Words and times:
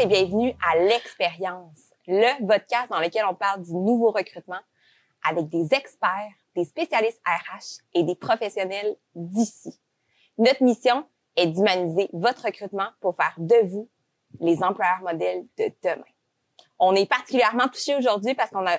Et 0.00 0.06
bienvenue 0.06 0.52
à 0.66 0.76
l'expérience, 0.76 1.92
le 2.08 2.46
podcast 2.46 2.90
dans 2.90 2.98
lequel 2.98 3.24
on 3.30 3.34
parle 3.34 3.62
du 3.62 3.72
nouveau 3.72 4.10
recrutement 4.10 4.58
avec 5.28 5.48
des 5.48 5.72
experts, 5.72 6.32
des 6.56 6.64
spécialistes 6.64 7.20
RH 7.24 7.80
et 7.94 8.02
des 8.02 8.16
professionnels 8.16 8.96
d'ici. 9.14 9.80
Notre 10.36 10.64
mission 10.64 11.06
est 11.36 11.46
d'humaniser 11.46 12.08
votre 12.12 12.44
recrutement 12.44 12.88
pour 13.00 13.14
faire 13.14 13.34
de 13.38 13.54
vous 13.66 13.88
les 14.40 14.64
employeurs 14.64 15.00
modèles 15.02 15.46
de 15.58 15.72
demain. 15.82 16.04
On 16.80 16.94
est 16.96 17.08
particulièrement 17.08 17.68
touché 17.68 17.94
aujourd'hui 17.94 18.34
parce 18.34 18.50
qu'on 18.50 18.66
a 18.66 18.78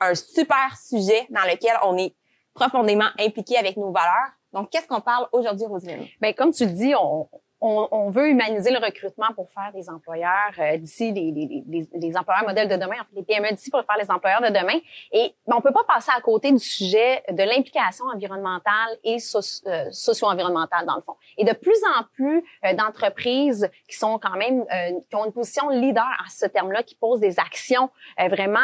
un 0.00 0.14
super 0.16 0.76
sujet 0.76 1.28
dans 1.30 1.44
lequel 1.44 1.76
on 1.84 1.96
est 1.96 2.16
profondément 2.54 3.08
impliqué 3.20 3.56
avec 3.56 3.76
nos 3.76 3.92
valeurs. 3.92 4.32
Donc, 4.52 4.70
qu'est-ce 4.70 4.88
qu'on 4.88 5.00
parle 5.00 5.28
aujourd'hui, 5.30 5.66
Roselyne? 5.66 6.08
Bien, 6.20 6.32
comme 6.32 6.52
tu 6.52 6.64
le 6.64 6.72
dis, 6.72 6.94
on, 6.98 7.28
on, 7.60 7.88
on, 7.90 8.10
veut 8.10 8.28
humaniser 8.28 8.70
le 8.70 8.78
recrutement 8.78 9.28
pour 9.34 9.50
faire 9.50 9.72
des 9.74 9.88
employeurs 9.88 10.52
euh, 10.58 10.76
d'ici, 10.76 11.12
les, 11.12 12.16
employeurs 12.16 12.44
modèles 12.44 12.68
de 12.68 12.76
demain, 12.76 12.96
en 13.00 13.04
fait, 13.04 13.14
les 13.14 13.22
PME 13.22 13.52
d'ici 13.52 13.70
pour 13.70 13.82
faire 13.84 13.96
les 13.98 14.10
employeurs 14.10 14.42
de 14.42 14.48
demain. 14.48 14.78
Et 15.12 15.34
ben, 15.46 15.56
on 15.56 15.60
peut 15.60 15.72
pas 15.72 15.84
passer 15.84 16.10
à 16.14 16.20
côté 16.20 16.52
du 16.52 16.58
sujet 16.58 17.22
de 17.30 17.42
l'implication 17.42 18.04
environnementale 18.14 18.98
et 19.04 19.16
euh, 19.16 19.90
socio-environnementale, 19.90 20.84
dans 20.86 20.96
le 20.96 21.02
fond. 21.02 21.16
Et 21.38 21.44
de 21.44 21.52
plus 21.52 21.78
en 21.98 22.04
plus 22.14 22.44
euh, 22.64 22.74
d'entreprises 22.74 23.70
qui 23.88 23.96
sont 23.96 24.18
quand 24.18 24.36
même, 24.36 24.60
euh, 24.60 25.00
qui 25.08 25.16
ont 25.16 25.24
une 25.24 25.32
position 25.32 25.70
leader 25.70 26.04
à 26.04 26.28
ce 26.28 26.46
terme-là, 26.46 26.82
qui 26.82 26.94
posent 26.94 27.20
des 27.20 27.38
actions 27.38 27.90
vraiment 28.18 28.58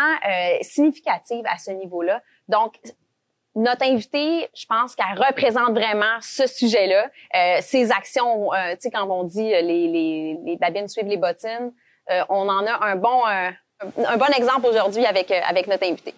significatives 0.61 1.45
à 1.47 1.59
ce 1.59 1.71
niveau-là. 1.71 2.23
Donc, 2.49 2.75
notre 3.55 3.85
invitée, 3.85 4.49
je 4.55 4.65
pense 4.67 4.95
qu'elle 4.95 5.19
représente 5.19 5.73
vraiment 5.73 6.19
ce 6.21 6.47
sujet-là. 6.47 7.11
Euh, 7.37 7.59
ces 7.61 7.91
actions, 7.93 8.53
euh, 8.53 8.73
tu 8.75 8.83
sais, 8.83 8.91
quand 8.91 9.09
on 9.11 9.25
dit 9.25 9.55
euh, 9.55 9.61
les, 9.61 9.89
les, 9.89 10.39
les 10.45 10.57
babines 10.57 10.89
suivent 10.89 11.07
les 11.07 11.19
bottines, 11.19 11.73
euh, 12.11 12.25
on 12.29 12.49
en 12.49 12.67
a 12.67 12.85
un 12.87 12.97
bon, 12.97 13.25
un 13.25 14.17
bon 14.17 14.33
exemple 14.37 14.67
aujourd'hui 14.67 15.05
avec, 15.05 15.31
avec 15.31 15.67
notre 15.67 15.85
invitée. 15.85 16.15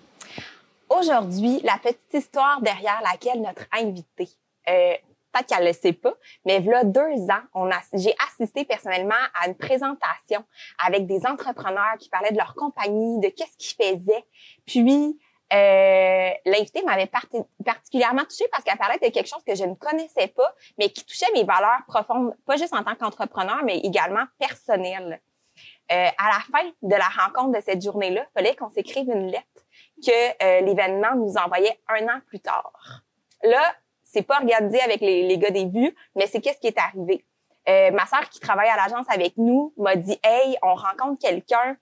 Aujourd'hui, 0.89 1.61
la 1.65 1.79
petite 1.83 2.13
histoire 2.13 2.61
derrière 2.61 3.01
laquelle 3.03 3.43
notre 3.43 3.65
invitée, 3.73 4.29
peut-être 4.65 5.47
qu'elle 5.47 5.67
le 5.67 5.73
sait 5.73 5.93
pas, 5.93 6.15
mais 6.47 6.61
voilà 6.61 6.85
deux 6.85 7.01
ans, 7.01 7.43
on 7.55 7.71
a, 7.71 7.81
j'ai 7.95 8.15
assisté 8.29 8.65
personnellement 8.65 9.15
à 9.35 9.49
une 9.49 9.57
présentation 9.57 10.45
avec 10.87 11.07
des 11.07 11.27
entrepreneurs 11.27 11.97
qui 11.99 12.09
parlaient 12.09 12.31
de 12.33 12.39
leur 12.39 12.55
compagnie, 12.55 13.19
de 13.21 13.29
qu'est-ce 13.29 13.57
qu'ils 13.59 13.99
faisaient. 13.99 14.25
Puis, 14.67 15.19
euh, 15.53 16.31
l'invité 16.47 16.83
m'avait 16.83 17.11
particulièrement 17.65 18.25
touchée 18.25 18.47
parce 18.51 18.65
qu'elle 18.65 18.79
parlait 18.79 18.99
de 18.99 19.09
quelque 19.13 19.29
chose 19.29 19.43
que 19.47 19.55
je 19.55 19.65
ne 19.65 19.75
connaissais 19.75 20.29
pas, 20.29 20.55
mais 20.79 20.89
qui 20.91 21.05
touchait 21.05 21.31
mes 21.35 21.45
valeurs 21.45 21.83
profondes, 21.87 22.35
pas 22.47 22.57
juste 22.57 22.75
en 22.75 22.83
tant 22.83 22.95
qu'entrepreneur, 22.95 23.63
mais 23.65 23.79
également 23.79 24.25
personnelles. 24.39 25.21
Euh, 25.93 26.09
à 26.19 26.29
la 26.29 26.41
fin 26.51 26.67
de 26.83 26.97
la 26.97 27.09
rencontre 27.09 27.59
de 27.59 27.63
cette 27.63 27.83
journée-là, 27.83 28.23
il 28.23 28.33
fallait 28.33 28.57
qu'on 28.57 28.71
s'écrive 28.71 29.09
une 29.09 29.31
lettre 29.31 29.67
que 30.05 30.43
euh, 30.43 30.61
l'événement 30.63 31.15
nous 31.15 31.37
envoyait 31.37 31.79
un 31.89 32.09
an 32.09 32.21
plus 32.27 32.41
tard. 32.41 32.73
Là, 33.43 33.75
c'est 34.03 34.23
pas 34.23 34.39
regardé 34.39 34.81
avec 34.81 35.01
les, 35.01 35.25
les 35.25 35.39
gars 35.39 35.51
des 35.51 35.67
vues, 35.67 35.95
mais 36.17 36.27
c'est 36.27 36.41
qu'est-ce 36.41 36.59
qui 36.59 36.69
est 36.69 36.79
arrivé. 36.79 37.25
Euh, 37.69 37.91
ma 37.93 38.07
sœur 38.07 38.29
qui 38.29 38.41
travaille 38.41 38.69
à 38.69 38.77
l'agence 38.77 39.07
avec 39.09 39.37
nous 39.37 39.73
m'a 39.77 39.97
dit 39.97 40.19
Hey, 40.23 40.57
on 40.63 40.75
rencontre 40.75 41.19
quelqu'un 41.19 41.77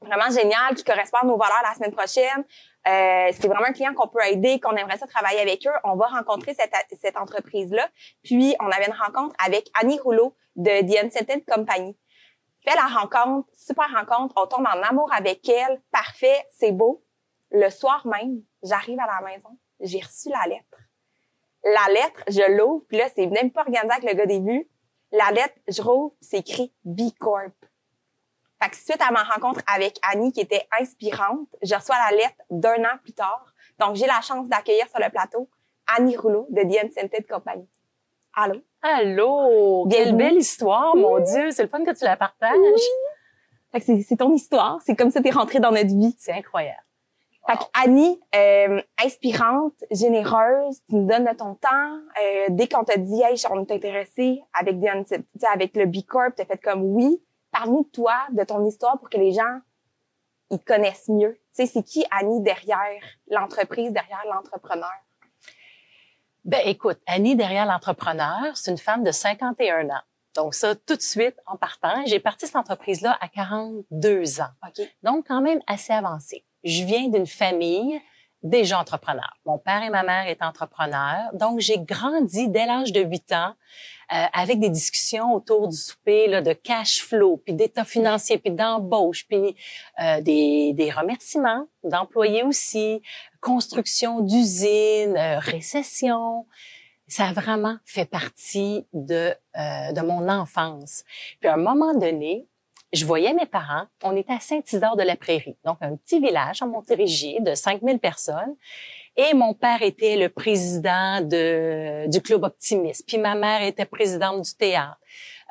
vraiment 0.00 0.30
génial 0.30 0.74
qui 0.74 0.84
correspond 0.84 1.18
à 1.18 1.26
nos 1.26 1.36
valeurs 1.36 1.62
la 1.62 1.74
semaine 1.74 1.92
prochaine. 1.92 2.44
Euh, 2.86 3.30
c'est 3.32 3.46
vraiment 3.46 3.66
un 3.66 3.72
client 3.72 3.94
qu'on 3.94 4.08
peut 4.08 4.22
aider, 4.26 4.60
qu'on 4.60 4.76
aimerait 4.76 4.98
ça 4.98 5.06
travailler 5.06 5.40
avec 5.40 5.66
eux. 5.66 5.72
On 5.84 5.96
va 5.96 6.06
rencontrer 6.06 6.54
cette, 6.54 6.74
cette 7.00 7.16
entreprise-là. 7.16 7.88
Puis, 8.22 8.54
on 8.60 8.66
avait 8.66 8.86
une 8.86 8.94
rencontre 8.94 9.34
avec 9.44 9.70
Annie 9.80 9.98
Rouleau 9.98 10.36
de 10.56 10.82
The 10.82 11.04
Unsettled 11.04 11.44
Company. 11.46 11.96
Fait 12.64 12.76
la 12.76 12.86
rencontre, 12.86 13.48
super 13.54 13.90
rencontre, 13.92 14.34
on 14.38 14.46
tombe 14.46 14.66
en 14.66 14.82
amour 14.82 15.12
avec 15.12 15.46
elle, 15.48 15.82
parfait, 15.90 16.46
c'est 16.50 16.72
beau. 16.72 17.04
Le 17.50 17.68
soir 17.68 18.06
même, 18.06 18.42
j'arrive 18.62 18.98
à 19.00 19.06
la 19.06 19.26
maison, 19.26 19.50
j'ai 19.80 20.00
reçu 20.00 20.30
la 20.30 20.46
lettre. 20.48 20.78
La 21.62 21.92
lettre, 21.92 22.24
je 22.28 22.56
l'ouvre, 22.56 22.84
puis 22.88 22.96
là, 22.96 23.08
c'est 23.14 23.26
même 23.26 23.50
pas 23.50 23.62
organisé 23.62 23.92
avec 23.92 24.10
le 24.10 24.16
gars 24.16 24.26
début. 24.26 24.68
La 25.12 25.30
lettre, 25.30 25.54
je 25.68 25.82
rouvre, 25.82 26.14
c'est 26.20 26.38
écrit 26.38 26.72
B 26.84 27.10
Corp. 27.18 27.52
Fait 28.64 28.70
que 28.70 28.76
suite 28.76 29.02
à 29.06 29.10
ma 29.12 29.24
rencontre 29.24 29.60
avec 29.66 29.98
Annie, 30.10 30.32
qui 30.32 30.40
était 30.40 30.66
inspirante, 30.80 31.48
je 31.60 31.74
reçois 31.74 31.96
la 32.10 32.16
lettre 32.16 32.36
d'un 32.48 32.82
an 32.84 32.96
plus 33.02 33.12
tard. 33.12 33.44
Donc, 33.78 33.96
j'ai 33.96 34.06
la 34.06 34.22
chance 34.22 34.48
d'accueillir 34.48 34.88
sur 34.88 35.00
le 35.00 35.10
plateau 35.10 35.50
Annie 35.94 36.16
Rouleau 36.16 36.46
de 36.48 36.62
The 36.62 36.86
Unscented 36.86 37.26
Company. 37.28 37.68
Allô? 38.32 38.62
Allô! 38.80 39.86
Quelle 39.90 40.16
belle 40.16 40.38
histoire, 40.38 40.96
mon 40.96 41.18
Dieu! 41.18 41.50
C'est 41.50 41.64
le 41.64 41.68
fun 41.68 41.84
que 41.84 41.94
tu 41.94 42.04
la 42.04 42.16
partages. 42.16 42.54
Fait 43.70 43.80
que 43.80 44.02
c'est 44.02 44.16
ton 44.16 44.32
histoire. 44.32 44.78
C'est 44.82 44.96
comme 44.96 45.10
ça 45.10 45.20
que 45.20 45.24
t'es 45.24 45.34
rentrée 45.34 45.60
dans 45.60 45.72
notre 45.72 45.94
vie. 45.94 46.16
C'est 46.18 46.32
incroyable. 46.32 46.84
Fait 47.46 47.58
que 47.58 47.64
Annie, 47.84 48.18
euh, 48.34 48.80
inspirante, 49.04 49.74
généreuse, 49.90 50.80
tu 50.88 50.94
nous 50.94 51.06
donnes 51.06 51.26
de 51.26 51.36
ton 51.36 51.54
temps. 51.56 51.98
Euh, 52.22 52.46
dès 52.48 52.66
qu'on 52.66 52.84
t'a 52.84 52.96
dit, 52.96 53.20
hey, 53.22 53.36
on 53.50 53.60
est 53.60 53.70
intéressé 53.70 54.42
avec, 54.54 54.76
avec 55.52 55.76
le 55.76 55.84
B 55.84 55.96
Corp, 56.08 56.32
t'as 56.34 56.46
fait 56.46 56.56
comme 56.56 56.82
oui 56.82 57.20
parle-nous 57.54 57.84
de 57.84 57.90
toi, 57.90 58.26
de 58.32 58.42
ton 58.42 58.64
histoire 58.66 58.98
pour 58.98 59.08
que 59.08 59.16
les 59.16 59.32
gens 59.32 59.60
ils 60.50 60.58
connaissent 60.58 61.08
mieux. 61.08 61.34
Tu 61.56 61.64
sais, 61.64 61.66
c'est 61.66 61.82
qui 61.82 62.04
Annie 62.10 62.42
derrière 62.42 63.02
l'entreprise, 63.28 63.92
derrière 63.92 64.22
l'entrepreneur? 64.32 64.90
Ben 66.44 66.60
écoute, 66.66 66.98
Annie 67.06 67.36
derrière 67.36 67.64
l'entrepreneur, 67.64 68.56
c'est 68.56 68.70
une 68.70 68.78
femme 68.78 69.04
de 69.04 69.12
51 69.12 69.88
ans. 69.88 70.02
Donc 70.34 70.54
ça, 70.54 70.74
tout 70.74 70.96
de 70.96 71.00
suite, 71.00 71.36
en 71.46 71.56
partant, 71.56 72.04
j'ai 72.06 72.18
parti 72.18 72.46
cette 72.46 72.56
entreprise-là 72.56 73.16
à 73.20 73.28
42 73.28 74.40
ans. 74.40 74.50
Donc 75.04 75.28
quand 75.28 75.40
même 75.40 75.60
assez 75.68 75.92
avancé. 75.92 76.44
Je 76.64 76.82
viens 76.82 77.08
d'une 77.08 77.26
famille 77.26 78.00
déjà 78.44 78.78
entrepreneurs. 78.78 79.36
Mon 79.46 79.58
père 79.58 79.82
et 79.82 79.90
ma 79.90 80.02
mère 80.02 80.28
étaient 80.28 80.44
entrepreneurs. 80.44 81.30
Donc 81.32 81.60
j'ai 81.60 81.78
grandi 81.78 82.48
dès 82.48 82.66
l'âge 82.66 82.92
de 82.92 83.00
8 83.00 83.32
ans 83.32 83.54
euh, 84.12 84.26
avec 84.34 84.60
des 84.60 84.68
discussions 84.68 85.32
autour 85.32 85.68
du 85.68 85.76
souper 85.76 86.28
là, 86.28 86.42
de 86.42 86.52
cash 86.52 87.02
flow, 87.02 87.38
puis 87.38 87.54
d'état 87.54 87.84
financier, 87.84 88.36
puis 88.36 88.50
d'embauche, 88.52 89.26
puis 89.26 89.56
euh, 90.02 90.20
des, 90.20 90.74
des 90.74 90.90
remerciements 90.90 91.66
d'employés 91.82 92.42
aussi, 92.42 93.00
construction 93.40 94.20
d'usines, 94.20 95.16
euh, 95.16 95.38
récession. 95.38 96.46
Ça 97.08 97.28
a 97.28 97.32
vraiment 97.32 97.76
fait 97.86 98.06
partie 98.06 98.86
de, 98.92 99.34
de 99.54 100.00
mon 100.00 100.28
enfance. 100.28 101.04
Puis 101.38 101.48
à 101.48 101.54
un 101.54 101.58
moment 101.58 101.92
donné, 101.92 102.46
je 102.94 103.04
voyais 103.04 103.32
mes 103.34 103.46
parents, 103.46 103.86
on 104.02 104.16
était 104.16 104.32
à 104.32 104.40
Saint-Isidore 104.40 104.96
de 104.96 105.02
la 105.02 105.16
Prairie, 105.16 105.56
donc 105.64 105.78
un 105.80 105.96
petit 105.96 106.20
village 106.20 106.62
en 106.62 106.68
Montérégie 106.68 107.38
de 107.40 107.54
5000 107.54 107.98
personnes. 107.98 108.54
Et 109.16 109.32
mon 109.32 109.54
père 109.54 109.82
était 109.82 110.16
le 110.16 110.28
président 110.28 111.20
de, 111.20 112.08
du 112.08 112.20
club 112.20 112.42
optimiste. 112.42 113.04
Puis 113.06 113.16
ma 113.16 113.36
mère 113.36 113.62
était 113.62 113.84
présidente 113.84 114.42
du 114.42 114.54
théâtre. 114.54 114.98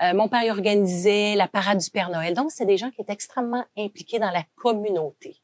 Euh, 0.02 0.14
mon 0.14 0.28
père 0.28 0.44
organisait 0.52 1.36
la 1.36 1.48
parade 1.48 1.78
du 1.78 1.90
Père 1.90 2.10
Noël. 2.10 2.34
Donc, 2.34 2.52
c'est 2.52 2.66
des 2.66 2.78
gens 2.78 2.92
qui 2.92 3.02
étaient 3.02 3.14
extrêmement 3.14 3.64
impliqués 3.78 4.20
dans 4.20 4.32
la 4.32 4.44
communauté. 4.56 5.38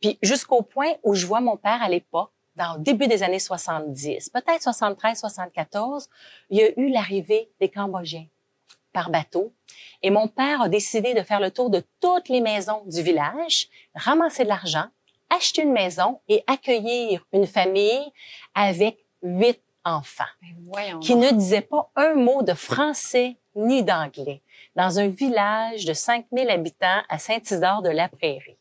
Puis 0.00 0.18
jusqu'au 0.20 0.62
point 0.62 0.92
où 1.04 1.14
je 1.14 1.24
vois 1.26 1.40
mon 1.40 1.56
père 1.56 1.82
à 1.82 1.88
l'époque, 1.88 2.32
dans 2.56 2.74
le 2.74 2.82
début 2.82 3.06
des 3.06 3.22
années 3.22 3.38
70, 3.38 4.30
peut-être 4.30 4.62
73, 4.62 5.18
74, 5.18 6.08
il 6.50 6.58
y 6.58 6.62
a 6.62 6.78
eu 6.78 6.88
l'arrivée 6.90 7.50
des 7.60 7.68
Cambodgiens 7.68 8.26
par 8.94 9.10
bateau. 9.10 9.52
Et 10.02 10.08
mon 10.08 10.28
père 10.28 10.62
a 10.62 10.70
décidé 10.70 11.12
de 11.12 11.22
faire 11.22 11.40
le 11.40 11.50
tour 11.50 11.68
de 11.68 11.82
toutes 12.00 12.30
les 12.30 12.40
maisons 12.40 12.82
du 12.86 13.02
village, 13.02 13.68
ramasser 13.94 14.44
de 14.44 14.48
l'argent, 14.48 14.86
acheter 15.28 15.62
une 15.62 15.72
maison 15.72 16.20
et 16.28 16.42
accueillir 16.46 17.26
une 17.32 17.46
famille 17.46 18.10
avec 18.54 19.04
huit 19.22 19.60
enfants 19.84 20.24
ben, 20.40 21.00
qui 21.00 21.14
ne 21.16 21.30
disaient 21.32 21.60
pas 21.60 21.90
un 21.96 22.14
mot 22.14 22.42
de 22.42 22.54
français 22.54 23.36
ni 23.54 23.82
d'anglais 23.82 24.42
dans 24.76 24.98
un 24.98 25.08
village 25.08 25.84
de 25.84 25.92
5000 25.92 26.48
habitants 26.48 27.02
à 27.08 27.18
Saint-Isidore 27.18 27.82
de 27.82 27.90
la 27.90 28.08
Prairie. 28.08 28.56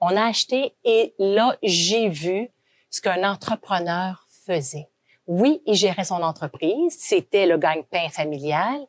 On 0.00 0.16
a 0.16 0.24
acheté 0.24 0.74
et 0.84 1.14
là, 1.18 1.56
j'ai 1.62 2.08
vu 2.08 2.50
ce 2.90 3.00
qu'un 3.00 3.28
entrepreneur 3.28 4.26
faisait. 4.44 4.88
Oui, 5.26 5.62
il 5.66 5.74
gérait 5.74 6.04
son 6.04 6.22
entreprise, 6.22 6.96
c'était 6.98 7.46
le 7.46 7.58
gagne-pain 7.58 8.08
familial, 8.10 8.86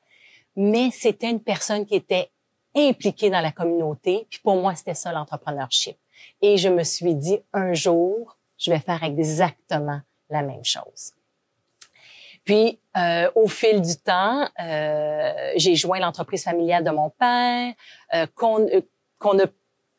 mais 0.57 0.89
c'était 0.91 1.29
une 1.29 1.39
personne 1.39 1.85
qui 1.85 1.95
était 1.95 2.31
impliquée 2.75 3.29
dans 3.29 3.39
la 3.41 3.51
communauté. 3.51 4.27
Puis 4.29 4.39
pour 4.43 4.55
moi, 4.57 4.75
c'était 4.75 4.93
ça 4.93 5.11
l'entrepreneurship. 5.11 5.97
Et 6.41 6.57
je 6.57 6.67
me 6.67 6.83
suis 6.83 7.15
dit, 7.15 7.39
un 7.53 7.73
jour, 7.73 8.37
je 8.57 8.71
vais 8.71 8.79
faire 8.79 9.03
exactement 9.03 10.01
la 10.29 10.41
même 10.41 10.65
chose. 10.65 11.13
Puis, 12.43 12.79
euh, 12.95 13.29
au 13.35 13.47
fil 13.47 13.81
du 13.81 13.97
temps, 13.97 14.47
euh, 14.61 15.51
j'ai 15.57 15.75
joint 15.75 15.99
l'entreprise 15.99 16.43
familiale 16.43 16.83
de 16.83 16.91
mon 16.91 17.09
père, 17.09 17.73
euh, 18.13 18.25
qu'on 18.35 18.61
euh, 18.67 18.81
qu'on 19.19 19.37
a 19.39 19.47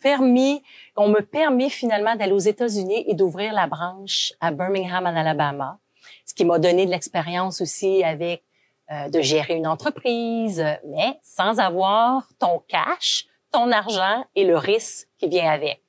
permis, 0.01 0.63
on 0.97 1.09
me 1.09 1.21
permis 1.21 1.71
finalement 1.71 2.17
d'aller 2.17 2.33
aux 2.33 2.39
États-Unis 2.39 3.05
et 3.07 3.15
d'ouvrir 3.15 3.53
la 3.53 3.67
branche 3.67 4.33
à 4.41 4.51
Birmingham, 4.53 5.05
en 5.07 5.15
Alabama, 5.15 5.79
ce 6.25 6.35
qui 6.35 6.45
m'a 6.45 6.59
donné 6.59 6.87
de 6.87 6.91
l'expérience 6.91 7.61
aussi 7.61 8.03
avec 8.05 8.45
euh, 8.91 9.09
de 9.09 9.21
gérer 9.21 9.55
une 9.55 9.67
entreprise, 9.67 10.65
mais 10.87 11.19
sans 11.23 11.59
avoir 11.59 12.27
ton 12.39 12.63
cash, 12.69 13.27
ton 13.51 13.71
argent 13.71 14.25
et 14.35 14.45
le 14.45 14.57
risque 14.57 15.09
qui 15.19 15.29
vient 15.29 15.51
avec. 15.51 15.83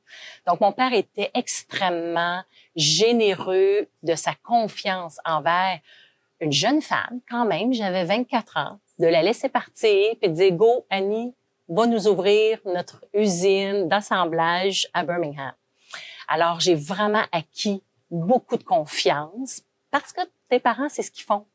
Donc, 0.48 0.62
mon 0.62 0.72
père 0.72 0.94
était 0.94 1.31
extrêmement 1.34 2.42
généreux 2.75 3.88
de 4.04 4.16
sa 4.16 4.34
confiance 4.44 5.18
envers 5.25 5.80
une 6.40 6.51
jeune 6.51 6.81
femme, 6.81 7.19
quand 7.30 7.46
même, 7.46 7.74
j'avais 7.74 8.06
24 8.06 8.57
ans, 8.57 8.80
de 8.98 9.07
la 9.07 9.22
laisser 9.22 9.50
partir 9.50 10.16
puis 10.19 10.30
de 10.30 10.34
dire, 10.34 10.51
go, 10.54 10.86
Annie, 10.90 11.34
va 11.68 11.86
nous 11.86 12.07
ouvrir 12.07 12.60
notre 12.66 13.06
usine 13.13 13.88
d'assemblage 13.88 14.88
à 14.94 15.04
Birmingham. 15.04 15.54
Alors, 16.28 16.60
j'ai 16.60 16.75
vraiment 16.75 17.24
acquis 17.31 17.84
beaucoup 18.10 18.57
de 18.57 18.63
confiance 18.63 19.62
parce 19.92 20.13
que 20.13 20.22
tes 20.50 20.60
parents, 20.60 20.90
c'est 20.90 21.04
ce 21.04 21.12
qu'ils 21.12 21.25
font. 21.25 21.46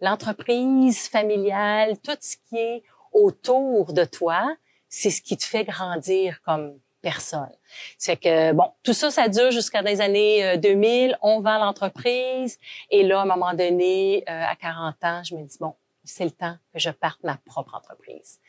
L'entreprise 0.00 1.08
familiale, 1.08 1.98
tout 1.98 2.16
ce 2.20 2.36
qui 2.48 2.56
est 2.56 2.82
autour 3.12 3.92
de 3.92 4.04
toi, 4.04 4.54
c'est 4.88 5.10
ce 5.10 5.22
qui 5.22 5.36
te 5.36 5.44
fait 5.44 5.64
grandir 5.64 6.40
comme 6.42 6.78
personne. 7.00 7.52
C'est 7.98 8.16
que, 8.16 8.52
bon, 8.52 8.70
tout 8.82 8.92
ça, 8.92 9.10
ça 9.10 9.28
dure 9.28 9.50
jusqu'à 9.50 9.82
des 9.82 10.00
années 10.00 10.58
2000. 10.58 11.12
Euh, 11.12 11.14
on 11.22 11.40
vend 11.40 11.58
l'entreprise. 11.58 12.58
Et 12.90 13.02
là, 13.02 13.20
à 13.20 13.22
un 13.22 13.26
moment 13.26 13.54
donné, 13.54 14.24
euh, 14.28 14.44
à 14.46 14.56
40 14.56 15.04
ans, 15.04 15.22
je 15.24 15.34
me 15.34 15.44
dis, 15.44 15.56
bon, 15.58 15.74
c'est 16.04 16.24
le 16.24 16.30
temps 16.30 16.56
que 16.72 16.78
je 16.78 16.90
parte 16.90 17.22
ma 17.22 17.36
propre 17.36 17.74
entreprise. 17.74 18.40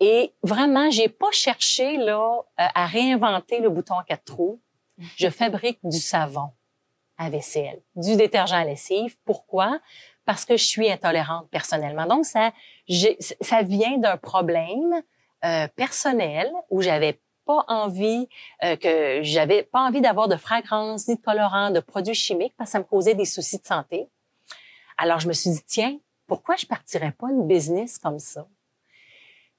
Et 0.00 0.32
vraiment, 0.42 0.90
j'ai 0.90 1.08
pas 1.08 1.30
cherché 1.30 1.96
là 1.98 2.38
euh, 2.60 2.66
à 2.74 2.86
réinventer 2.86 3.60
le 3.60 3.68
bouton 3.68 3.98
à 3.98 4.04
quatre 4.04 4.24
trous. 4.24 4.60
Je 5.16 5.28
fabrique 5.30 5.78
du 5.82 5.98
savon 5.98 6.50
à 7.18 7.28
vaisselle, 7.28 7.82
du 7.96 8.16
détergent 8.16 8.54
à 8.54 8.64
lessive. 8.64 9.16
Pourquoi? 9.26 9.78
Parce 10.30 10.44
que 10.44 10.56
je 10.56 10.62
suis 10.62 10.88
intolérante 10.88 11.48
personnellement. 11.50 12.06
Donc, 12.06 12.24
ça, 12.24 12.52
ça 13.40 13.62
vient 13.62 13.98
d'un 13.98 14.16
problème 14.16 15.02
euh, 15.44 15.66
personnel 15.74 16.48
où 16.70 16.82
j'avais 16.82 17.18
pas 17.44 17.64
envie 17.66 18.28
euh, 18.62 18.76
que 18.76 19.24
j'avais 19.24 19.64
pas 19.64 19.80
envie 19.80 20.00
d'avoir 20.00 20.28
de 20.28 20.36
fragrance 20.36 21.08
ni 21.08 21.16
de 21.16 21.20
colorant, 21.20 21.72
de 21.72 21.80
produits 21.80 22.14
chimiques 22.14 22.54
parce 22.56 22.70
que 22.70 22.72
ça 22.74 22.78
me 22.78 22.84
causait 22.84 23.16
des 23.16 23.24
soucis 23.24 23.58
de 23.58 23.66
santé. 23.66 24.06
Alors 24.98 25.18
je 25.18 25.26
me 25.26 25.32
suis 25.32 25.50
dit 25.50 25.64
tiens, 25.66 25.98
pourquoi 26.28 26.54
je 26.54 26.64
partirais 26.64 27.10
pas 27.10 27.26
une 27.28 27.48
business 27.48 27.98
comme 27.98 28.20
ça? 28.20 28.46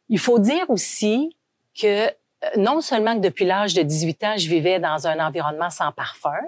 Il 0.08 0.20
faut 0.20 0.40
dire 0.40 0.70
aussi 0.70 1.36
que 1.78 2.08
euh, 2.08 2.12
non 2.56 2.80
seulement 2.80 3.16
que 3.16 3.20
depuis 3.20 3.44
l'âge 3.44 3.74
de 3.74 3.82
18 3.82 4.24
ans, 4.24 4.38
je 4.38 4.48
vivais 4.48 4.80
dans 4.80 5.06
un 5.06 5.20
environnement 5.20 5.70
sans 5.70 5.92
parfum, 5.92 6.40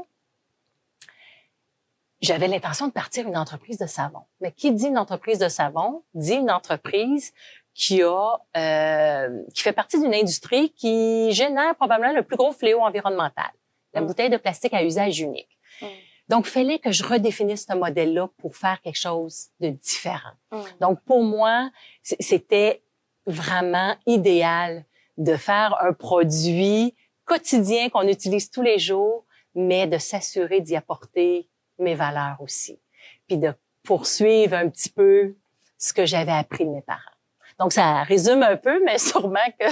j'avais 2.24 2.48
l'intention 2.48 2.88
de 2.88 2.94
partir 2.94 3.28
une 3.28 3.38
entreprise 3.38 3.78
de 3.78 3.86
savon. 3.86 4.22
Mais 4.42 4.52
qui 4.52 4.72
dit 4.72 4.88
une 4.88 4.98
entreprise 4.98 5.40
de 5.40 5.50
savon 5.50 6.04
dit 6.14 6.36
une 6.36 6.52
entreprise 6.52 7.34
qui 7.76 8.02
a 8.02 8.38
euh, 8.56 9.44
qui 9.54 9.62
fait 9.62 9.74
partie 9.74 10.00
d'une 10.00 10.14
industrie 10.14 10.72
qui 10.72 11.32
génère 11.32 11.76
probablement 11.76 12.14
le 12.14 12.24
plus 12.24 12.38
gros 12.38 12.52
fléau 12.52 12.82
environnemental, 12.82 13.52
la 13.94 14.02
mm. 14.02 14.08
bouteille 14.08 14.30
de 14.30 14.38
plastique 14.38 14.74
à 14.74 14.84
usage 14.84 15.20
unique. 15.20 15.50
Mm. 15.82 15.88
Donc, 16.30 16.46
fallait 16.46 16.80
que 16.80 16.92
je 16.92 17.04
redéfinisse 17.04 17.66
ce 17.70 17.76
modèle-là 17.76 18.30
pour 18.38 18.56
faire 18.56 18.82
quelque 18.82 18.98
chose 18.98 19.48
de 19.60 19.70
différent. 19.70 20.32
Mm. 20.52 20.62
Donc, 20.80 21.02
pour 21.04 21.24
moi, 21.24 21.70
c'était 22.02 22.84
vraiment 23.26 23.96
idéal 24.06 24.86
de 25.18 25.36
faire 25.36 25.78
un 25.82 25.94
produit 25.94 26.96
quotidien 27.26 27.90
qu'on 27.90 28.08
utilise 28.08 28.50
tous 28.50 28.62
les 28.62 28.80
jours, 28.80 29.26
mais 29.56 29.88
de 29.88 29.98
s'assurer 29.98 30.62
d'y 30.62 30.76
apporter 30.76 31.50
mes 31.80 31.96
valeurs 31.96 32.38
aussi, 32.40 32.80
puis 33.28 33.38
de 33.38 33.54
poursuivre 33.84 34.56
un 34.56 34.70
petit 34.70 34.90
peu 34.90 35.36
ce 35.78 35.94
que 35.94 36.06
j'avais 36.06 36.32
appris 36.32 36.66
de 36.66 36.72
mes 36.72 36.82
parents. 36.82 37.00
Donc, 37.60 37.74
ça 37.74 38.04
résume 38.04 38.44
un 38.44 38.58
peu, 38.58 38.84
mais 38.84 38.98
sûrement 39.00 39.40
que 39.60 39.66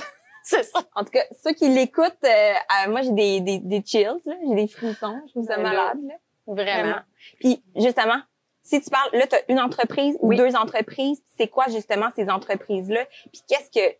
c'est 0.43 0.63
ça. 0.63 0.81
En 0.95 1.03
tout 1.03 1.11
cas, 1.11 1.23
ceux 1.43 1.53
qui 1.53 1.69
l'écoutent, 1.69 2.23
euh, 2.23 2.27
euh, 2.53 2.89
moi, 2.89 3.01
j'ai 3.01 3.11
des, 3.11 3.41
des, 3.41 3.59
des 3.59 3.83
chills, 3.85 4.21
j'ai 4.25 4.55
des 4.55 4.67
frissons, 4.67 5.21
je 5.27 5.39
vous 5.39 5.45
sens 5.45 5.57
malade. 5.57 5.99
Là. 6.03 6.15
Vraiment. 6.47 6.99
Puis, 7.39 7.63
justement, 7.75 8.21
si 8.63 8.81
tu 8.81 8.89
parles, 8.89 9.09
là, 9.13 9.27
tu 9.27 9.35
as 9.35 9.41
une 9.49 9.59
entreprise 9.59 10.17
ou 10.19 10.33
deux 10.33 10.55
entreprises, 10.55 11.21
c'est 11.37 11.47
quoi 11.47 11.67
justement 11.69 12.09
ces 12.15 12.29
entreprises-là? 12.29 13.05
Puis 13.31 13.41
qu'est-ce 13.47 13.69
que... 13.71 13.95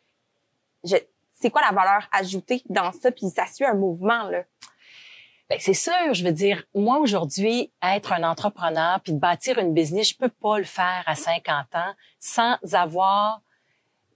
Je, 0.83 0.97
c'est 1.33 1.49
quoi 1.49 1.61
la 1.61 1.71
valeur 1.71 2.07
ajoutée 2.11 2.63
dans 2.69 2.91
ça? 2.91 3.11
Puis 3.11 3.29
ça 3.29 3.45
suit 3.47 3.65
un 3.65 3.73
mouvement, 3.73 4.23
là. 4.23 4.43
Ben, 5.51 5.57
c'est 5.59 5.73
sûr, 5.73 6.13
je 6.13 6.23
veux 6.23 6.31
dire, 6.31 6.63
moi 6.73 6.99
aujourd'hui, 6.99 7.73
être 7.83 8.13
un 8.13 8.23
entrepreneur 8.23 9.01
puis 9.01 9.11
de 9.11 9.19
bâtir 9.19 9.59
une 9.59 9.73
business, 9.73 10.11
je 10.11 10.15
peux 10.15 10.29
pas 10.29 10.57
le 10.57 10.63
faire 10.63 11.03
à 11.05 11.13
50 11.13 11.75
ans 11.75 11.93
sans 12.21 12.55
avoir 12.71 13.41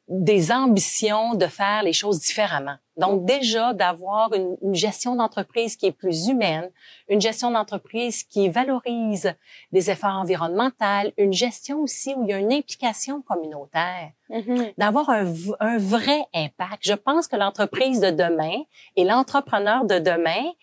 des 0.08 0.54
ambitions 0.54 1.34
de 1.34 1.48
faire 1.48 1.84
les 1.84 1.92
choses 1.92 2.22
différemment. 2.22 2.78
Donc 2.96 3.26
déjà 3.26 3.74
d'avoir 3.74 4.32
une, 4.34 4.56
gestion 4.74 5.18
d'entreprise 5.18 5.76
qui 5.76 5.88
est 5.88 5.92
plus 5.92 6.30
humaine, 6.30 6.72
une 7.10 7.20
gestion 7.20 7.52
d'entreprise 7.52 8.24
qui 8.24 8.48
valorise 8.48 9.34
des 9.74 9.92
efforts 9.92 10.16
environnementaux, 10.16 11.12
une 11.18 11.34
gestion 11.34 11.82
aussi 11.82 12.14
où 12.16 12.24
il 12.24 12.30
y 12.30 12.34
a 12.34 12.38
une 12.38 12.54
implication 12.54 13.22
communautaire, 13.24 14.12
mm-hmm. 14.30 14.74
d'avoir 14.78 15.10
un, 15.10 15.26
un, 15.60 15.78
vrai 15.80 16.24
impact. 16.34 16.80
Je 16.84 16.94
pense 16.94 17.28
que 17.28 17.36
l'entreprise 17.36 18.00
de 18.00 18.12
demain 18.12 18.62
et 18.96 19.04
l'entrepreneur 19.04 19.84
de 19.84 20.00
demain, 20.00 20.54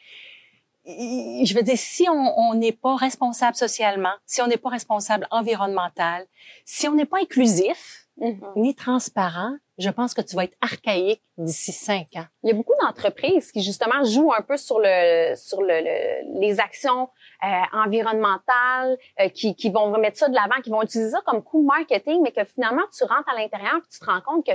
je 0.85 1.55
veux 1.55 1.63
dire, 1.63 1.79
si 1.79 2.09
on 2.09 2.55
n'est 2.55 2.73
pas 2.73 2.97
responsable 2.97 3.57
socialement, 3.57 4.15
si 4.27 4.43
on 4.43 4.47
n'est 4.47 4.57
pas 4.57 4.71
responsable 4.71 5.27
environnemental, 5.31 6.27
si 6.65 6.89
on 6.89 6.95
n'est 6.95 7.07
pas 7.07 7.19
inclusif, 7.21 8.03
Mm-hmm. 8.21 8.53
ni 8.57 8.75
transparent, 8.75 9.57
je 9.79 9.89
pense 9.89 10.13
que 10.13 10.21
tu 10.21 10.37
vas 10.37 10.45
être 10.45 10.57
archaïque 10.61 11.23
d'ici 11.39 11.73
cinq 11.73 12.09
ans. 12.15 12.27
Il 12.43 12.51
y 12.51 12.53
a 12.53 12.55
beaucoup 12.55 12.75
d'entreprises 12.83 13.51
qui 13.51 13.63
justement 13.63 14.05
jouent 14.05 14.35
un 14.35 14.43
peu 14.43 14.59
sur 14.59 14.79
le 14.79 15.35
sur 15.35 15.63
le, 15.63 16.39
les 16.39 16.61
actions 16.61 17.09
euh, 17.43 17.47
environnementales, 17.73 18.99
euh, 19.19 19.31
qui, 19.31 19.57
qui 19.57 19.71
vont 19.71 19.91
remettre 19.91 20.19
ça 20.19 20.29
de 20.29 20.35
l'avant, 20.35 20.61
qui 20.63 20.69
vont 20.69 20.83
utiliser 20.83 21.11
ça 21.11 21.23
comme 21.25 21.43
coup 21.43 21.63
marketing, 21.63 22.21
mais 22.23 22.33
que 22.33 22.45
finalement 22.45 22.83
tu 22.95 23.03
rentres 23.05 23.31
à 23.31 23.35
l'intérieur 23.35 23.77
et 23.79 23.89
tu 23.91 23.99
te 23.99 24.05
rends 24.05 24.21
compte 24.21 24.45
que 24.45 24.53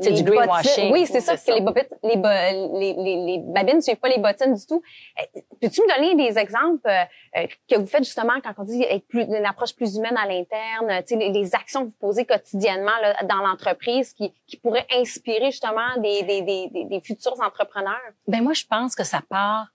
c'est 0.00 0.12
du 0.12 0.22
greenwashing. 0.22 0.92
Oui, 0.92 1.06
c'est 1.06 1.20
ça, 1.20 1.36
que 1.36 1.52
les, 1.52 1.60
bottines, 1.60 1.84
les, 2.02 2.14
les, 2.14 2.94
les, 2.94 3.16
les, 3.26 3.38
babines 3.38 3.76
ne 3.76 3.80
suivent 3.80 3.96
pas 3.96 4.08
les 4.08 4.18
bottines 4.18 4.54
du 4.54 4.66
tout. 4.66 4.82
Euh, 5.18 5.40
peux-tu 5.60 5.82
me 5.82 5.94
donner 5.94 6.14
des 6.14 6.38
exemples 6.38 6.88
euh, 6.88 7.04
euh, 7.36 7.46
que 7.68 7.76
vous 7.76 7.86
faites 7.86 8.04
justement 8.04 8.34
quand 8.42 8.54
on 8.58 8.64
dit 8.64 8.82
être 8.82 9.06
plus, 9.06 9.22
une 9.22 9.46
approche 9.46 9.74
plus 9.74 9.96
humaine 9.96 10.16
à 10.16 10.26
l'interne, 10.26 11.02
les, 11.10 11.30
les 11.30 11.54
actions 11.54 11.80
que 11.82 11.86
vous 11.86 11.98
posez 12.00 12.24
quotidiennement 12.24 12.96
là, 13.02 13.16
dans 13.24 13.46
l'entreprise 13.46 14.12
qui, 14.12 14.32
qui 14.46 14.56
pourraient 14.56 14.86
inspirer 14.92 15.50
justement 15.50 15.96
des, 15.98 16.22
des, 16.22 16.42
des, 16.42 16.84
des 16.84 17.00
futurs 17.00 17.40
entrepreneurs? 17.40 17.96
Ben 18.26 18.42
moi, 18.42 18.52
je 18.52 18.64
pense 18.64 18.94
que 18.94 19.04
ça 19.04 19.20
part 19.28 19.68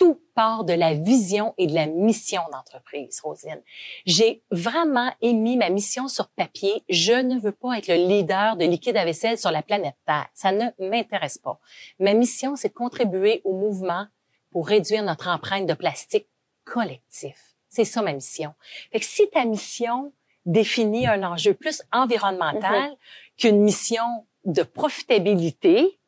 tout 0.00 0.18
part 0.34 0.64
de 0.64 0.72
la 0.72 0.94
vision 0.94 1.54
et 1.58 1.66
de 1.66 1.74
la 1.74 1.86
mission 1.86 2.40
d'entreprise, 2.50 3.20
Rosine. 3.20 3.62
J'ai 4.06 4.42
vraiment 4.50 5.12
émis 5.20 5.58
ma 5.58 5.68
mission 5.68 6.08
sur 6.08 6.28
papier. 6.28 6.82
Je 6.88 7.12
ne 7.12 7.38
veux 7.38 7.52
pas 7.52 7.76
être 7.76 7.88
le 7.88 8.08
leader 8.08 8.56
de 8.56 8.64
liquide 8.64 8.96
à 8.96 9.04
vaisselle 9.04 9.38
sur 9.38 9.50
la 9.50 9.62
planète 9.62 9.96
Terre. 10.06 10.26
Ça 10.32 10.52
ne 10.52 10.70
m'intéresse 10.78 11.36
pas. 11.36 11.60
Ma 11.98 12.14
mission, 12.14 12.56
c'est 12.56 12.70
de 12.70 12.74
contribuer 12.74 13.42
au 13.44 13.52
mouvement 13.52 14.06
pour 14.50 14.66
réduire 14.66 15.02
notre 15.02 15.28
empreinte 15.28 15.66
de 15.66 15.74
plastique 15.74 16.28
collectif. 16.64 17.54
C'est 17.68 17.84
ça 17.84 18.00
ma 18.00 18.14
mission. 18.14 18.54
Fait 18.90 19.00
que 19.00 19.06
si 19.06 19.28
ta 19.28 19.44
mission 19.44 20.14
définit 20.46 21.06
un 21.06 21.22
enjeu 21.22 21.52
plus 21.52 21.82
environnemental 21.92 22.90
mm-hmm. 22.90 22.96
qu'une 23.36 23.60
mission 23.60 24.26
de 24.46 24.62
profitabilité, 24.62 25.99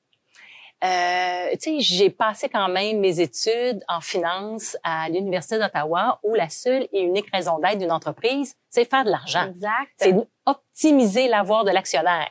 euh, 0.83 1.51
tu 1.53 1.59
sais, 1.59 1.81
j'ai 1.81 2.11
passé 2.11 2.49
quand 2.49 2.69
même 2.69 2.99
mes 2.99 3.21
études 3.21 3.85
en 3.89 4.01
finance 4.01 4.77
à 4.83 5.09
l'Université 5.09 5.59
d'Ottawa 5.59 6.19
où 6.25 6.35
la 6.35 6.49
seule 6.49 6.89
et 6.93 7.03
unique 7.03 7.31
raison 7.33 7.59
d'être 7.59 7.79
d'une 7.79 7.93
entreprise, 7.93 8.57
c'est 8.69 8.89
faire 8.89 9.05
de 9.05 9.11
l'argent. 9.11 9.47
Exact. 9.49 9.93
C'est 9.97 10.15
optimiser 10.45 11.29
l'avoir 11.29 11.65
de 11.65 11.71
l'actionnaire. 11.71 12.31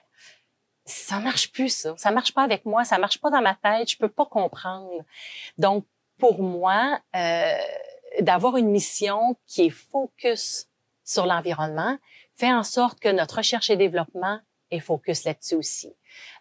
Ça 0.86 1.20
marche 1.20 1.52
plus, 1.52 1.70
ça. 1.70 1.94
Ça 1.98 2.12
marche 2.12 2.34
pas 2.34 2.44
avec 2.44 2.66
moi. 2.66 2.84
Ça 2.84 2.98
marche 2.98 3.20
pas 3.20 3.30
dans 3.30 3.42
ma 3.42 3.56
tête. 3.56 3.90
Je 3.90 3.98
peux 3.98 4.10
pas 4.10 4.26
comprendre. 4.26 5.06
Donc, 5.58 5.86
pour 6.18 6.42
moi, 6.42 7.00
euh, 7.16 7.58
d'avoir 8.20 8.58
une 8.58 8.70
mission 8.70 9.38
qui 9.48 9.68
est 9.68 9.70
focus 9.70 10.68
sur 11.06 11.26
l'environnement 11.26 11.98
fait 12.36 12.52
en 12.52 12.64
sorte 12.64 13.00
que 13.00 13.10
notre 13.10 13.38
recherche 13.38 13.70
et 13.70 13.78
développement 13.78 14.40
est 14.72 14.80
focus 14.80 15.26
là-dessus 15.26 15.56
aussi. 15.56 15.94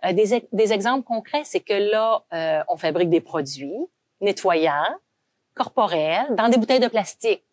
Euh, 0.05 0.13
des, 0.13 0.49
des, 0.53 0.73
exemples 0.73 1.05
concrets, 1.05 1.45
c'est 1.45 1.61
que 1.61 1.75
là, 1.75 2.25
euh, 2.33 2.63
on 2.69 2.77
fabrique 2.77 3.11
des 3.11 3.21
produits 3.21 3.87
nettoyants, 4.21 4.95
corporels, 5.55 6.35
dans 6.37 6.49
des 6.49 6.57
bouteilles 6.57 6.81
de 6.81 6.89
plastique. 6.89 7.45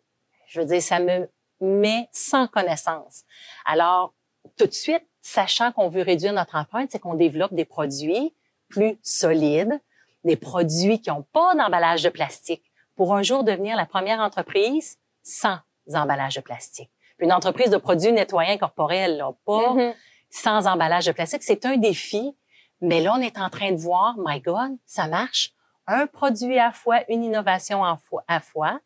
Je 0.46 0.60
veux 0.60 0.66
dire, 0.66 0.80
ça 0.80 1.00
me 1.00 1.28
met 1.60 2.08
sans 2.12 2.46
connaissance. 2.46 3.24
Alors, 3.66 4.14
tout 4.56 4.66
de 4.66 4.72
suite, 4.72 5.04
sachant 5.20 5.72
qu'on 5.72 5.88
veut 5.88 6.02
réduire 6.02 6.32
notre 6.32 6.56
empreinte, 6.56 6.90
c'est 6.92 6.98
qu'on 6.98 7.14
développe 7.14 7.52
des 7.52 7.64
produits 7.64 8.34
plus 8.68 8.98
solides, 9.02 9.78
des 10.24 10.36
produits 10.36 11.00
qui 11.00 11.10
n'ont 11.10 11.26
pas 11.32 11.54
d'emballage 11.54 12.02
de 12.02 12.08
plastique, 12.08 12.62
pour 12.96 13.14
un 13.14 13.22
jour 13.22 13.44
devenir 13.44 13.76
la 13.76 13.86
première 13.86 14.20
entreprise 14.20 14.98
sans 15.22 15.58
emballage 15.92 16.36
de 16.36 16.40
plastique. 16.40 16.90
Une 17.18 17.32
entreprise 17.32 17.70
de 17.70 17.76
produits 17.76 18.12
nettoyants 18.12 18.58
corporels, 18.58 19.16
là, 19.16 19.32
pas 19.44 19.74
mm-hmm 19.74 19.94
sans 20.30 20.66
emballage 20.66 21.06
de 21.06 21.12
plastique. 21.12 21.42
C'est 21.42 21.64
un 21.66 21.76
défi, 21.76 22.34
Mais 22.80 23.00
là, 23.00 23.14
on 23.16 23.20
est 23.20 23.38
en 23.38 23.50
train 23.50 23.72
de 23.72 23.76
voir, 23.76 24.14
my 24.18 24.40
God, 24.40 24.76
ça 24.86 25.08
marche. 25.08 25.52
Un 25.88 26.06
produit 26.06 26.58
à 26.58 26.70
fois, 26.70 27.00
une 27.08 27.24
innovation 27.24 27.84
à 27.84 27.96
fois, 27.96 28.22
à 28.28 28.38
fois. 28.38 28.78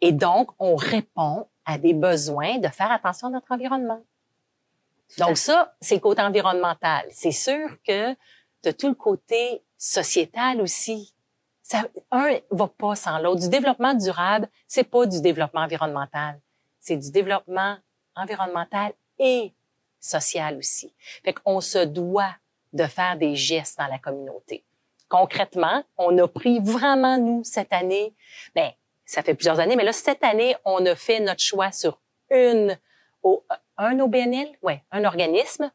Et 0.00 0.10
donc, 0.10 0.50
on 0.58 0.74
répond 0.74 1.46
à 1.64 1.78
des 1.78 1.94
besoins 1.94 2.58
de 2.58 2.68
faire 2.68 2.90
attention 2.90 3.28
à 3.28 3.30
notre 3.30 3.52
environnement. 3.52 4.02
Donc 5.18 5.36
ça, 5.36 5.74
c'est 5.80 5.96
le 5.96 6.00
côté 6.00 6.22
environnemental. 6.22 7.06
C'est 7.10 7.32
sûr 7.32 7.68
que 7.86 8.14
de 8.64 8.70
tout 8.72 8.88
le 8.88 8.94
côté 8.94 9.62
sociétal 9.78 10.60
aussi. 10.60 11.14
Ça, 11.62 11.84
un 12.10 12.38
va 12.50 12.68
pas 12.68 12.94
sans 12.94 13.18
l'autre. 13.18 13.40
Du 13.40 13.48
développement 13.48 13.94
durable, 13.94 14.48
c'est 14.68 14.84
pas 14.84 15.06
du 15.06 15.20
développement 15.20 15.62
environnemental. 15.62 16.40
C'est 16.80 16.96
du 16.96 17.10
développement 17.10 17.76
environnemental 18.14 18.92
et 19.18 19.52
social 20.06 20.56
aussi. 20.56 20.92
Fait 21.24 21.32
qu'on 21.32 21.60
se 21.60 21.78
doit 21.78 22.34
de 22.72 22.84
faire 22.84 23.16
des 23.16 23.36
gestes 23.36 23.78
dans 23.78 23.86
la 23.86 23.98
communauté. 23.98 24.64
Concrètement, 25.08 25.84
on 25.98 26.16
a 26.18 26.26
pris 26.26 26.58
vraiment, 26.60 27.18
nous, 27.18 27.44
cette 27.44 27.72
année, 27.72 28.14
ben, 28.54 28.70
ça 29.04 29.22
fait 29.22 29.34
plusieurs 29.34 29.60
années, 29.60 29.76
mais 29.76 29.84
là, 29.84 29.92
cette 29.92 30.24
année, 30.24 30.56
on 30.64 30.84
a 30.84 30.94
fait 30.96 31.20
notre 31.20 31.40
choix 31.40 31.70
sur 31.70 32.00
une, 32.30 32.76
un 33.78 34.00
OBNL, 34.00 34.48
ouais, 34.62 34.82
un 34.90 35.04
organisme, 35.04 35.70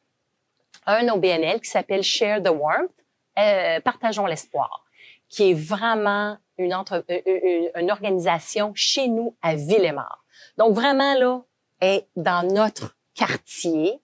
un 0.86 1.08
OBNL 1.10 1.62
qui 1.62 1.70
s'appelle 1.70 2.04
Share 2.04 2.42
the 2.42 2.50
Warmth, 2.50 2.92
euh, 3.40 3.80
Partageons 3.82 4.26
l'espoir, 4.26 4.86
qui 5.30 5.52
est 5.52 5.54
vraiment 5.54 6.38
une, 6.58 6.74
entre, 6.74 7.04
euh, 7.10 7.22
euh, 7.28 7.70
une, 7.76 7.92
organisation 7.92 8.74
chez 8.76 9.08
nous 9.08 9.36
à 9.42 9.56
Villemort. 9.56 10.24
Donc 10.58 10.74
vraiment 10.74 11.14
là, 11.16 11.42
est 11.80 12.08
dans 12.16 12.48
notre 12.48 12.96
quartier. 13.14 14.00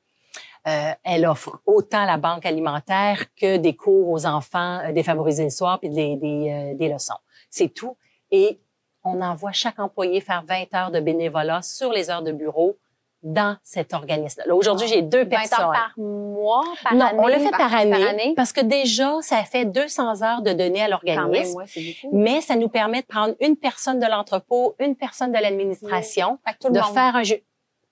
Euh, 0.67 0.91
elle 1.03 1.25
offre 1.25 1.61
autant 1.65 2.03
la 2.05 2.17
banque 2.17 2.45
alimentaire 2.45 3.25
que 3.35 3.57
des 3.57 3.75
cours 3.75 4.09
aux 4.09 4.25
enfants 4.25 4.81
défavorisés 4.91 5.45
le 5.45 5.49
soir 5.49 5.79
puis 5.79 5.89
des, 5.89 6.17
des, 6.17 6.73
des 6.75 6.89
leçons. 6.89 7.17
C'est 7.49 7.69
tout. 7.69 7.95
Et 8.31 8.59
on 9.03 9.21
envoie 9.21 9.51
chaque 9.51 9.79
employé 9.79 10.21
faire 10.21 10.43
20 10.45 10.73
heures 10.75 10.91
de 10.91 10.99
bénévolat 10.99 11.61
sur 11.61 11.91
les 11.91 12.09
heures 12.09 12.23
de 12.23 12.31
bureau 12.31 12.77
dans 13.23 13.57
cet 13.63 13.93
organisme. 13.93 14.43
Là, 14.45 14.55
aujourd'hui, 14.55 14.87
j'ai 14.87 15.01
deux 15.01 15.23
20 15.23 15.25
personnes. 15.25 15.65
Heures 15.65 15.71
par 15.71 15.93
mois, 15.97 16.63
par 16.83 16.93
non, 16.93 17.05
année? 17.05 17.19
on 17.19 17.27
le 17.27 17.39
fait 17.39 17.51
par, 17.51 17.73
année, 17.73 18.33
parce 18.35 18.53
que 18.53 18.61
déjà, 18.61 19.17
ça 19.21 19.43
fait 19.43 19.65
200 19.65 20.21
heures 20.21 20.41
de 20.41 20.53
données 20.53 20.83
à 20.83 20.87
l'organisme. 20.87 21.63
mais 22.11 22.41
ça 22.41 22.55
nous 22.55 22.69
permet 22.69 23.01
de 23.01 23.07
prendre 23.07 23.35
une 23.39 23.55
personne 23.55 23.99
de 23.99 24.05
l'entrepôt, 24.05 24.75
une 24.79 24.95
personne 24.95 25.31
de 25.31 25.39
l'administration, 25.39 26.39
de 26.63 26.79
faire 26.79 27.15
un 27.15 27.23
jeu. 27.23 27.41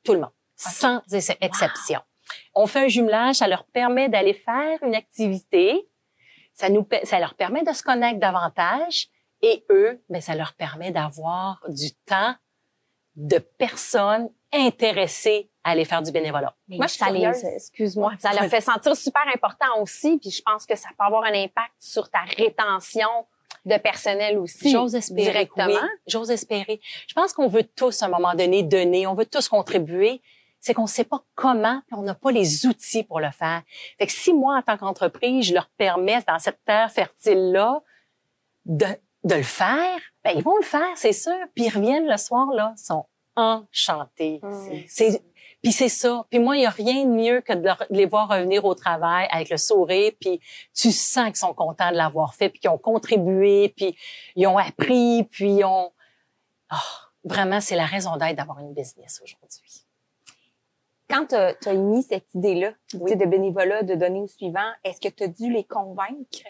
Tout 0.03 0.13
le 0.13 0.19
monde, 0.19 0.31
sans 0.55 1.01
exception. 1.41 1.99
On 2.53 2.67
fait 2.67 2.85
un 2.85 2.87
jumelage, 2.87 3.35
ça 3.35 3.47
leur 3.47 3.65
permet 3.65 4.09
d'aller 4.09 4.33
faire 4.33 4.81
une 4.83 4.95
activité. 4.95 5.87
Ça 6.53 6.69
nous, 6.69 6.87
ça 7.03 7.19
leur 7.19 7.35
permet 7.35 7.63
de 7.63 7.73
se 7.73 7.83
connaître 7.83 8.19
davantage. 8.19 9.09
Et 9.41 9.65
eux, 9.69 10.01
ben, 10.09 10.21
ça 10.21 10.35
leur 10.35 10.53
permet 10.53 10.91
d'avoir 10.91 11.63
du 11.67 11.91
temps 12.05 12.35
de 13.15 13.37
personnes 13.37 14.29
intéressées 14.51 15.49
à 15.63 15.71
aller 15.71 15.85
faire 15.85 16.01
du 16.01 16.11
bénévolat. 16.11 16.55
Moi, 16.67 16.87
je 16.87 16.93
suis 16.93 17.45
excuse-moi, 17.55 18.13
ça 18.19 18.33
leur 18.33 18.45
fait 18.45 18.61
sentir 18.61 18.95
super 18.95 19.23
important 19.33 19.81
aussi, 19.81 20.17
puis 20.17 20.31
je 20.31 20.41
pense 20.41 20.65
que 20.65 20.75
ça 20.75 20.89
peut 20.97 21.05
avoir 21.05 21.23
un 21.23 21.33
impact 21.33 21.73
sur 21.79 22.09
ta 22.09 22.19
rétention 22.37 23.09
de 23.65 23.77
personnel 23.77 24.37
aussi. 24.37 24.71
J'ose 24.71 24.95
espérer. 24.95 25.31
Directement. 25.31 25.87
J'ose 26.07 26.29
espérer. 26.29 26.79
Je 27.07 27.13
pense 27.13 27.33
qu'on 27.33 27.47
veut 27.47 27.63
tous, 27.63 28.03
à 28.03 28.05
un 28.05 28.09
moment 28.09 28.35
donné, 28.35 28.63
donner, 28.63 29.07
on 29.07 29.15
veut 29.15 29.25
tous 29.25 29.49
contribuer. 29.49 30.21
C'est 30.65 30.73
qu'on 30.73 30.83
ne 30.83 30.87
sait 30.87 31.03
pas 31.03 31.23
comment, 31.35 31.79
puis 31.85 31.95
on 31.95 32.01
n'a 32.01 32.15
pas 32.15 32.31
les 32.31 32.65
outils 32.65 33.03
pour 33.03 33.19
le 33.19 33.29
faire. 33.29 33.61
Fait 33.99 34.07
que 34.07 34.11
si 34.11 34.33
moi, 34.33 34.57
en 34.57 34.61
tant 34.63 34.77
qu'entreprise, 34.77 35.45
je 35.45 35.53
leur 35.53 35.69
permets, 35.77 36.23
dans 36.27 36.39
cette 36.39 36.57
terre 36.65 36.91
fertile-là, 36.91 37.83
de, 38.65 38.87
de 39.25 39.35
le 39.35 39.43
faire, 39.43 39.99
ben, 40.23 40.31
ils 40.35 40.41
vont 40.41 40.57
le 40.57 40.63
faire, 40.63 40.89
c'est 40.95 41.13
sûr. 41.13 41.37
Puis 41.53 41.65
ils 41.65 41.69
reviennent 41.69 42.07
le 42.07 42.17
soir, 42.17 42.47
là, 42.47 42.73
sont 42.77 43.05
enchantés. 43.35 44.39
Mmh. 44.41 44.85
C'est, 44.87 45.21
puis 45.61 45.71
c'est 45.71 45.87
ça. 45.87 46.25
Puis 46.31 46.39
moi, 46.39 46.57
il 46.57 46.63
y 46.63 46.65
a 46.65 46.71
rien 46.71 47.05
de 47.05 47.11
mieux 47.11 47.41
que 47.41 47.53
de 47.53 47.69
les 47.91 48.07
voir 48.07 48.27
revenir 48.27 48.65
au 48.65 48.73
travail 48.73 49.27
avec 49.29 49.51
le 49.51 49.57
sourire, 49.57 50.13
puis 50.19 50.39
tu 50.73 50.91
sens 50.91 51.25
qu'ils 51.25 51.35
sont 51.35 51.53
contents 51.53 51.91
de 51.91 51.97
l'avoir 51.97 52.33
fait, 52.33 52.49
puis 52.49 52.59
qu'ils 52.59 52.71
ont 52.71 52.79
contribué, 52.79 53.71
puis 53.77 53.95
ils 54.35 54.47
ont 54.47 54.57
appris, 54.57 55.25
puis 55.25 55.57
ils 55.57 55.63
ont... 55.63 55.91
Oh, 56.73 56.97
vraiment, 57.23 57.61
c'est 57.61 57.75
la 57.75 57.85
raison 57.85 58.17
d'être 58.17 58.35
d'avoir 58.35 58.57
une 58.57 58.73
business 58.73 59.21
aujourd'hui. 59.23 59.84
Quand 61.09 61.27
tu 61.27 61.35
as, 61.35 61.55
émis 61.71 62.03
cette 62.03 62.33
idée-là 62.33 62.71
de 62.93 63.25
bénévolat, 63.25 63.83
de 63.83 63.95
donner 63.95 64.21
au 64.21 64.27
suivant, 64.27 64.71
est-ce 64.83 64.99
que 64.99 65.13
tu 65.13 65.23
as 65.23 65.27
dû 65.27 65.51
les 65.51 65.63
convaincre? 65.63 66.43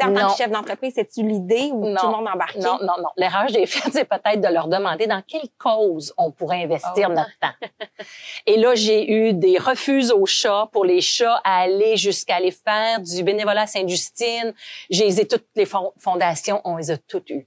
En 0.00 0.12
tant 0.12 0.30
que 0.30 0.36
chef 0.36 0.50
d'entreprise, 0.50 0.94
c'est-tu 0.94 1.22
l'idée 1.22 1.70
ou 1.72 1.94
tout 1.94 2.06
le 2.06 2.12
monde 2.12 2.28
embarqué? 2.28 2.58
Non, 2.60 2.78
non, 2.80 2.94
non. 2.98 3.08
L'erreur 3.16 3.46
que 3.46 3.52
j'ai 3.52 3.66
faite, 3.66 3.92
c'est 3.92 4.04
peut-être 4.04 4.40
de 4.40 4.48
leur 4.48 4.68
demander 4.68 5.06
dans 5.06 5.22
quelle 5.22 5.48
cause 5.58 6.14
on 6.16 6.30
pourrait 6.30 6.64
investir 6.64 7.08
oh. 7.10 7.14
notre 7.14 7.38
temps. 7.40 7.68
Et 8.46 8.56
là, 8.56 8.74
j'ai 8.74 9.10
eu 9.10 9.32
des 9.32 9.58
refus 9.58 10.10
aux 10.12 10.26
chats 10.26 10.68
pour 10.72 10.84
les 10.84 11.00
chats 11.00 11.40
à 11.44 11.60
aller 11.60 11.96
jusqu'à 11.96 12.36
aller 12.36 12.50
faire 12.50 13.00
du 13.00 13.22
bénévolat 13.22 13.62
à 13.62 13.66
Sainte-Justine. 13.66 14.54
J'ai 14.90 15.26
toutes 15.26 15.46
les 15.54 15.66
fondations, 15.98 16.60
on 16.64 16.76
les 16.76 16.90
a 16.90 16.98
toutes 16.98 17.30
eues. 17.30 17.46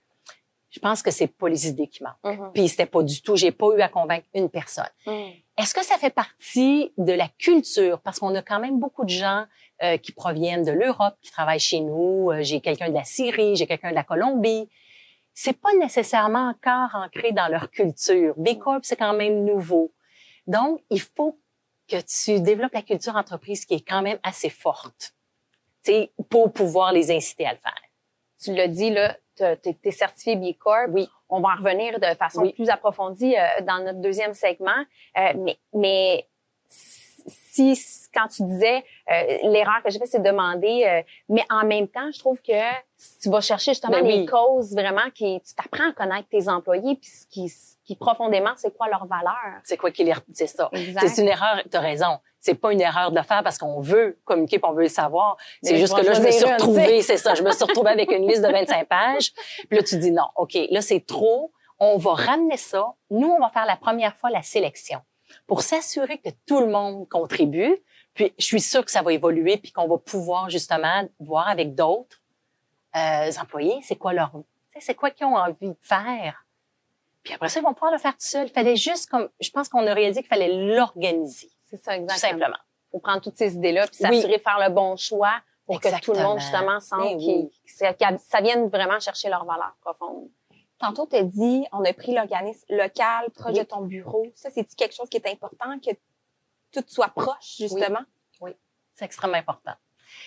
Je 0.71 0.79
pense 0.79 1.01
que 1.01 1.09
c'est 1.09 1.27
pas 1.27 1.49
les 1.49 1.67
idées 1.67 1.87
qui 1.87 2.03
manquent. 2.03 2.23
Mm-hmm. 2.23 2.51
Puis 2.53 2.67
c'était 2.67 2.85
pas 2.85 3.01
du 3.01 3.21
tout, 3.21 3.35
j'ai 3.35 3.51
pas 3.51 3.67
eu 3.75 3.81
à 3.81 3.89
convaincre 3.89 4.27
une 4.35 4.49
personne. 4.49 4.89
Mm. 5.07 5.29
Est-ce 5.59 5.73
que 5.73 5.83
ça 5.83 5.97
fait 5.97 6.09
partie 6.09 6.93
de 6.97 7.11
la 7.11 7.27
culture? 7.27 7.99
Parce 7.99 8.19
qu'on 8.19 8.33
a 8.33 8.41
quand 8.41 8.61
même 8.61 8.79
beaucoup 8.79 9.03
de 9.03 9.09
gens 9.09 9.45
euh, 9.83 9.97
qui 9.97 10.13
proviennent 10.13 10.63
de 10.63 10.71
l'Europe, 10.71 11.17
qui 11.21 11.31
travaillent 11.31 11.59
chez 11.59 11.81
nous. 11.81 12.31
Euh, 12.31 12.43
j'ai 12.43 12.61
quelqu'un 12.61 12.87
de 12.87 12.93
la 12.93 13.03
Syrie, 13.03 13.57
j'ai 13.57 13.67
quelqu'un 13.67 13.89
de 13.89 13.95
la 13.95 14.05
Colombie. 14.05 14.69
C'est 15.33 15.59
pas 15.59 15.73
nécessairement 15.73 16.51
encore 16.51 16.95
ancré 16.95 17.33
dans 17.33 17.49
leur 17.49 17.69
culture. 17.71 18.35
B 18.37 18.57
Corp, 18.57 18.85
c'est 18.85 18.95
quand 18.95 19.11
même 19.11 19.43
nouveau. 19.43 19.91
Donc, 20.47 20.81
il 20.89 21.01
faut 21.01 21.37
que 21.89 21.97
tu 21.97 22.39
développes 22.39 22.73
la 22.73 22.81
culture 22.81 23.17
entreprise 23.17 23.65
qui 23.65 23.73
est 23.73 23.85
quand 23.85 24.01
même 24.01 24.19
assez 24.23 24.49
forte, 24.49 25.13
pour 26.29 26.53
pouvoir 26.53 26.93
les 26.93 27.11
inciter 27.11 27.45
à 27.45 27.51
le 27.51 27.59
faire. 27.59 27.81
Tu 28.41 28.53
l'as 28.53 28.69
dit, 28.69 28.91
là, 28.91 29.17
tu 29.35 29.43
es, 29.43 29.91
certifié 29.91 30.37
B 30.37 30.57
Corp. 30.57 30.87
Oui. 30.91 31.09
On 31.29 31.41
va 31.41 31.49
en 31.49 31.55
revenir 31.57 31.99
de 31.99 32.15
façon 32.15 32.49
plus 32.51 32.69
approfondie 32.69 33.35
euh, 33.35 33.61
dans 33.63 33.83
notre 33.83 34.01
deuxième 34.01 34.33
segment. 34.33 34.83
mais, 35.15 35.57
mais 35.73 36.27
si 37.27 37.77
quand 38.13 38.27
tu 38.27 38.43
disais 38.43 38.83
euh, 39.11 39.37
l'erreur 39.43 39.81
que 39.83 39.89
j'ai 39.89 39.99
fait, 39.99 40.05
c'est 40.05 40.19
de 40.19 40.27
demander, 40.27 40.85
euh, 40.85 41.01
mais 41.29 41.43
en 41.49 41.65
même 41.65 41.87
temps, 41.87 42.09
je 42.11 42.19
trouve 42.19 42.41
que 42.41 42.71
tu 43.21 43.29
vas 43.29 43.41
chercher 43.41 43.71
justement 43.71 44.01
ben 44.01 44.05
les 44.05 44.25
causes 44.25 44.73
vraiment 44.73 45.09
qui, 45.13 45.41
tu 45.41 45.55
t'apprends 45.55 45.89
à 45.89 45.93
connaître 45.93 46.27
tes 46.29 46.47
employés 46.47 46.95
puis 46.95 47.11
qui, 47.29 47.51
qui 47.85 47.95
profondément, 47.95 48.51
c'est 48.57 48.75
quoi 48.75 48.87
leur 48.87 49.05
valeur. 49.05 49.59
C'est 49.63 49.77
quoi 49.77 49.91
qui 49.91 50.03
les, 50.03 50.13
c'est 50.33 50.47
ça. 50.47 50.69
C'est 50.73 51.21
une 51.21 51.27
erreur. 51.27 51.61
T'as 51.69 51.79
raison. 51.79 52.19
C'est 52.49 52.55
pas 52.55 52.73
une 52.73 52.81
erreur 52.81 53.11
de 53.11 53.15
le 53.15 53.21
faire 53.21 53.43
parce 53.43 53.59
qu'on 53.59 53.79
veut 53.79 54.17
communiquer, 54.25 54.59
on 54.63 54.73
veut 54.73 54.83
le 54.83 54.89
savoir. 54.89 55.37
C'est 55.61 55.77
juste 55.77 55.95
que 55.95 56.01
là, 56.01 56.13
je 56.13 56.21
me 56.21 56.31
suis 56.31 56.45
retrouvée, 56.45 57.03
c'est 57.03 57.17
ça, 57.17 57.35
je 57.35 57.43
me 57.43 57.51
suis 57.51 57.63
retrouvée 57.63 57.91
avec 57.91 58.11
une 58.11 58.27
liste 58.27 58.41
de 58.41 58.51
25 58.51 58.87
pages. 58.89 59.31
Puis 59.69 59.77
là, 59.77 59.83
tu 59.83 59.97
dis 59.99 60.11
non, 60.11 60.25
ok, 60.35 60.57
là 60.71 60.81
c'est 60.81 61.05
trop. 61.05 61.51
On 61.77 61.97
va 61.97 62.15
ramener 62.15 62.57
ça. 62.57 62.93
Nous, 63.11 63.27
on 63.27 63.39
va 63.39 63.49
faire 63.49 63.67
la 63.67 63.75
première 63.75 64.15
fois 64.15 64.31
la 64.31 64.41
sélection 64.41 64.99
pour 65.45 65.61
s'assurer 65.61 66.17
que 66.17 66.29
tout 66.47 66.59
le 66.59 66.67
monde 66.67 67.07
contribue. 67.07 67.77
Puis 68.15 68.33
je 68.39 68.45
suis 68.45 68.61
sûre 68.61 68.83
que 68.83 68.89
ça 68.89 69.03
va 69.03 69.13
évoluer 69.13 69.57
puis 69.57 69.71
qu'on 69.71 69.87
va 69.87 69.99
pouvoir 69.99 70.49
justement 70.49 71.07
voir 71.19 71.47
avec 71.47 71.75
d'autres 71.75 72.19
euh, 72.95 73.31
employés 73.39 73.79
c'est 73.83 73.95
quoi 73.95 74.13
leur 74.13 74.31
c'est 74.79 74.95
quoi 74.95 75.11
qu'ils 75.11 75.27
ont 75.27 75.35
envie 75.35 75.69
de 75.69 75.77
faire. 75.81 76.47
Puis 77.21 77.35
après 77.35 77.49
ça 77.49 77.59
ils 77.59 77.63
vont 77.63 77.75
pouvoir 77.75 77.91
le 77.91 77.99
faire 77.99 78.13
tout 78.13 78.25
seul. 78.25 78.47
Il 78.47 78.53
fallait 78.53 78.75
juste 78.75 79.07
comme 79.07 79.29
je 79.39 79.51
pense 79.51 79.69
qu'on 79.69 79.87
aurait 79.87 80.09
dit 80.09 80.19
qu'il 80.19 80.27
fallait 80.27 80.51
l'organiser. 80.51 81.51
C'est 81.69 81.83
ça 81.83 81.95
exactement. 81.95 82.15
Tout 82.15 82.19
simplement. 82.19 82.57
Pour 82.91 83.01
prendre 83.01 83.21
toutes 83.21 83.37
ces 83.37 83.53
idées 83.53 83.71
là 83.71 83.87
puis 83.87 83.97
s'assurer 83.97 84.37
de 84.37 84.41
faire 84.41 84.59
le 84.59 84.73
bon 84.73 84.95
choix 84.95 85.41
pour 85.65 85.79
que 85.79 86.01
tout 86.01 86.13
le 86.13 86.23
monde 86.23 86.39
justement 86.39 86.79
sente 86.79 87.19
que 87.19 88.17
ça 88.17 88.41
vienne 88.41 88.69
vraiment 88.69 88.99
chercher 88.99 89.29
leur 89.29 89.45
valeur 89.45 89.75
profonde. 89.81 90.29
Tantôt, 90.79 91.05
tu 91.05 91.17
as 91.17 91.23
dit, 91.23 91.65
on 91.73 91.83
a 91.83 91.93
pris 91.93 92.13
l'organisme 92.13 92.65
local, 92.69 93.29
proche 93.35 93.53
de 93.53 93.63
ton 93.63 93.81
bureau. 93.81 94.25
Ça, 94.33 94.49
c'est-tu 94.49 94.75
quelque 94.75 94.95
chose 94.95 95.09
qui 95.09 95.17
est 95.17 95.27
important, 95.27 95.77
que 95.79 95.91
tout 96.71 96.83
soit 96.87 97.09
proche, 97.09 97.57
justement? 97.57 97.99
Oui, 98.39 98.55
c'est 98.95 99.03
extrêmement 99.05 99.37
important. 99.37 99.73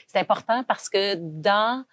C'est 0.07 0.19
important 0.19 0.63
parce 0.65 0.89
que 0.89 1.15
dans... 1.15 1.85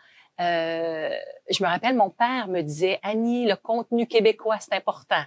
Euh, 0.41 1.15
je 1.49 1.63
me 1.63 1.69
rappelle, 1.69 1.95
mon 1.95 2.09
père 2.09 2.49
me 2.49 2.61
disait, 2.61 2.99
Annie, 3.01 3.45
le 3.47 3.55
contenu 3.55 4.07
québécois, 4.07 4.59
c'est 4.59 4.73
important. 4.73 5.23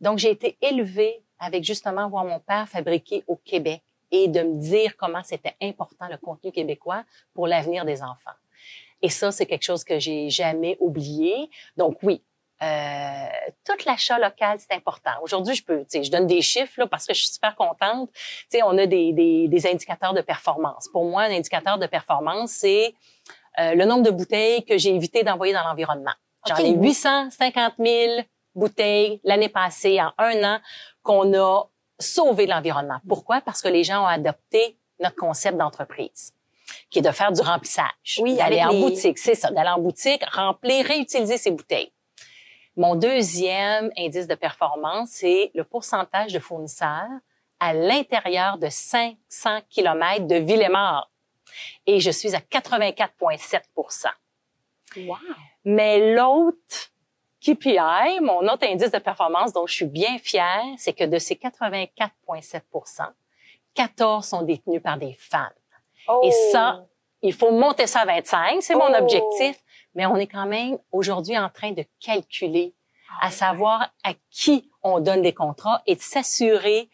Donc, 0.00 0.18
j'ai 0.18 0.30
été 0.30 0.56
élevée 0.60 1.22
avec 1.38 1.64
justement 1.64 2.08
voir 2.08 2.24
mon 2.24 2.40
père 2.40 2.68
fabriquer 2.68 3.24
au 3.26 3.36
Québec 3.36 3.82
et 4.10 4.28
de 4.28 4.40
me 4.42 4.60
dire 4.60 4.96
comment 4.96 5.22
c'était 5.22 5.56
important 5.60 6.06
le 6.08 6.16
contenu 6.16 6.52
québécois 6.52 7.04
pour 7.34 7.46
l'avenir 7.46 7.84
des 7.84 8.02
enfants. 8.02 8.30
Et 9.02 9.10
ça, 9.10 9.30
c'est 9.30 9.46
quelque 9.46 9.64
chose 9.64 9.84
que 9.84 9.98
j'ai 9.98 10.30
jamais 10.30 10.76
oublié. 10.80 11.50
Donc 11.76 11.98
oui, 12.02 12.22
Euh, 12.62 13.26
tout 13.66 13.76
l'achat 13.84 14.18
local, 14.18 14.58
c'est 14.58 14.74
important. 14.74 15.10
Aujourd'hui, 15.22 15.54
je 15.54 15.62
peux, 15.62 15.84
je 15.92 16.10
donne 16.10 16.26
des 16.26 16.40
chiffres 16.40 16.80
là, 16.80 16.86
parce 16.86 17.06
que 17.06 17.12
je 17.12 17.20
suis 17.20 17.32
super 17.34 17.54
contente. 17.54 18.08
sais, 18.48 18.62
on 18.62 18.78
a 18.78 18.86
des, 18.86 19.12
des, 19.12 19.46
des, 19.46 19.66
indicateurs 19.66 20.14
de 20.14 20.22
performance. 20.22 20.88
Pour 20.90 21.04
moi, 21.04 21.24
un 21.24 21.30
indicateur 21.30 21.76
de 21.78 21.86
performance, 21.86 22.52
c'est 22.52 22.94
euh, 23.58 23.74
le 23.74 23.84
nombre 23.84 24.04
de 24.04 24.10
bouteilles 24.10 24.64
que 24.64 24.78
j'ai 24.78 24.94
évité 24.94 25.22
d'envoyer 25.22 25.52
dans 25.52 25.64
l'environnement. 25.64 26.14
J'en 26.46 26.56
ai 26.56 26.70
850 26.70 27.74
000 27.78 28.22
bouteilles 28.56 29.20
l'année 29.24 29.48
passée, 29.48 30.00
en 30.00 30.12
un 30.18 30.56
an, 30.56 30.60
qu'on 31.02 31.32
a 31.34 31.64
sauvé 31.98 32.46
l'environnement. 32.46 32.98
Pourquoi? 33.08 33.40
Parce 33.40 33.62
que 33.62 33.68
les 33.68 33.84
gens 33.84 34.02
ont 34.02 34.08
adopté 34.08 34.76
notre 35.00 35.16
concept 35.16 35.56
d'entreprise 35.56 36.32
qui 36.90 36.98
est 36.98 37.02
de 37.02 37.10
faire 37.10 37.32
du 37.32 37.40
remplissage. 37.40 38.18
Oui, 38.20 38.36
d'aller 38.36 38.62
en 38.62 38.74
boutique, 38.74 39.18
c'est 39.18 39.34
ça, 39.34 39.50
d'aller 39.50 39.70
en 39.70 39.78
boutique, 39.78 40.24
remplir, 40.32 40.84
réutiliser 40.86 41.38
ses 41.38 41.50
bouteilles. 41.50 41.92
Mon 42.76 42.94
deuxième 42.94 43.90
indice 43.96 44.26
de 44.26 44.34
performance, 44.34 45.10
c'est 45.12 45.50
le 45.54 45.64
pourcentage 45.64 46.32
de 46.32 46.38
fournisseurs 46.38 47.08
à 47.58 47.72
l'intérieur 47.72 48.58
de 48.58 48.68
500 48.68 49.60
km 49.70 50.26
de 50.26 50.36
Villemort. 50.36 51.10
Et 51.86 52.00
je 52.00 52.10
suis 52.10 52.34
à 52.34 52.40
84,7% 52.40 54.08
Wow! 54.96 55.16
Mais 55.64 56.14
l'autre 56.14 56.92
KPI, 57.54 58.20
mon 58.20 58.46
autre 58.48 58.66
indice 58.66 58.90
de 58.90 58.98
performance 58.98 59.52
dont 59.52 59.66
je 59.66 59.74
suis 59.74 59.86
bien 59.86 60.18
fière, 60.18 60.64
c'est 60.78 60.92
que 60.92 61.04
de 61.04 61.18
ces 61.18 61.34
84,7% 61.34 62.60
14 63.74 64.26
sont 64.26 64.42
détenus 64.42 64.82
par 64.82 64.98
des 64.98 65.12
femmes. 65.18 65.50
Et 66.22 66.30
ça, 66.52 66.80
oh! 66.80 66.88
il 67.22 67.32
faut 67.32 67.52
monter 67.52 67.86
ça 67.86 68.00
à 68.00 68.06
25, 68.06 68.62
c'est 68.62 68.74
mon 68.74 68.92
oh! 68.92 68.98
objectif 68.98 69.62
mais 69.96 70.06
on 70.06 70.16
est 70.16 70.26
quand 70.26 70.46
même 70.46 70.78
aujourd'hui 70.92 71.36
en 71.36 71.48
train 71.48 71.72
de 71.72 71.82
calculer, 72.00 72.74
à 73.20 73.30
savoir 73.30 73.90
à 74.04 74.12
qui 74.30 74.70
on 74.82 75.00
donne 75.00 75.22
des 75.22 75.32
contrats 75.32 75.82
et 75.86 75.96
de 75.96 76.00
s'assurer 76.02 76.88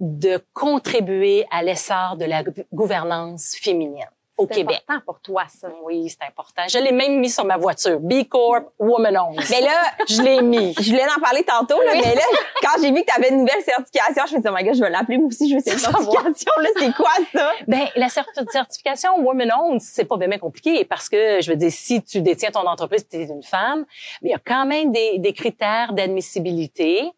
de 0.00 0.44
contribuer 0.52 1.46
à 1.50 1.62
l'essor 1.62 2.16
de 2.16 2.26
la 2.26 2.42
gouvernance 2.72 3.54
féminine 3.54 4.10
au 4.36 4.46
Québec. 4.46 4.82
C'est 4.86 4.92
important 4.92 5.04
pour 5.06 5.20
toi, 5.20 5.44
ça. 5.48 5.68
Oui, 5.84 6.08
c'est 6.08 6.26
important. 6.26 6.62
Je 6.68 6.78
l'ai 6.78 6.92
même 6.92 7.18
mis 7.20 7.30
sur 7.30 7.44
ma 7.44 7.56
voiture. 7.56 7.98
B 8.00 8.24
Corp, 8.28 8.64
Woman 8.78 9.16
Owned. 9.16 9.42
Mais 9.50 9.60
là, 9.60 9.82
je 10.08 10.22
l'ai 10.22 10.42
mis. 10.42 10.74
Je 10.78 10.90
voulais 10.90 11.06
en 11.16 11.20
parler 11.20 11.42
tantôt, 11.42 11.80
là, 11.82 11.92
mais 11.94 12.14
là, 12.14 12.22
quand 12.62 12.80
j'ai 12.80 12.92
vu 12.92 13.02
que 13.02 13.06
tu 13.06 13.16
avais 13.16 13.30
une 13.30 13.40
nouvelle 13.40 13.62
certification, 13.62 14.14
je 14.16 14.20
me 14.20 14.26
suis 14.26 14.40
dit, 14.40 14.48
oh 14.48 14.54
my 14.54 14.64
God, 14.64 14.74
je 14.74 14.80
vais 14.80 14.90
l'appeler 14.90 15.18
moi 15.18 15.28
aussi, 15.28 15.48
je 15.48 15.54
veux 15.54 15.60
cette 15.60 15.78
certification. 15.78 16.52
Là, 16.58 16.68
c'est 16.78 16.94
quoi 16.94 17.12
ça? 17.32 17.50
Ben, 17.66 17.86
la 17.96 18.08
certification 18.08 19.18
Woman 19.20 19.50
Owned, 19.58 19.80
c'est 19.80 20.04
pas 20.04 20.16
bien 20.16 20.38
compliqué 20.38 20.84
parce 20.84 21.08
que, 21.08 21.40
je 21.40 21.50
veux 21.50 21.56
dire, 21.56 21.72
si 21.72 22.02
tu 22.02 22.20
détiens 22.20 22.50
ton 22.50 22.66
entreprise, 22.66 23.08
tu 23.08 23.16
es 23.16 23.24
une 23.24 23.42
femme, 23.42 23.84
mais 24.22 24.30
il 24.30 24.32
y 24.32 24.34
a 24.34 24.40
quand 24.44 24.66
même 24.66 24.92
des, 24.92 25.18
des 25.18 25.32
critères 25.32 25.92
d'admissibilité. 25.92 27.10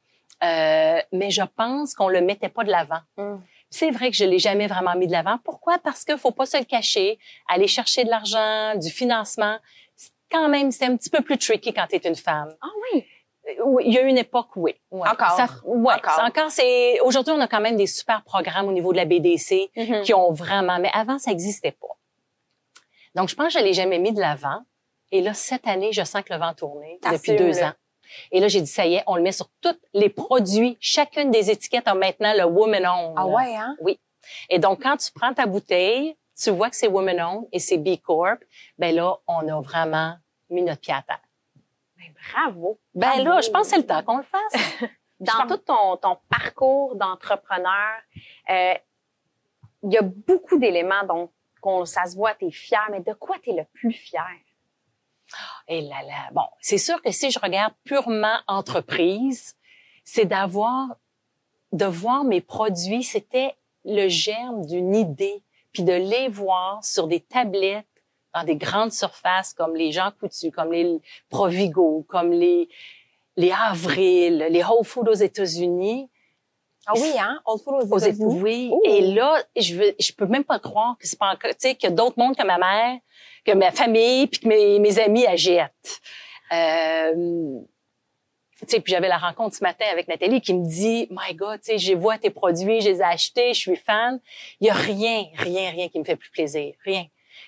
Euh, 0.44 1.00
mais 1.12 1.30
je 1.30 1.42
pense 1.56 1.94
qu'on 1.94 2.08
le 2.08 2.20
mettait 2.20 2.48
pas 2.48 2.62
de 2.62 2.70
l'avant. 2.70 3.00
Hum. 3.16 3.42
C'est 3.70 3.90
vrai 3.90 4.10
que 4.10 4.16
je 4.16 4.25
l'ai 4.25 4.38
jamais 4.38 4.66
vraiment 4.66 4.94
mis 4.94 5.06
de 5.06 5.12
l'avant. 5.12 5.38
Pourquoi? 5.44 5.78
Parce 5.78 6.04
qu'il 6.04 6.16
faut 6.16 6.30
pas 6.30 6.46
se 6.46 6.56
le 6.56 6.64
cacher. 6.64 7.18
Aller 7.48 7.66
chercher 7.66 8.04
de 8.04 8.10
l'argent, 8.10 8.75
du 8.76 8.90
financement, 8.90 9.58
quand 10.30 10.48
même, 10.48 10.70
c'est 10.70 10.84
un 10.84 10.96
petit 10.96 11.10
peu 11.10 11.22
plus 11.22 11.38
tricky 11.38 11.72
quand 11.72 11.87
tu 11.88 11.96
es 11.96 12.08
une 12.08 12.16
femme. 12.16 12.54
Ah 12.60 12.68
oui? 12.92 13.04
Euh, 13.48 13.62
oui, 13.64 13.84
il 13.87 13.94
y 13.94 13.98
a 13.98 14.02
une 14.02 14.18
époque, 14.18 14.48
oui. 14.56 14.75
Encore. 14.90 15.32
Ça, 15.32 15.46
ouais, 15.64 15.94
encore. 15.94 16.20
encore 16.22 16.50
c'est 16.50 17.00
aujourd'hui 17.00 17.32
on 17.32 17.40
a 17.40 17.48
quand 17.48 17.60
même 17.60 17.76
des 17.76 17.87
super 17.87 18.22
programmes 18.22 18.68
au 18.68 18.72
niveau 18.72 18.92
de 18.92 18.98
la 18.98 19.04
BDC 19.04 19.70
mm-hmm. 19.75 20.02
qui 20.02 20.12
ont 20.12 20.32
vraiment 20.32 20.78
mais 20.78 20.90
avant 20.93 21.19
ça 21.19 21.30
n'existait 21.30 21.73
pas. 21.73 21.97
Donc 23.14 23.28
je 23.28 23.34
pense 23.34 23.52
que 23.54 23.60
je 23.60 23.64
l'ai 23.64 23.73
jamais 23.73 23.99
mis 23.99 24.12
de 24.12 24.21
l'avant 24.21 24.62
et 25.12 25.23
là 25.23 25.34
cette 25.34 25.66
année 25.66 25.93
je 25.93 26.04
sens 26.04 26.23
que 26.23 26.32
le 26.32 26.38
vent 26.38 26.52
tournait 26.54 26.99
depuis 27.10 27.36
deux 27.36 27.62
ans. 27.62 27.73
Et 28.32 28.40
là, 28.40 28.49
j'ai 28.49 28.60
dit, 28.60 28.71
ça 28.71 28.86
y 28.86 28.94
est, 28.94 29.04
on 29.06 29.16
le 29.16 29.23
met 29.23 29.32
sur 29.32 29.49
tous 29.60 29.78
les 29.92 30.08
produits. 30.08 30.76
Chacune 30.80 31.30
des 31.30 31.50
étiquettes 31.50 31.88
a 31.88 31.94
maintenant 31.94 32.32
le 32.34 32.44
Woman 32.44 32.86
On. 32.86 33.14
Ah 33.16 33.26
ouais, 33.26 33.56
hein? 33.56 33.76
Oui. 33.80 33.99
Et 34.49 34.58
donc, 34.58 34.82
quand 34.82 34.97
tu 34.97 35.10
prends 35.12 35.32
ta 35.32 35.47
bouteille, 35.47 36.16
tu 36.40 36.50
vois 36.50 36.71
que 36.71 36.76
c'est 36.76 36.88
Woman 36.88 37.21
On 37.21 37.49
et 37.52 37.58
c'est 37.58 37.78
B 37.78 37.97
Corp, 38.00 38.38
ben 38.78 38.94
là, 38.94 39.16
on 39.26 39.47
a 39.49 39.60
vraiment 39.60 40.16
mis 40.50 40.62
notre 40.62 40.80
pied 40.80 40.94
à 40.94 41.02
terre. 41.02 41.21
Ben, 41.97 42.14
bravo. 42.32 42.78
Ben 42.94 43.23
là, 43.25 43.40
je 43.40 43.50
pense 43.50 43.62
que 43.62 43.68
c'est 43.71 43.76
le 43.78 43.86
temps 43.86 44.02
qu'on 44.02 44.18
le 44.18 44.25
fasse. 44.25 44.90
Dans 45.21 45.49
tout 45.49 45.56
ton, 45.56 45.97
ton 45.97 46.16
parcours 46.28 46.94
d'entrepreneur, 46.94 47.97
euh, 48.50 48.75
il 49.82 49.92
y 49.92 49.99
a 49.99 50.02
beaucoup 50.02 50.58
d'éléments 50.58 51.04
dont 51.04 51.84
ça 51.84 52.06
se 52.06 52.14
voit, 52.14 52.34
tu 52.34 52.47
es 52.47 52.50
fier, 52.52 52.86
mais 52.92 53.00
de 53.00 53.12
quoi 53.14 53.36
tu 53.42 53.50
es 53.50 53.52
le 53.54 53.64
plus 53.75 53.92
fier? 53.92 54.25
Et 55.69 55.82
là 55.82 56.02
là, 56.02 56.30
bon, 56.32 56.47
c'est 56.60 56.78
sûr 56.78 57.00
que 57.02 57.10
si 57.10 57.30
je 57.30 57.38
regarde 57.38 57.75
purement 57.84 58.38
entreprise, 58.47 59.56
c'est 60.04 60.25
d'avoir, 60.25 60.97
de 61.73 61.84
voir 61.84 62.25
mes 62.25 62.41
produits, 62.41 63.02
c'était 63.02 63.54
le 63.84 64.08
germe 64.08 64.64
d'une 64.67 64.95
idée, 64.95 65.43
puis 65.73 65.82
de 65.82 65.93
les 65.93 66.28
voir 66.28 66.82
sur 66.84 67.06
des 67.06 67.21
tablettes 67.21 67.86
dans 68.34 68.45
des 68.45 68.56
grandes 68.56 68.93
surfaces 68.93 69.54
comme 69.54 69.75
les 69.76 69.93
Jean 69.93 70.10
Coutu, 70.19 70.50
comme 70.50 70.73
les 70.73 71.00
Provigo, 71.28 72.04
comme 72.08 72.32
les 72.32 72.69
les 73.38 73.52
Avril, 73.52 74.49
les 74.50 74.64
Whole 74.64 74.84
Foods 74.84 75.08
aux 75.08 75.14
États-Unis. 75.14 76.10
Ah 76.88 76.94
oui, 76.96 77.12
hein? 77.18 77.40
Whole 77.46 77.60
Foods 77.60 77.92
aux 77.92 77.98
États-Unis. 77.98 78.40
oui. 78.40 78.72
Et 78.84 79.02
là, 79.02 79.42
je 79.56 79.74
veux, 79.74 79.94
je 80.00 80.10
peux 80.12 80.26
même 80.26 80.44
pas 80.44 80.58
croire 80.58 80.96
que 80.98 81.06
c'est 81.06 81.18
pas 81.18 81.30
encore, 81.32 81.50
tu 81.50 81.56
sais, 81.58 81.74
qu'il 81.74 81.90
y 81.90 81.92
a 81.92 81.94
d'autres 81.94 82.18
mondes 82.18 82.34
que 82.34 82.44
ma 82.44 82.58
mère 82.58 82.98
que 83.48 83.54
ma 83.54 83.70
famille 83.70 84.26
puis 84.26 84.40
que 84.40 84.48
mes, 84.48 84.78
mes 84.78 84.98
amis 84.98 85.26
achètent. 85.26 86.00
Euh, 86.52 87.60
tu 88.60 88.66
sais, 88.66 88.80
puis 88.80 88.92
j'avais 88.92 89.08
la 89.08 89.18
rencontre 89.18 89.56
ce 89.56 89.62
matin 89.62 89.84
avec 89.90 90.08
Nathalie 90.08 90.40
qui 90.40 90.52
me 90.52 90.66
dit, 90.66 91.06
My 91.10 91.34
God, 91.34 91.60
tu 91.60 91.72
sais, 91.72 91.78
je 91.78 91.94
vois 91.94 92.18
tes 92.18 92.30
produits, 92.30 92.80
je 92.80 92.90
les 92.90 92.98
ai 92.98 93.04
achetés, 93.04 93.54
je 93.54 93.60
suis 93.60 93.76
fan. 93.76 94.20
Il 94.60 94.66
y 94.66 94.70
a 94.70 94.74
rien, 94.74 95.26
rien, 95.36 95.70
rien 95.70 95.88
qui 95.88 95.98
me 95.98 96.04
fait 96.04 96.16
plus 96.16 96.30
plaisir, 96.30 96.74
rien. 96.84 97.04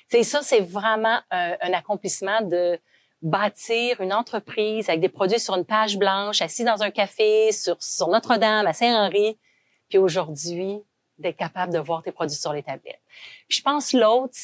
Tu 0.09 0.19
sais, 0.19 0.23
ça, 0.23 0.43
c'est 0.43 0.61
vraiment 0.61 1.19
un, 1.31 1.57
un, 1.61 1.73
accomplissement 1.73 2.41
de 2.43 2.79
bâtir 3.23 4.01
une 4.01 4.13
entreprise 4.13 4.89
avec 4.89 5.01
des 5.01 5.09
produits 5.09 5.41
sur 5.41 5.55
une 5.55 5.65
page 5.65 5.99
blanche, 5.99 6.41
assis 6.41 6.65
dans 6.65 6.83
un 6.83 6.91
café, 6.91 7.53
sur, 7.53 7.83
sur 7.83 8.09
Notre-Dame, 8.09 8.67
à 8.67 8.73
Saint-Henri. 8.73 9.39
Puis 9.89 9.99
aujourd'hui, 9.99 10.83
d'être 11.19 11.37
capable 11.37 11.73
de 11.73 11.79
voir 11.79 12.03
tes 12.03 12.13
produits 12.13 12.37
sur 12.37 12.53
les 12.53 12.63
tablettes. 12.63 13.03
Puis 13.49 13.59
je 13.59 13.63
pense 13.63 13.93
l'autre, 13.93 14.35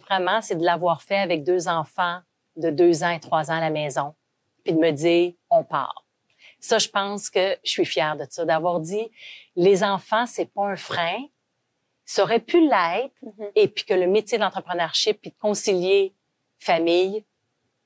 vraiment, 0.00 0.40
c'est 0.42 0.56
de 0.56 0.64
l'avoir 0.64 1.02
fait 1.02 1.16
avec 1.16 1.44
deux 1.44 1.66
enfants 1.68 2.20
de 2.56 2.70
deux 2.70 3.02
ans 3.02 3.10
et 3.10 3.20
trois 3.20 3.50
ans 3.50 3.56
à 3.56 3.60
la 3.60 3.70
maison, 3.70 4.14
puis 4.64 4.74
de 4.74 4.78
me 4.78 4.90
dire, 4.90 5.32
on 5.48 5.64
part. 5.64 6.04
Ça, 6.58 6.78
je 6.78 6.88
pense 6.88 7.30
que 7.30 7.56
je 7.64 7.70
suis 7.70 7.86
fière 7.86 8.16
de 8.16 8.26
ça, 8.28 8.44
d'avoir 8.44 8.80
dit, 8.80 9.10
les 9.56 9.82
enfants, 9.82 10.26
c'est 10.26 10.52
pas 10.52 10.66
un 10.66 10.76
frein, 10.76 11.24
ça 12.04 12.22
aurait 12.22 12.40
pu 12.40 12.60
l'être, 12.60 13.14
mm-hmm. 13.22 13.50
et 13.54 13.68
puis 13.68 13.84
que 13.84 13.94
le 13.94 14.06
métier 14.06 14.36
d'entrepreneurship, 14.36 15.20
puis 15.22 15.30
de 15.30 15.36
concilier 15.38 16.12
famille, 16.58 17.24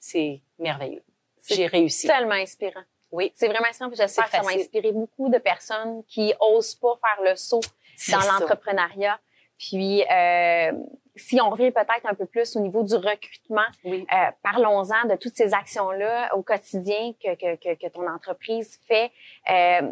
c'est 0.05 0.43
merveilleux. 0.59 1.03
J'ai 1.49 1.67
réussi. 1.67 2.07
tellement 2.07 2.35
inspirant. 2.35 2.83
Oui. 3.11 3.33
C'est 3.35 3.49
vraiment 3.49 3.67
inspirant. 3.67 3.91
J'espère 3.95 4.27
que 4.27 4.37
ça 4.37 4.43
m'a 4.43 4.53
inspiré 4.53 4.93
beaucoup 4.93 5.31
de 5.31 5.39
personnes 5.39 6.05
qui 6.07 6.35
osent 6.41 6.75
pas 6.75 6.95
faire 6.97 7.25
le 7.25 7.37
saut 7.37 7.63
dans 8.11 8.19
l'entrepreneuriat. 8.19 9.19
Puis, 9.59 10.05
euh, 10.11 10.73
si 11.17 11.41
on 11.41 11.49
revient 11.49 11.71
peut-être 11.71 12.05
un 12.05 12.15
peu 12.15 12.27
plus 12.27 12.55
au 12.57 12.61
niveau 12.61 12.83
du 12.83 12.97
recrutement, 12.97 13.65
euh, 13.87 14.01
parlons-en 14.43 15.09
de 15.09 15.17
toutes 15.17 15.37
ces 15.37 15.55
actions-là 15.55 16.35
au 16.35 16.43
quotidien 16.43 17.15
que, 17.23 17.35
que, 17.35 17.75
que, 17.75 17.89
ton 17.89 18.07
entreprise 18.07 18.79
fait. 18.87 19.11
Euh, 19.49 19.91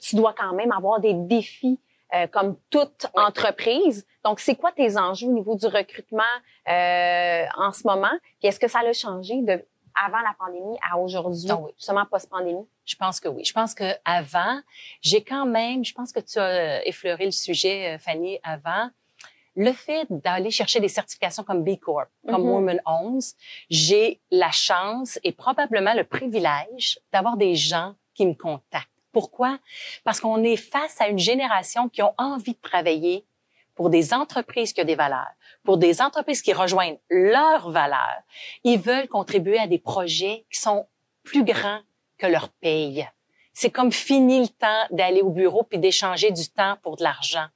tu 0.00 0.14
dois 0.14 0.34
quand 0.36 0.52
même 0.52 0.70
avoir 0.70 1.00
des 1.00 1.14
défis 1.14 1.80
euh, 2.14 2.26
comme 2.26 2.56
toute 2.70 3.06
entreprise. 3.14 4.06
Donc, 4.24 4.40
c'est 4.40 4.54
quoi 4.54 4.72
tes 4.72 4.98
enjeux 4.98 5.28
au 5.28 5.32
niveau 5.32 5.56
du 5.56 5.66
recrutement 5.66 6.22
euh, 6.68 7.44
en 7.56 7.72
ce 7.72 7.86
moment? 7.86 8.12
Puis, 8.38 8.48
est-ce 8.48 8.60
que 8.60 8.68
ça 8.68 8.80
a 8.80 8.92
changé 8.92 9.42
de 9.42 9.64
avant 9.94 10.20
la 10.20 10.34
pandémie 10.38 10.78
à 10.90 10.98
aujourd'hui, 10.98 11.48
ah 11.50 11.60
justement 11.76 12.06
post-pandémie? 12.06 12.66
Je 12.84 12.96
pense 12.96 13.20
que 13.20 13.28
oui. 13.28 13.44
Je 13.44 13.52
pense 13.52 13.74
que 13.74 13.92
avant, 14.04 14.60
j'ai 15.00 15.22
quand 15.22 15.46
même, 15.46 15.84
je 15.84 15.92
pense 15.92 16.12
que 16.12 16.20
tu 16.20 16.38
as 16.38 16.86
effleuré 16.86 17.26
le 17.26 17.30
sujet, 17.30 17.94
euh, 17.94 17.98
Fanny, 17.98 18.38
avant. 18.42 18.90
Le 19.54 19.72
fait 19.72 20.06
d'aller 20.08 20.50
chercher 20.50 20.80
des 20.80 20.88
certifications 20.88 21.44
comme 21.44 21.62
B 21.62 21.78
Corp, 21.78 22.08
comme 22.26 22.42
mm-hmm. 22.42 22.54
Women 22.54 22.80
Owns, 22.86 23.34
j'ai 23.68 24.20
la 24.30 24.50
chance 24.50 25.18
et 25.24 25.32
probablement 25.32 25.92
le 25.92 26.04
privilège 26.04 26.98
d'avoir 27.12 27.36
des 27.36 27.54
gens 27.54 27.94
qui 28.14 28.26
me 28.26 28.32
contactent. 28.32 28.91
Pourquoi? 29.12 29.58
Parce 30.04 30.20
qu'on 30.20 30.42
est 30.42 30.56
face 30.56 31.00
à 31.00 31.08
une 31.08 31.18
génération 31.18 31.88
qui 31.88 32.02
ont 32.02 32.14
envie 32.18 32.54
de 32.54 32.60
travailler 32.60 33.24
pour 33.74 33.90
des 33.90 34.12
entreprises 34.12 34.72
qui 34.72 34.80
ont 34.80 34.86
des 34.86 34.94
valeurs, 34.94 35.32
pour 35.64 35.78
des 35.78 36.02
entreprises 36.02 36.42
qui 36.42 36.52
rejoignent 36.52 36.98
leurs 37.10 37.70
valeurs. 37.70 38.22
Ils 38.64 38.78
veulent 38.78 39.08
contribuer 39.08 39.58
à 39.58 39.66
des 39.66 39.78
projets 39.78 40.44
qui 40.50 40.60
sont 40.60 40.86
plus 41.22 41.44
grands 41.44 41.80
que 42.18 42.26
leur 42.26 42.48
paye. 42.48 43.08
C'est 43.54 43.70
comme 43.70 43.92
fini 43.92 44.40
le 44.40 44.48
temps 44.48 44.86
d'aller 44.90 45.20
au 45.20 45.30
bureau 45.30 45.62
puis 45.62 45.78
d'échanger 45.78 46.30
du 46.30 46.48
temps 46.48 46.76
pour 46.82 46.96
de 46.96 47.02
l'argent. 47.02 47.46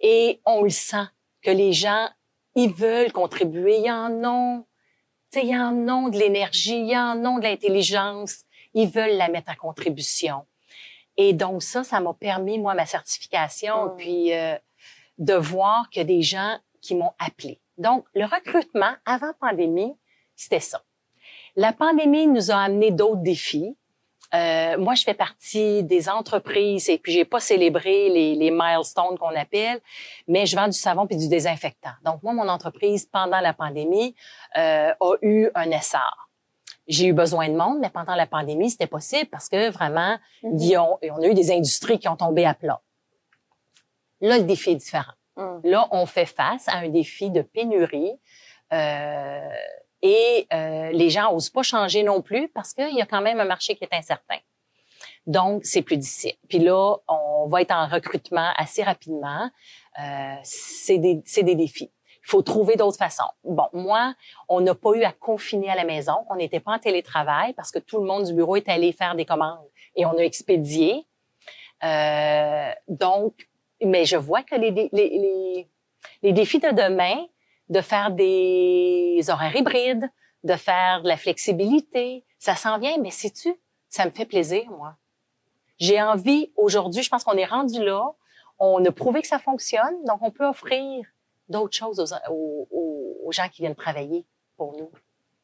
Et 0.00 0.40
on 0.44 0.62
le 0.62 0.70
sent 0.70 1.06
que 1.42 1.50
les 1.50 1.72
gens, 1.72 2.08
ils 2.54 2.72
veulent 2.72 3.12
contribuer, 3.12 3.78
ils 3.78 3.90
en 3.90 4.24
ont 4.24 4.64
ils 5.36 5.56
en 5.56 5.88
ont 5.88 6.08
de 6.08 6.18
l'énergie, 6.18 6.86
ils 6.88 6.96
en 6.96 7.24
ont 7.24 7.38
de 7.38 7.44
l'intelligence, 7.44 8.44
ils 8.74 8.88
veulent 8.88 9.16
la 9.16 9.28
mettre 9.28 9.50
à 9.50 9.54
contribution. 9.54 10.44
Et 11.22 11.34
donc 11.34 11.62
ça, 11.62 11.84
ça 11.84 12.00
m'a 12.00 12.14
permis, 12.14 12.58
moi, 12.58 12.72
ma 12.72 12.86
certification, 12.86 13.88
Mm. 13.88 13.96
puis 13.98 14.32
euh, 14.32 14.56
de 15.18 15.34
voir 15.34 15.90
que 15.90 16.00
des 16.00 16.22
gens 16.22 16.56
qui 16.80 16.94
m'ont 16.94 17.12
appelé. 17.18 17.60
Donc, 17.76 18.06
le 18.14 18.24
recrutement 18.24 18.92
avant 19.04 19.32
pandémie, 19.38 19.94
c'était 20.34 20.60
ça. 20.60 20.82
La 21.56 21.74
pandémie 21.74 22.26
nous 22.26 22.50
a 22.50 22.56
amené 22.56 22.90
d'autres 22.90 23.22
défis. 23.22 23.76
Euh, 24.32 24.78
moi, 24.78 24.94
je 24.94 25.02
fais 25.02 25.12
partie 25.12 25.82
des 25.82 26.08
entreprises 26.08 26.88
et 26.88 26.96
puis 26.96 27.12
j'ai 27.12 27.26
pas 27.26 27.40
célébré 27.40 28.08
les, 28.08 28.34
les 28.34 28.50
milestones 28.50 29.18
qu'on 29.18 29.36
appelle, 29.36 29.80
mais 30.26 30.46
je 30.46 30.56
vends 30.56 30.68
du 30.68 30.78
savon 30.78 31.06
puis 31.06 31.18
du 31.18 31.28
désinfectant. 31.28 31.92
Donc 32.02 32.22
moi, 32.22 32.32
mon 32.32 32.48
entreprise 32.48 33.04
pendant 33.04 33.40
la 33.40 33.52
pandémie 33.52 34.14
euh, 34.56 34.92
a 34.98 35.14
eu 35.20 35.50
un 35.54 35.70
essor. 35.70 36.29
J'ai 36.90 37.06
eu 37.06 37.12
besoin 37.12 37.48
de 37.48 37.54
monde, 37.54 37.78
mais 37.80 37.88
pendant 37.88 38.14
la 38.14 38.26
pandémie, 38.26 38.70
c'était 38.70 38.86
possible 38.86 39.30
parce 39.30 39.48
que 39.48 39.70
vraiment, 39.70 40.18
Mm-hmm. 40.42 40.62
ils 40.62 40.78
ont, 40.78 40.98
on 41.02 41.22
a 41.22 41.26
eu 41.26 41.34
des 41.34 41.50
industries 41.50 41.98
qui 41.98 42.08
ont 42.08 42.16
tombé 42.16 42.44
à 42.44 42.54
plat. 42.54 42.80
Là, 44.20 44.38
le 44.38 44.44
défi 44.44 44.70
est 44.70 44.76
différent. 44.76 45.12
Mm. 45.36 45.60
Là, 45.64 45.88
on 45.92 46.06
fait 46.06 46.26
face 46.26 46.68
à 46.68 46.76
un 46.76 46.88
défi 46.88 47.30
de 47.30 47.42
pénurie. 47.42 48.12
Euh, 48.72 49.48
et 50.02 50.46
euh, 50.52 50.90
les 50.92 51.10
gens 51.10 51.34
osent 51.34 51.50
pas 51.50 51.62
changer 51.62 52.02
non 52.02 52.22
plus 52.22 52.48
parce 52.48 52.72
qu'il 52.72 52.94
y 52.94 53.02
a 53.02 53.06
quand 53.06 53.20
même 53.20 53.40
un 53.40 53.44
marché 53.44 53.74
qui 53.76 53.84
est 53.84 53.94
incertain. 53.94 54.38
Donc, 55.26 55.64
c'est 55.64 55.82
plus 55.82 55.96
difficile. 55.98 56.34
Puis 56.48 56.58
là, 56.58 56.96
on 57.08 57.46
va 57.48 57.62
être 57.62 57.72
en 57.72 57.86
recrutement 57.86 58.50
assez 58.56 58.82
rapidement. 58.82 59.50
Euh, 60.00 60.34
c'est 60.42 60.98
des, 60.98 61.20
c'est 61.26 61.42
des 61.42 61.54
défis. 61.54 61.90
Il 62.24 62.30
faut 62.30 62.42
trouver 62.42 62.76
d'autres 62.76 62.98
façons. 62.98 63.30
Bon, 63.44 63.68
moi, 63.72 64.14
on 64.48 64.60
n'a 64.60 64.74
pas 64.74 64.92
eu 64.92 65.02
à 65.02 65.12
confiner 65.12 65.70
à 65.70 65.74
la 65.74 65.84
maison. 65.84 66.14
On 66.28 66.36
n'était 66.36 66.60
pas 66.60 66.72
en 66.72 66.78
télétravail 66.78 67.54
parce 67.54 67.70
que 67.70 67.78
tout 67.78 67.98
le 67.98 68.06
monde 68.06 68.24
du 68.24 68.34
bureau 68.34 68.56
est 68.56 68.68
allé 68.68 68.92
faire 68.92 69.14
des 69.14 69.24
commandes 69.24 69.66
et 69.96 70.04
on 70.04 70.16
a 70.18 70.22
expédié. 70.22 71.06
Euh, 71.82 72.70
donc, 72.88 73.48
mais 73.82 74.04
je 74.04 74.16
vois 74.16 74.42
que 74.42 74.54
les, 74.54 74.70
les, 74.70 74.90
les, 74.92 75.68
les 76.22 76.32
défis 76.32 76.58
de 76.58 76.70
demain, 76.70 77.24
de 77.68 77.80
faire 77.80 78.10
des 78.10 79.22
horaires 79.28 79.56
hybrides, 79.56 80.10
de 80.44 80.54
faire 80.54 81.02
de 81.02 81.08
la 81.08 81.16
flexibilité, 81.16 82.24
ça 82.38 82.54
s'en 82.54 82.78
vient, 82.78 82.98
mais 82.98 83.10
sais-tu, 83.10 83.54
ça 83.88 84.04
me 84.04 84.10
fait 84.10 84.26
plaisir, 84.26 84.64
moi. 84.70 84.96
J'ai 85.78 86.00
envie, 86.02 86.52
aujourd'hui, 86.56 87.02
je 87.02 87.08
pense 87.08 87.24
qu'on 87.24 87.36
est 87.36 87.46
rendu 87.46 87.82
là, 87.82 88.12
on 88.58 88.84
a 88.84 88.92
prouvé 88.92 89.22
que 89.22 89.28
ça 89.28 89.38
fonctionne, 89.38 90.04
donc 90.04 90.18
on 90.20 90.30
peut 90.30 90.46
offrir 90.46 91.06
d'autres 91.50 91.76
choses 91.76 92.00
aux, 92.30 92.68
aux, 92.70 93.16
aux 93.24 93.32
gens 93.32 93.48
qui 93.48 93.62
viennent 93.62 93.74
travailler 93.74 94.24
pour 94.56 94.76
nous. 94.76 94.90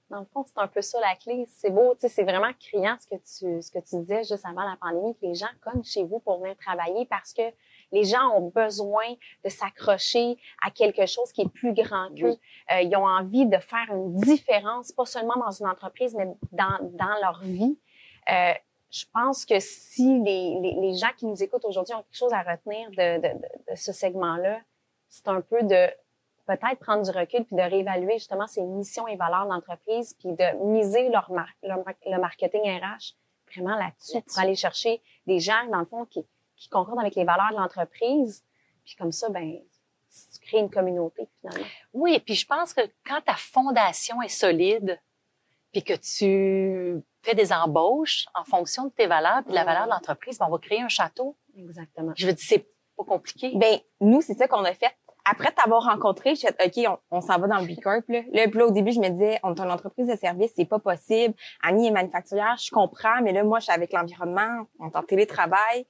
Dans 0.08 0.20
le 0.20 0.26
fond, 0.26 0.44
c'est 0.46 0.58
un 0.58 0.68
peu 0.68 0.82
ça 0.82 1.00
la 1.00 1.16
clé. 1.16 1.46
C'est 1.48 1.70
beau, 1.70 1.94
tu 1.94 2.02
sais, 2.02 2.08
c'est 2.08 2.22
vraiment 2.22 2.52
criant 2.60 2.96
ce 3.00 3.08
que 3.08 3.16
tu, 3.16 3.60
ce 3.60 3.70
que 3.72 3.80
tu 3.80 3.96
disais 3.96 4.22
juste 4.22 4.46
avant 4.46 4.62
la 4.62 4.76
pandémie, 4.80 5.16
que 5.16 5.26
les 5.26 5.34
gens 5.34 5.48
cognent 5.60 5.82
chez 5.82 6.04
vous 6.04 6.20
pour 6.20 6.38
venir 6.38 6.56
travailler 6.56 7.06
parce 7.06 7.32
que 7.32 7.42
les 7.90 8.04
gens 8.04 8.30
ont 8.36 8.48
besoin 8.54 9.06
de 9.44 9.48
s'accrocher 9.48 10.38
à 10.64 10.70
quelque 10.70 11.06
chose 11.06 11.32
qui 11.32 11.42
est 11.42 11.48
plus 11.48 11.74
grand 11.74 12.08
qu'eux. 12.14 12.36
Euh, 12.72 12.82
ils 12.82 12.96
ont 12.96 13.06
envie 13.06 13.46
de 13.46 13.58
faire 13.58 13.86
une 13.90 14.14
différence, 14.14 14.92
pas 14.92 15.06
seulement 15.06 15.36
dans 15.36 15.50
une 15.50 15.66
entreprise, 15.66 16.14
mais 16.14 16.28
dans, 16.52 16.78
dans 16.92 17.20
leur 17.20 17.40
vie. 17.42 17.76
Euh, 18.30 18.52
je 18.90 19.04
pense 19.12 19.44
que 19.44 19.58
si 19.58 20.20
les, 20.20 20.60
les, 20.60 20.76
les, 20.80 20.94
gens 20.94 21.10
qui 21.16 21.26
nous 21.26 21.42
écoutent 21.42 21.64
aujourd'hui 21.64 21.94
ont 21.94 22.02
quelque 22.02 22.16
chose 22.16 22.32
à 22.32 22.42
retenir 22.42 22.90
de, 22.90 23.16
de, 23.16 23.38
de, 23.38 23.72
de 23.72 23.76
ce 23.76 23.92
segment-là, 23.92 24.60
c'est 25.08 25.28
un 25.28 25.40
peu 25.40 25.62
de 25.62 25.86
peut-être 26.46 26.78
prendre 26.78 27.02
du 27.02 27.10
recul 27.10 27.44
puis 27.44 27.56
de 27.56 27.62
réévaluer 27.62 28.18
justement 28.18 28.46
ses 28.46 28.62
missions 28.62 29.06
et 29.08 29.16
valeurs 29.16 29.46
d'entreprise 29.46 30.14
puis 30.14 30.30
de 30.30 30.64
miser 30.72 31.08
leur, 31.08 31.30
mar 31.30 31.48
leur 31.62 31.78
le 31.78 32.20
marketing 32.20 32.62
RH 32.62 33.14
vraiment 33.52 33.76
là-dessus 33.76 34.22
pour 34.22 34.38
aller 34.38 34.54
chercher 34.54 35.02
des 35.26 35.40
gens, 35.40 35.66
dans 35.70 35.80
le 35.80 35.86
fond, 35.86 36.04
qui, 36.06 36.24
qui 36.56 36.68
concordent 36.68 37.00
avec 37.00 37.14
les 37.14 37.24
valeurs 37.24 37.50
de 37.50 37.56
l'entreprise. 37.56 38.44
Puis 38.84 38.96
comme 38.96 39.12
ça, 39.12 39.28
ben 39.28 39.58
tu 40.32 40.38
crées 40.40 40.58
une 40.58 40.70
communauté 40.70 41.28
finalement. 41.40 41.66
Oui, 41.92 42.18
puis 42.20 42.34
je 42.34 42.46
pense 42.46 42.72
que 42.72 42.80
quand 43.04 43.20
ta 43.22 43.34
fondation 43.34 44.22
est 44.22 44.28
solide, 44.28 45.00
puis 45.72 45.82
que 45.82 45.94
tu 45.94 47.02
fais 47.22 47.34
des 47.34 47.52
embauches 47.52 48.26
en 48.34 48.44
fonction 48.44 48.86
de 48.86 48.90
tes 48.90 49.06
valeurs 49.06 49.42
puis 49.42 49.50
de 49.50 49.54
la 49.54 49.64
valeur 49.64 49.84
de 49.84 49.90
l'entreprise, 49.90 50.38
ben 50.38 50.46
on 50.46 50.52
va 50.52 50.58
créer 50.58 50.80
un 50.80 50.88
château. 50.88 51.36
Exactement. 51.56 52.12
Je 52.16 52.26
veux 52.26 52.32
dire, 52.32 52.46
c'est 52.46 52.66
pas 52.96 53.04
compliqué. 53.04 53.52
Ben 53.54 53.78
nous, 54.00 54.20
c'est 54.20 54.34
ça 54.34 54.48
qu'on 54.48 54.64
a 54.64 54.72
fait. 54.72 54.92
Après 55.28 55.50
t'avoir 55.50 55.82
rencontré, 55.82 56.36
je 56.36 56.40
suis 56.40 56.48
OK, 56.48 56.98
on, 57.10 57.16
on 57.16 57.20
s'en 57.20 57.38
va 57.38 57.48
dans 57.48 57.58
le 57.58 57.66
B 57.66 57.80
Corp. 57.80 58.04
Là. 58.08 58.20
Là, 58.32 58.48
puis 58.48 58.58
là, 58.58 58.66
au 58.66 58.70
début, 58.70 58.92
je 58.92 59.00
me 59.00 59.08
disais, 59.08 59.40
on 59.42 59.54
est 59.54 59.60
une 59.60 59.70
entreprise 59.70 60.06
de 60.06 60.16
service, 60.16 60.52
c'est 60.54 60.66
pas 60.66 60.78
possible. 60.78 61.34
Annie 61.62 61.88
est 61.88 61.90
manufacturière, 61.90 62.56
je 62.62 62.70
comprends, 62.70 63.20
mais 63.22 63.32
là, 63.32 63.42
moi, 63.42 63.58
je 63.58 63.64
suis 63.64 63.72
avec 63.72 63.92
l'environnement, 63.92 64.66
on 64.78 64.88
est 64.88 64.96
en 64.96 65.02
télétravail. 65.02 65.86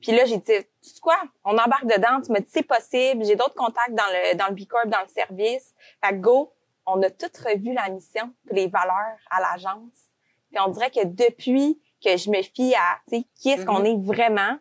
Puis 0.00 0.12
là, 0.12 0.24
j'ai 0.24 0.38
dit, 0.38 0.44
tu 0.44 0.90
sais 0.90 1.00
quoi, 1.02 1.16
on 1.44 1.52
embarque 1.52 1.84
dedans, 1.84 2.20
tu 2.24 2.32
me 2.32 2.38
dis 2.38 2.48
c'est 2.48 2.62
possible, 2.62 3.24
j'ai 3.24 3.36
d'autres 3.36 3.56
contacts 3.56 3.94
dans 3.94 4.04
le 4.10 4.36
dans 4.36 4.48
le 4.48 4.54
B 4.54 4.66
Corp, 4.66 4.86
dans 4.86 5.02
le 5.02 5.08
service. 5.08 5.74
Fait 6.02 6.12
que 6.12 6.20
go, 6.20 6.54
on 6.86 7.02
a 7.02 7.10
toutes 7.10 7.36
revu 7.38 7.74
la 7.74 7.88
mission, 7.90 8.32
les 8.50 8.68
valeurs 8.68 9.18
à 9.30 9.40
l'agence. 9.40 10.08
Puis 10.50 10.60
on 10.64 10.70
dirait 10.70 10.90
que 10.90 11.04
depuis 11.04 11.80
que 12.02 12.16
je 12.16 12.30
me 12.30 12.42
fie 12.42 12.74
à, 12.74 12.98
tu 13.08 13.18
sais, 13.18 13.24
qui 13.34 13.50
est-ce 13.50 13.66
qu'on 13.66 13.84
est 13.84 13.96
vraiment 14.00 14.56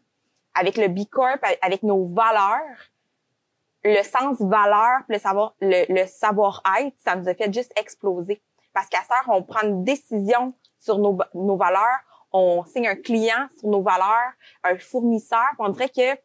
avec 0.60 0.78
le 0.78 0.88
B 0.88 1.06
Corp, 1.10 1.39
avec 1.62 1.84
nos 1.84 2.06
valeurs, 2.06 2.78
le 3.84 4.02
sens 4.04 4.41
valeur, 4.41 5.02
le 5.08 5.20
savoir, 5.20 5.56
le, 5.62 5.86
le 5.93 6.06
savoir-être, 6.08 6.96
ça 7.00 7.15
nous 7.15 7.28
a 7.28 7.34
fait 7.34 7.54
juste 7.54 7.72
exploser. 7.80 8.41
Parce 8.74 8.88
qu'à 8.89 9.02
ça, 9.04 9.15
on 9.28 9.43
prend 9.43 9.67
une 9.67 9.84
décision 9.84 10.54
sur 10.80 10.98
nos, 11.00 11.17
nos 11.34 11.58
valeurs, 11.58 12.00
on 12.32 12.63
signe 12.65 12.88
un 12.88 12.96
client 12.96 13.48
sur 13.60 13.70
nos 13.70 13.82
valeurs, 13.82 14.34
un 14.63 14.78
fournisseur, 14.78 15.48
on 15.60 15.70
dirait 15.70 15.89
que 15.89 16.20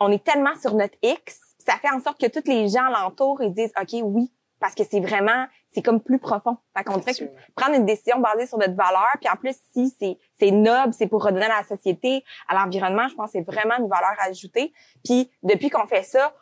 on 0.00 0.10
est 0.10 0.24
tellement 0.24 0.56
sur 0.60 0.74
notre 0.74 0.96
X, 1.02 1.40
ça 1.58 1.74
fait 1.74 1.90
en 1.90 2.00
sorte 2.00 2.20
que 2.20 2.26
tous 2.26 2.46
les 2.48 2.68
gens 2.68 2.84
alentour 2.84 3.40
ils 3.42 3.52
disent 3.52 3.72
OK, 3.80 4.00
oui, 4.02 4.32
parce 4.60 4.74
que 4.74 4.84
c'est 4.84 5.00
vraiment 5.00 5.46
c'est 5.72 5.82
comme 5.82 6.00
plus 6.00 6.18
profond. 6.18 6.56
Fait 6.76 6.84
qu'on 6.84 6.98
dirait 6.98 7.14
que 7.14 7.24
prendre 7.54 7.74
une 7.76 7.84
décision 7.84 8.18
basée 8.20 8.46
sur 8.46 8.58
notre 8.58 8.74
valeur, 8.74 9.08
puis 9.20 9.28
en 9.28 9.36
plus 9.36 9.56
si 9.72 9.94
c'est 9.98 10.18
c'est 10.38 10.50
noble, 10.50 10.92
c'est 10.92 11.06
pour 11.06 11.22
redonner 11.24 11.46
à 11.46 11.60
la 11.60 11.64
société, 11.64 12.24
à 12.48 12.54
l'environnement, 12.54 13.08
je 13.08 13.14
pense 13.14 13.32
que 13.32 13.38
c'est 13.38 13.50
vraiment 13.50 13.76
une 13.78 13.88
valeur 13.88 14.14
ajoutée. 14.20 14.72
Puis 15.04 15.30
depuis 15.42 15.70
qu'on 15.70 15.86
fait 15.86 16.02
ça, 16.02 16.34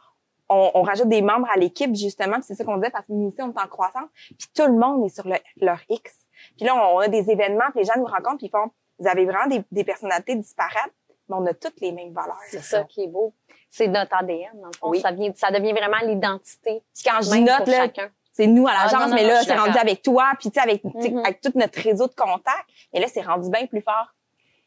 on, 0.48 0.70
on, 0.74 0.82
rajoute 0.82 1.08
des 1.08 1.22
membres 1.22 1.48
à 1.54 1.58
l'équipe 1.58 1.94
justement, 1.94 2.36
c'est 2.42 2.54
ça 2.54 2.64
qu'on 2.64 2.76
disait 2.76 2.90
parce 2.90 3.06
que 3.06 3.12
nous 3.12 3.28
aussi 3.28 3.40
on 3.40 3.52
est 3.52 3.60
en 3.60 3.68
croissance, 3.68 4.08
puis 4.38 4.48
tout 4.54 4.66
le 4.66 4.76
monde 4.76 5.04
est 5.06 5.14
sur 5.14 5.26
le, 5.26 5.36
leur 5.56 5.80
X. 5.88 6.12
Puis 6.56 6.66
là 6.66 6.74
on, 6.74 6.98
a 6.98 7.08
des 7.08 7.30
événements, 7.30 7.70
puis 7.70 7.80
les 7.80 7.86
gens 7.86 7.98
nous 7.98 8.04
rencontrent, 8.04 8.38
puis 8.38 8.46
ils 8.46 8.50
font 8.50 8.70
vous 8.98 9.08
avez 9.08 9.24
vraiment 9.24 9.46
des, 9.46 9.64
des 9.72 9.84
personnalités 9.84 10.36
disparates, 10.36 10.92
mais 11.28 11.36
on 11.36 11.46
a 11.46 11.54
toutes 11.54 11.80
les 11.80 11.92
mêmes 11.92 12.12
valeurs. 12.12 12.38
C'est 12.48 12.58
ça. 12.58 12.78
ça 12.78 12.84
qui 12.84 13.04
est 13.04 13.08
beau. 13.08 13.34
C'est 13.74 13.88
notre 13.88 14.14
ADN 14.14 14.60
dans 14.60 14.66
le 14.66 14.72
fond, 14.78 14.90
oui. 14.90 15.00
ça 15.00 15.12
vient 15.12 15.32
ça 15.34 15.50
devient 15.50 15.72
vraiment 15.72 15.96
l'identité. 16.02 16.82
Quand 17.02 17.22
je 17.22 17.30
dis 17.30 17.40
notre 17.40 17.70
là, 17.70 17.88
c'est 18.30 18.46
nous 18.46 18.66
à 18.66 18.72
l'agence, 18.74 19.08
ah, 19.12 19.14
mais 19.14 19.26
là 19.26 19.42
c'est 19.42 19.56
rendu 19.56 19.78
avec 19.78 20.02
toi, 20.02 20.32
puis 20.38 20.50
tu 20.50 20.54
sais 20.54 20.60
avec, 20.60 20.84
mm 20.84 20.90
-hmm. 20.90 21.24
avec 21.24 21.40
tout 21.40 21.52
notre 21.54 21.80
réseau 21.80 22.06
de 22.06 22.14
contacts, 22.14 22.68
et 22.92 23.00
là 23.00 23.06
c'est 23.08 23.22
rendu 23.22 23.48
bien 23.48 23.66
plus 23.66 23.80
fort. 23.80 24.08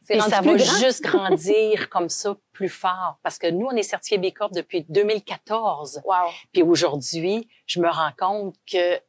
Et 0.09 0.19
ça 0.19 0.41
va 0.41 0.57
juste 0.57 1.03
grandir 1.03 1.89
comme 1.93 2.09
ça 2.09 2.35
plus 2.51 2.69
fort. 2.69 3.17
Parce 3.23 3.37
que 3.37 3.47
nous, 3.47 3.67
on 3.71 3.75
est 3.75 3.83
certifié 3.83 4.17
B 4.17 4.31
Corp 4.33 4.53
depuis 4.53 4.85
2014. 4.89 6.01
Wow. 6.05 6.13
Puis 6.51 6.63
aujourd'hui, 6.63 7.47
je 7.65 7.79
me 7.79 7.89
rends 7.89 8.13
compte 8.17 8.55
que 8.71 8.99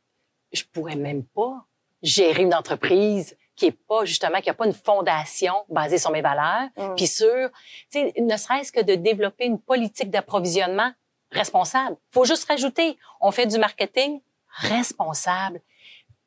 je 0.53 0.63
pourrais 0.73 0.97
même 0.97 1.25
pas 1.25 1.55
gérer 2.03 2.43
une 2.43 2.55
entreprise 2.55 3.37
qui 3.57 3.67
est 3.67 3.79
pas 3.89 4.05
justement 4.05 4.41
qui 4.41 4.51
a 4.51 4.55
pas 4.55 4.67
une 4.67 4.75
fondation 4.75 5.55
basée 5.69 5.99
sur 5.99 6.11
mes 6.11 6.21
valeurs, 6.21 6.69
mm. 6.77 6.95
puis 6.95 7.07
sur, 7.07 7.51
tu 7.91 8.01
sais, 8.01 8.13
ne 8.19 8.37
serait-ce 8.37 8.71
que 8.71 8.83
de 8.83 8.95
développer 8.95 9.47
une 9.47 9.59
politique 9.59 10.11
d'approvisionnement 10.11 10.93
responsable. 11.33 11.97
Faut 12.13 12.25
juste 12.25 12.47
rajouter, 12.49 12.97
on 13.21 13.31
fait 13.31 13.47
du 13.47 13.59
marketing 13.59 14.21
responsable. 14.59 15.61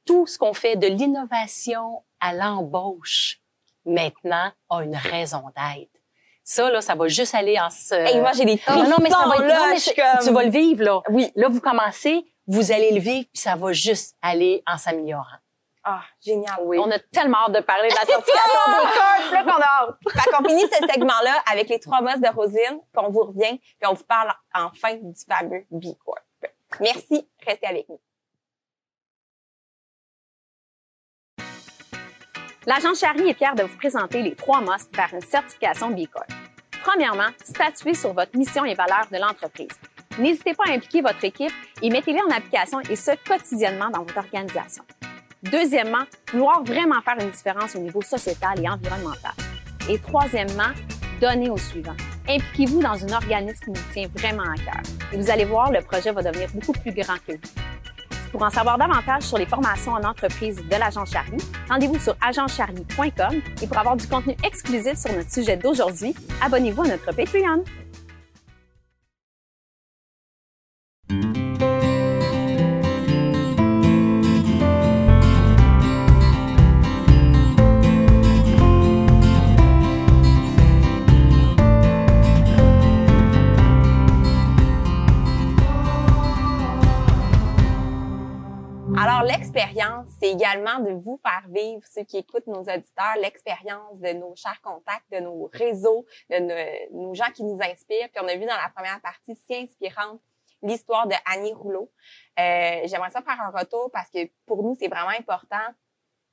Tout 0.06 0.28
ce 0.28 0.38
qu'on 0.38 0.54
fait 0.54 0.76
de 0.76 0.88
l'innovation 0.88 2.04
à 2.20 2.34
l'embauche 2.34 3.40
maintenant 3.86 4.52
a 4.70 4.84
une 4.84 4.96
raison 4.96 5.44
d'être. 5.56 5.90
Ça, 6.44 6.70
là, 6.72 6.82
ça 6.82 6.96
va 6.96 7.08
juste 7.08 7.36
aller 7.36 7.60
en 7.60 7.70
se... 7.70 7.94
Hey, 7.94 8.20
moi, 8.20 8.32
j'ai 8.34 8.44
des 8.44 8.60
oh, 8.70 8.72
non, 8.74 8.98
mais 9.02 9.12
ça 9.12 9.28
va 9.28 9.36
être, 9.36 9.46
là, 9.46 9.60
non, 9.60 9.66
mais 9.72 9.94
comme... 9.94 10.26
tu 10.26 10.34
vas 10.34 10.44
le 10.44 10.50
vivre, 10.50 10.84
là. 10.84 11.02
Oui. 11.10 11.32
Là, 11.36 11.48
vous 11.48 11.62
commencez, 11.62 12.26
vous 12.48 12.72
allez 12.72 12.92
le 12.92 13.00
vivre, 13.00 13.28
puis 13.32 13.40
ça 13.40 13.56
va 13.56 13.72
juste 13.72 14.16
aller 14.22 14.64
en 14.66 14.78
s'améliorant. 14.78 15.38
Ah, 15.84 16.04
génial. 16.22 16.56
Oui. 16.62 16.78
On 16.78 16.92
a 16.92 17.00
tellement 17.00 17.46
hâte 17.46 17.54
de 17.54 17.62
parler 17.62 17.90
de 17.90 17.96
la 17.96 18.06
certification 18.06 18.60
des 18.68 19.32
là 19.32 19.44
qu'on 19.44 19.62
a 19.62 19.64
hâte. 19.64 19.96
Fait 20.10 20.30
qu'on 20.30 20.44
finit 20.48 20.68
ce 20.68 20.86
segment-là 20.94 21.42
avec 21.52 21.70
les 21.70 21.80
trois 21.80 22.02
bosses 22.02 22.20
de 22.20 22.28
Rosine, 22.28 22.82
puis 22.92 23.04
on 23.06 23.10
vous 23.10 23.24
revient, 23.24 23.58
puis 23.60 23.88
on 23.88 23.94
vous 23.94 24.04
parle 24.04 24.34
enfin 24.54 24.96
du 24.96 25.14
fameux 25.28 25.66
B 25.72 25.86
Corp. 26.04 26.20
Merci, 26.82 27.28
restez 27.46 27.68
avec 27.68 27.88
nous. 27.90 28.00
L'agence 32.66 33.00
Charlie 33.00 33.30
est 33.30 33.34
fière 33.34 33.56
de 33.56 33.64
vous 33.64 33.78
présenter 33.78 34.22
les 34.22 34.36
trois 34.36 34.62
musts 34.62 34.94
vers 34.96 35.14
une 35.14 35.22
certification 35.22 35.90
B 35.90 36.06
Corp. 36.08 36.28
Premièrement, 36.84 37.30
statuez 37.44 37.94
sur 37.94 38.14
votre 38.14 38.38
mission 38.38 38.66
et 38.66 38.76
valeurs 38.76 39.08
de 39.12 39.18
l'entreprise. 39.18 39.72
N'hésitez 40.18 40.54
pas 40.54 40.66
à 40.68 40.74
impliquer 40.74 41.02
votre 41.02 41.24
équipe 41.24 41.54
et 41.82 41.90
mettez-les 41.90 42.22
en 42.22 42.30
application 42.30 42.82
et 42.82 42.96
ce 42.96 43.12
quotidiennement 43.26 43.90
dans 43.90 44.04
votre 44.04 44.18
organisation. 44.18 44.84
Deuxièmement, 45.44 46.04
vouloir 46.34 46.64
vraiment 46.64 47.02
faire 47.02 47.16
une 47.22 47.32
différence 47.32 47.74
au 47.76 47.80
niveau 47.80 48.02
sociétal 48.02 48.60
et 48.62 48.68
environnemental. 48.68 49.32
Et 49.90 49.98
troisièmement, 49.98 50.72
donner 51.22 51.50
au 51.50 51.58
suivant. 51.58 51.96
Impliquez-vous 52.28 52.82
dans 52.82 53.06
un 53.06 53.14
organisme 53.14 53.74
qui 53.74 53.80
vous 53.80 53.94
tient 53.94 54.08
vraiment 54.16 54.44
à 54.44 54.56
cœur. 54.56 54.82
Et 55.14 55.18
vous 55.18 55.30
allez 55.30 55.46
voir, 55.46 55.72
le 55.72 55.82
projet 55.82 56.12
va 56.12 56.22
devenir 56.22 56.50
beaucoup 56.54 56.74
plus 56.74 56.92
grand 56.92 57.16
que 57.26 57.32
vous. 57.32 58.32
Pour 58.34 58.44
en 58.44 58.50
savoir 58.50 58.78
davantage 58.78 59.24
sur 59.24 59.38
les 59.38 59.46
formations 59.46 59.94
en 59.94 60.04
entreprise 60.04 60.58
de 60.58 60.76
l'Agence 60.76 61.10
Charlie, 61.12 61.44
rendez-vous 61.70 62.00
sur 62.00 62.16
agencecharlie.com 62.22 63.42
et 63.62 63.68
pour 63.68 63.78
avoir 63.78 63.96
du 63.96 64.08
contenu 64.08 64.36
exclusif 64.44 64.96
sur 64.96 65.14
notre 65.14 65.32
sujet 65.32 65.56
d'aujourd'hui, 65.56 66.14
abonnez-vous 66.42 66.84
à 66.84 66.88
notre 66.90 67.16
Patreon. 67.16 67.64
C'est 90.20 90.30
également 90.30 90.80
de 90.80 90.92
vous 90.92 91.20
faire 91.26 91.44
vivre, 91.50 91.82
ceux 91.90 92.04
qui 92.04 92.18
écoutent 92.18 92.48
nos 92.48 92.62
auditeurs, 92.62 93.16
l'expérience 93.22 94.00
de 94.00 94.14
nos 94.14 94.36
chers 94.36 94.62
contacts, 94.62 95.10
de 95.12 95.20
nos 95.20 95.50
réseaux, 95.54 96.06
de 96.30 96.92
nos, 96.92 97.14
gens 97.14 97.32
qui 97.34 97.44
nous 97.44 97.60
inspirent. 97.62 98.10
Puis 98.14 98.22
on 98.22 98.28
a 98.28 98.36
vu 98.36 98.46
dans 98.46 98.58
la 98.58 98.70
première 98.76 99.00
partie 99.02 99.36
si 99.36 99.56
inspirante 99.56 100.20
l'histoire 100.62 101.08
de 101.08 101.16
Annie 101.26 101.54
Rouleau. 101.54 101.90
Euh, 102.40 102.82
J'aimerais 102.86 103.12
ça 103.12 103.22
faire 103.22 103.40
un 103.42 103.58
retour 103.58 103.90
parce 103.92 104.10
que 104.10 104.30
pour 104.46 104.62
nous, 104.64 104.76
c'est 104.80 104.90
vraiment 104.90 105.10
important 105.18 105.74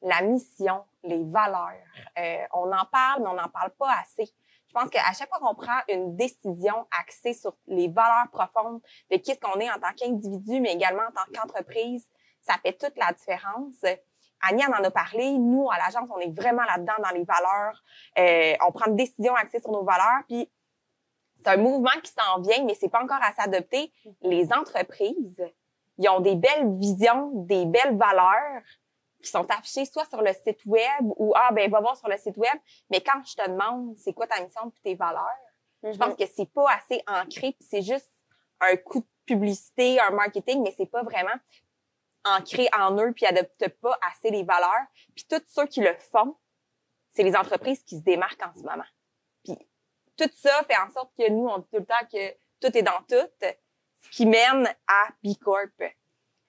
la 0.03 0.21
mission, 0.23 0.85
les 1.03 1.25
valeurs. 1.25 1.73
Euh, 2.19 2.45
on 2.53 2.71
en 2.71 2.85
parle, 2.91 3.23
mais 3.23 3.29
on 3.29 3.35
n'en 3.35 3.49
parle 3.49 3.71
pas 3.79 3.93
assez. 4.01 4.31
Je 4.69 4.73
pense 4.73 4.91
qu'à 4.91 5.13
chaque 5.13 5.29
fois 5.29 5.39
qu'on 5.39 5.55
prend 5.55 5.81
une 5.89 6.17
décision 6.17 6.87
axée 7.01 7.33
sur 7.33 7.57
les 7.67 7.89
valeurs 7.89 8.29
profondes 8.31 8.81
de 9.11 9.17
qui 9.17 9.33
ce 9.33 9.41
qu'on 9.41 9.59
est 9.59 9.71
en 9.71 9.79
tant 9.79 9.93
qu'individu, 9.97 10.61
mais 10.61 10.75
également 10.75 11.03
en 11.03 11.13
tant 11.13 11.33
qu'entreprise, 11.33 12.11
ça 12.47 12.55
fait 12.63 12.73
toute 12.73 12.97
la 12.97 13.13
différence. 13.13 13.85
Annie 14.43 14.65
en 14.67 14.73
a 14.73 14.91
parlé. 14.91 15.39
Nous, 15.39 15.69
à 15.71 15.79
l'agence, 15.79 16.09
on 16.15 16.19
est 16.19 16.35
vraiment 16.35 16.65
là-dedans 16.65 16.95
dans 17.03 17.11
les 17.11 17.25
valeurs. 17.25 17.83
Euh, 18.19 18.55
on 18.67 18.73
prend 18.73 18.91
des 18.91 19.05
décisions 19.05 19.35
axées 19.35 19.61
sur 19.61 19.73
nos 19.73 19.85
valeurs. 19.85 20.23
Puis, 20.29 20.51
c'est 21.39 21.49
un 21.49 21.57
mouvement 21.57 21.99
qui 22.03 22.13
s'en 22.13 22.41
vient, 22.41 22.65
mais 22.65 22.75
c'est 22.75 22.89
pas 22.89 23.03
encore 23.03 23.23
à 23.23 23.33
s'adopter. 23.33 23.93
Les 24.23 24.53
entreprises, 24.53 25.43
ils 25.99 26.09
ont 26.09 26.21
des 26.21 26.35
belles 26.35 26.77
visions, 26.79 27.31
des 27.35 27.67
belles 27.67 27.97
valeurs 27.97 28.63
qui 29.23 29.31
sont 29.31 29.47
affichées 29.51 29.87
soit 29.87 30.05
sur 30.07 30.23
le 30.23 30.33
site 30.33 30.65
web 30.67 31.01
ou 31.01 31.33
ah 31.35 31.51
ben 31.53 31.71
va 31.71 31.81
voir 31.81 31.97
sur 31.97 32.09
le 32.09 32.17
site 32.17 32.37
web. 32.37 32.59
Mais 32.91 33.01
quand 33.01 33.21
je 33.25 33.35
te 33.35 33.49
demande 33.49 33.97
c'est 33.97 34.13
quoi 34.13 34.27
ta 34.27 34.41
mission 34.43 34.69
et 34.69 34.81
tes 34.83 34.95
valeurs, 34.95 35.25
je 35.83 35.97
pense 35.97 36.15
mm-hmm. 36.15 36.17
que 36.17 36.33
c'est 36.35 36.53
pas 36.53 36.67
assez 36.71 37.03
ancré. 37.07 37.57
C'est 37.61 37.83
juste 37.83 38.11
un 38.61 38.77
coup 38.77 39.01
de 39.01 39.07
publicité, 39.25 40.01
un 40.01 40.11
marketing, 40.11 40.63
mais 40.63 40.75
c'est 40.77 40.87
pas 40.87 41.03
vraiment 41.03 41.35
ancrés 42.27 42.69
en 42.77 42.97
eux 42.99 43.13
puis 43.13 43.27
adoptent 43.27 43.69
pas 43.81 43.99
assez 44.11 44.31
les 44.31 44.43
valeurs. 44.43 44.87
Puis 45.15 45.27
tous 45.29 45.43
ceux 45.49 45.67
qui 45.67 45.81
le 45.81 45.95
font, 46.13 46.37
c'est 47.13 47.23
les 47.23 47.37
entreprises 47.37 47.83
qui 47.83 47.97
se 47.97 48.03
démarquent 48.03 48.47
en 48.47 48.53
ce 48.55 48.63
moment. 48.63 48.85
Puis 49.45 49.57
tout 50.17 50.31
ça 50.37 50.65
fait 50.65 50.77
en 50.77 50.91
sorte 50.91 51.13
que 51.19 51.31
nous, 51.31 51.47
on 51.47 51.59
dit 51.59 51.69
tout 51.73 51.79
le 51.79 51.87
temps 51.87 52.07
que 52.13 52.33
tout 52.61 52.77
est 52.77 52.83
dans 52.83 53.03
tout, 53.09 53.29
ce 53.41 54.11
qui 54.11 54.27
mène 54.27 54.67
à 54.87 55.09
B 55.23 55.35
Corp. 55.43 55.83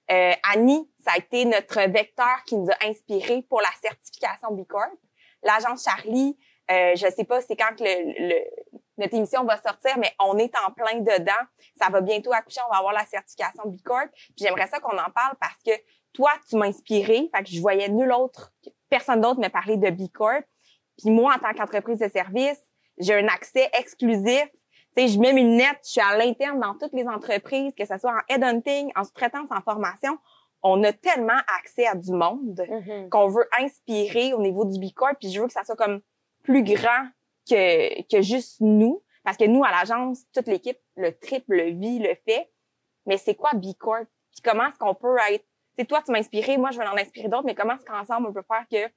Euh, 0.10 0.34
Annie, 0.44 0.90
ça 1.04 1.12
a 1.14 1.18
été 1.18 1.46
notre 1.46 1.82
vecteur 1.90 2.44
qui 2.46 2.56
nous 2.56 2.70
a 2.70 2.86
inspiré 2.86 3.42
pour 3.44 3.62
la 3.62 3.72
certification 3.82 4.52
B 4.52 4.66
Corp. 4.66 4.98
L'agence 5.44 5.84
Charlie, 5.84 6.38
euh, 6.72 6.96
je 6.96 7.08
sais 7.16 7.24
pas 7.24 7.42
c'est 7.42 7.56
quand 7.56 7.76
que 7.78 7.84
le, 7.84 8.30
le, 8.30 8.36
notre 8.98 9.14
émission 9.16 9.44
va 9.44 9.58
sortir, 9.62 9.98
mais 9.98 10.12
on 10.20 10.38
est 10.38 10.54
en 10.66 10.72
plein 10.72 11.00
dedans. 11.00 11.34
Ça 11.80 11.90
va 11.90 12.02
bientôt 12.02 12.34
accoucher, 12.34 12.62
on 12.68 12.72
va 12.72 12.80
avoir 12.80 12.94
la 12.94 13.06
certification 13.06 13.64
B 13.66 13.78
Corp. 13.84 14.10
J'aimerais 14.36 14.68
ça 14.68 14.80
qu'on 14.80 14.98
en 14.98 15.12
parle 15.12 15.36
parce 15.40 15.62
que 15.66 15.72
toi, 16.14 16.32
tu 16.50 16.56
m'as 16.56 16.68
inspiré. 16.68 17.30
Fait 17.36 17.44
que 17.44 17.50
je 17.50 17.62
voyais 17.62 17.90
nul 17.90 18.12
autre, 18.12 18.52
personne 18.90 19.22
d'autre 19.22 19.40
me 19.40 19.50
parler 19.50 19.78
de 19.78 19.90
B 19.90 20.12
Corp. 20.12 20.44
Puis 20.98 21.12
moi, 21.12 21.36
en 21.36 21.40
tant 21.40 21.54
qu'entreprise 21.54 22.00
de 22.00 22.10
service, 22.10 22.60
j'ai 22.98 23.14
un 23.14 23.28
accès 23.28 23.70
exclusif. 23.78 24.48
Tu 24.96 25.04
sais, 25.04 25.08
je 25.10 25.20
mets 25.20 25.34
mes 25.34 25.44
lunettes, 25.44 25.78
je 25.86 25.92
suis 25.92 26.02
à 26.02 26.18
l'interne 26.18 26.60
dans 26.60 26.74
toutes 26.74 26.94
les 26.94 27.08
entreprises, 27.08 27.72
que 27.78 27.86
ce 27.86 28.00
soit 28.00 28.12
en 28.12 28.34
headhunting, 28.34 28.92
en 28.96 29.04
sous-traitance, 29.04 29.50
en 29.52 29.62
formation. 29.62 30.18
On 30.64 30.84
a 30.84 30.92
tellement 30.92 31.40
accès 31.60 31.86
à 31.86 31.94
du 31.94 32.12
monde 32.12 32.66
mm-hmm. 32.68 33.10
qu'on 33.10 33.28
veut 33.28 33.48
inspirer 33.60 34.34
au 34.34 34.42
niveau 34.42 34.66
du 34.66 34.80
B 34.80 34.92
Corp. 34.92 35.14
Puis 35.20 35.32
je 35.32 35.40
veux 35.40 35.46
que 35.46 35.54
ça 35.54 35.64
soit 35.64 35.76
comme 35.76 36.02
plus 36.48 36.64
grand 36.64 37.10
que, 37.48 38.02
que 38.04 38.22
juste 38.22 38.62
nous. 38.62 39.04
Parce 39.24 39.38
que 39.38 39.44
nous, 39.44 39.64
à 39.64 39.72
l'agence, 39.72 40.24
toute 40.34 40.48
l'équipe, 40.48 40.80
le 40.96 41.12
triple 41.12 41.56
le 41.56 41.72
vit, 41.72 42.00
le 42.00 42.16
fait. 42.26 42.50
Mais 43.06 43.18
c'est 43.18 43.36
quoi 43.36 43.52
B 43.54 43.74
Corp? 43.78 44.08
Puis 44.32 44.42
comment 44.42 44.68
est-ce 44.68 44.78
qu'on 44.78 44.96
peut 44.96 45.18
être... 45.30 45.46
C'est 45.78 45.86
toi, 45.86 46.02
tu 46.02 46.12
m'as 46.12 46.20
inspiré, 46.20 46.58
moi, 46.58 46.72
je 46.72 46.80
vais 46.80 46.88
en 46.88 46.98
inspirer 46.98 47.28
d'autres, 47.28 47.46
mais 47.46 47.54
comment 47.54 47.76
est-ce 47.76 47.86
qu'ensemble, 47.86 48.28
on 48.30 48.34
peut 48.34 48.46
faire 48.48 48.66
que 48.72 48.92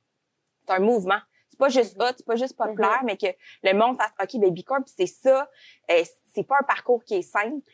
c'est 0.60 0.72
un 0.72 0.78
mouvement? 0.78 1.18
C'est 1.50 1.58
pas 1.58 1.68
juste 1.68 2.00
hot, 2.00 2.12
c'est 2.16 2.24
pas 2.24 2.36
juste 2.36 2.56
populaire, 2.56 3.02
mm-hmm. 3.02 3.06
mais 3.06 3.16
que 3.16 3.26
le 3.64 3.72
monde 3.74 4.00
fasse, 4.00 4.12
OK, 4.22 4.40
ben 4.40 4.54
B 4.54 4.62
Corp, 4.62 4.84
c'est 4.86 5.06
ça. 5.06 5.50
Euh, 5.90 6.04
c'est 6.32 6.44
pas 6.44 6.56
un 6.60 6.64
parcours 6.64 7.02
qui 7.04 7.16
est 7.16 7.22
simple, 7.22 7.70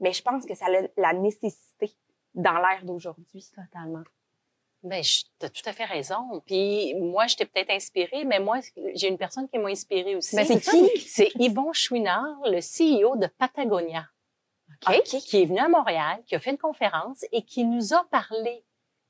mais 0.00 0.12
je 0.12 0.22
pense 0.22 0.44
que 0.44 0.54
ça 0.54 0.66
a 0.66 0.88
la 0.96 1.12
nécessité 1.12 1.96
dans 2.34 2.58
l'ère 2.58 2.84
d'aujourd'hui. 2.84 3.48
Totalement. 3.54 4.02
Ben, 4.82 5.02
tu 5.02 5.46
as 5.46 5.50
tout 5.50 5.62
à 5.66 5.72
fait 5.72 5.84
raison. 5.84 6.42
Puis 6.46 6.94
moi, 6.94 7.26
j'étais 7.26 7.44
peut-être 7.44 7.70
inspirée, 7.70 8.24
mais 8.24 8.40
moi, 8.40 8.60
j'ai 8.94 9.08
une 9.08 9.18
personne 9.18 9.48
qui 9.48 9.58
m'a 9.58 9.68
inspirée 9.68 10.16
aussi. 10.16 10.36
Ben, 10.36 10.46
c'est 10.46 10.60
qui? 10.60 11.00
C'est 11.00 11.30
Yvon 11.38 11.72
Chouinard, 11.72 12.40
le 12.46 12.60
CEO 12.60 13.16
de 13.16 13.26
Patagonia, 13.26 14.08
qui 15.04 15.42
est 15.42 15.44
venu 15.44 15.58
à 15.58 15.68
Montréal, 15.68 16.22
qui 16.26 16.34
a 16.34 16.40
fait 16.40 16.50
une 16.50 16.58
conférence 16.58 17.24
et 17.30 17.42
qui 17.42 17.64
nous 17.64 17.92
a 17.92 18.06
parlé 18.10 18.64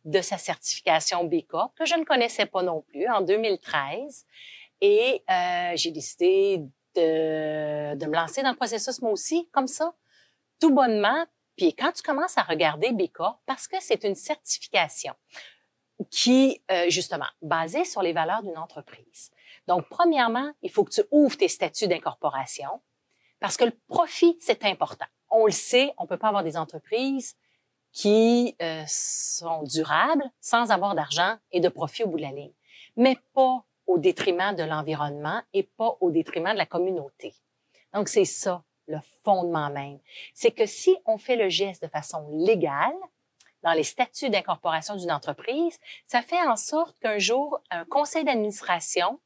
de 0.04 0.20
sa 0.20 0.38
certification 0.38 1.24
B 1.24 1.42
Corp, 1.46 1.72
que 1.78 1.84
je 1.84 1.94
ne 1.94 2.04
connaissais 2.04 2.46
pas 2.46 2.62
non 2.62 2.82
plus, 2.82 3.08
en 3.08 3.20
2013. 3.20 4.26
Et 4.80 5.22
euh, 5.30 5.72
j'ai 5.76 5.90
décidé 5.90 6.62
de, 6.96 7.94
de 7.94 8.06
me 8.06 8.14
lancer 8.14 8.42
dans 8.42 8.50
le 8.50 8.56
processus, 8.56 9.00
moi 9.02 9.12
aussi, 9.12 9.48
comme 9.52 9.66
ça, 9.68 9.94
tout 10.58 10.74
bonnement. 10.74 11.26
Puis 11.56 11.74
quand 11.74 11.92
tu 11.92 12.02
commences 12.02 12.38
à 12.38 12.42
regarder 12.42 12.92
B 12.92 13.08
Corp, 13.12 13.38
parce 13.46 13.68
que 13.68 13.76
c'est 13.80 14.04
une 14.04 14.14
certification, 14.14 15.14
qui, 16.04 16.62
euh, 16.70 16.88
justement, 16.88 17.26
basé 17.42 17.84
sur 17.84 18.02
les 18.02 18.12
valeurs 18.12 18.42
d'une 18.42 18.58
entreprise. 18.58 19.30
Donc, 19.66 19.86
premièrement, 19.88 20.52
il 20.62 20.70
faut 20.70 20.84
que 20.84 20.92
tu 20.92 21.02
ouvres 21.10 21.36
tes 21.36 21.48
statuts 21.48 21.88
d'incorporation 21.88 22.80
parce 23.40 23.56
que 23.56 23.64
le 23.64 23.72
profit, 23.88 24.36
c'est 24.40 24.64
important. 24.64 25.06
On 25.30 25.46
le 25.46 25.52
sait, 25.52 25.92
on 25.98 26.06
peut 26.06 26.18
pas 26.18 26.28
avoir 26.28 26.44
des 26.44 26.56
entreprises 26.56 27.36
qui 27.92 28.54
euh, 28.62 28.84
sont 28.86 29.62
durables 29.62 30.24
sans 30.40 30.70
avoir 30.70 30.94
d'argent 30.94 31.36
et 31.50 31.60
de 31.60 31.68
profit 31.68 32.04
au 32.04 32.08
bout 32.08 32.18
de 32.18 32.22
la 32.22 32.32
ligne, 32.32 32.52
mais 32.96 33.16
pas 33.34 33.64
au 33.86 33.98
détriment 33.98 34.54
de 34.54 34.62
l'environnement 34.62 35.42
et 35.52 35.64
pas 35.64 35.96
au 36.00 36.10
détriment 36.10 36.52
de 36.52 36.58
la 36.58 36.66
communauté. 36.66 37.34
Donc, 37.92 38.08
c'est 38.08 38.24
ça 38.24 38.62
le 38.86 38.98
fondement 39.24 39.70
même. 39.70 39.98
C'est 40.34 40.50
que 40.50 40.66
si 40.66 40.96
on 41.06 41.18
fait 41.18 41.36
le 41.36 41.48
geste 41.48 41.82
de 41.82 41.88
façon 41.88 42.28
légale, 42.32 42.96
dans 43.62 43.72
les 43.72 43.84
statuts 43.84 44.30
d'incorporation 44.30 44.96
d'une 44.96 45.12
entreprise, 45.12 45.78
ça 46.06 46.22
fait 46.22 46.40
en 46.42 46.56
sorte 46.56 46.98
qu'un 47.00 47.18
jour, 47.18 47.60
un 47.70 47.84
conseil 47.84 48.24
d'administration 48.24 49.20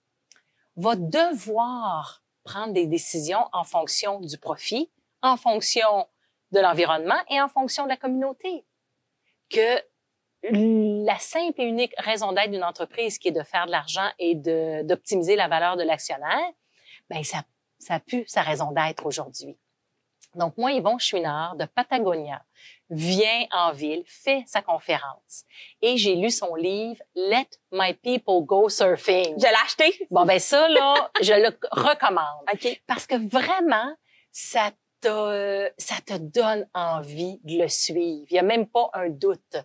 va 0.76 0.96
devoir 0.96 2.22
prendre 2.42 2.72
des 2.72 2.86
décisions 2.86 3.46
en 3.52 3.64
fonction 3.64 4.20
du 4.20 4.38
profit, 4.38 4.90
en 5.22 5.36
fonction 5.36 6.08
de 6.52 6.60
l'environnement 6.60 7.18
et 7.30 7.40
en 7.40 7.48
fonction 7.48 7.84
de 7.84 7.88
la 7.88 7.96
communauté. 7.96 8.64
Que 9.50 9.80
la 10.50 11.18
simple 11.18 11.60
et 11.60 11.64
unique 11.64 11.94
raison 11.96 12.32
d'être 12.32 12.50
d'une 12.50 12.64
entreprise 12.64 13.18
qui 13.18 13.28
est 13.28 13.32
de 13.32 13.42
faire 13.42 13.66
de 13.66 13.70
l'argent 13.70 14.08
et 14.18 14.34
d'optimiser 14.34 15.36
la 15.36 15.48
valeur 15.48 15.76
de 15.76 15.82
l'actionnaire, 15.82 16.50
ben 17.08 17.22
ça, 17.24 17.44
ça 17.78 18.00
pue 18.00 18.24
sa 18.26 18.42
raison 18.42 18.72
d'être 18.72 19.06
aujourd'hui. 19.06 19.56
Donc, 20.34 20.56
moi, 20.56 20.72
Yvon 20.72 20.98
Chouinard 20.98 21.56
de 21.56 21.64
Patagonia 21.64 22.42
vient 22.90 23.46
en 23.52 23.72
ville, 23.72 24.04
fait 24.06 24.42
sa 24.46 24.62
conférence. 24.62 25.44
Et 25.80 25.96
j'ai 25.96 26.16
lu 26.16 26.30
son 26.30 26.54
livre 26.54 27.02
Let 27.14 27.48
My 27.72 27.94
People 27.94 28.44
Go 28.44 28.68
Surfing. 28.68 29.34
Je 29.38 29.46
l'ai 29.46 29.62
acheté. 29.64 30.06
Bon, 30.10 30.24
ben 30.24 30.38
ça, 30.38 30.68
là, 30.68 31.10
je 31.20 31.32
le 31.32 31.56
recommande. 31.70 32.44
OK. 32.52 32.82
Parce 32.86 33.06
que 33.06 33.16
vraiment, 33.28 33.94
ça 34.30 34.70
te, 35.00 35.70
ça 35.78 35.96
te 36.04 36.16
donne 36.18 36.68
envie 36.74 37.38
de 37.44 37.62
le 37.62 37.68
suivre. 37.68 38.26
Il 38.30 38.34
y 38.34 38.38
a 38.38 38.42
même 38.42 38.66
pas 38.66 38.90
un 38.94 39.08
doute. 39.08 39.56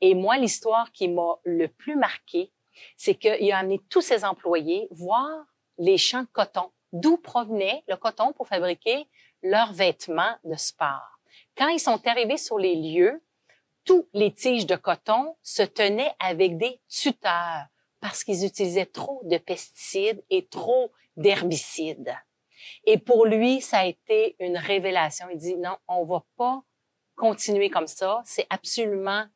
Et 0.00 0.14
moi, 0.14 0.36
l'histoire 0.36 0.90
qui 0.92 1.08
m'a 1.08 1.36
le 1.44 1.68
plus 1.68 1.96
marqué, 1.96 2.52
c'est 2.96 3.14
qu'il 3.14 3.50
a 3.52 3.58
amené 3.58 3.80
tous 3.88 4.00
ses 4.00 4.24
employés 4.24 4.88
voir 4.90 5.44
les 5.78 5.98
champs 5.98 6.22
de 6.22 6.28
coton, 6.32 6.70
d'où 6.92 7.16
provenait 7.16 7.82
le 7.88 7.96
coton 7.96 8.32
pour 8.32 8.48
fabriquer 8.48 9.08
leurs 9.44 9.72
vêtements 9.72 10.34
de 10.42 10.56
sport. 10.56 11.20
Quand 11.56 11.68
ils 11.68 11.78
sont 11.78 12.04
arrivés 12.08 12.36
sur 12.38 12.58
les 12.58 12.74
lieux, 12.74 13.22
tous 13.84 14.08
les 14.12 14.32
tiges 14.32 14.66
de 14.66 14.74
coton 14.76 15.36
se 15.42 15.62
tenaient 15.62 16.12
avec 16.18 16.56
des 16.56 16.80
tuteurs 16.88 17.66
parce 18.00 18.24
qu'ils 18.24 18.44
utilisaient 18.44 18.86
trop 18.86 19.20
de 19.24 19.36
pesticides 19.38 20.24
et 20.30 20.46
trop 20.46 20.90
d'herbicides. 21.16 22.14
Et 22.84 22.98
pour 22.98 23.26
lui, 23.26 23.60
ça 23.60 23.80
a 23.80 23.84
été 23.86 24.36
une 24.40 24.56
révélation. 24.56 25.26
Il 25.30 25.38
dit 25.38 25.56
non, 25.56 25.76
on 25.86 26.04
va 26.04 26.24
pas 26.36 26.62
continuer 27.14 27.70
comme 27.70 27.86
ça. 27.86 28.22
C'est 28.24 28.46
absolument 28.50 29.26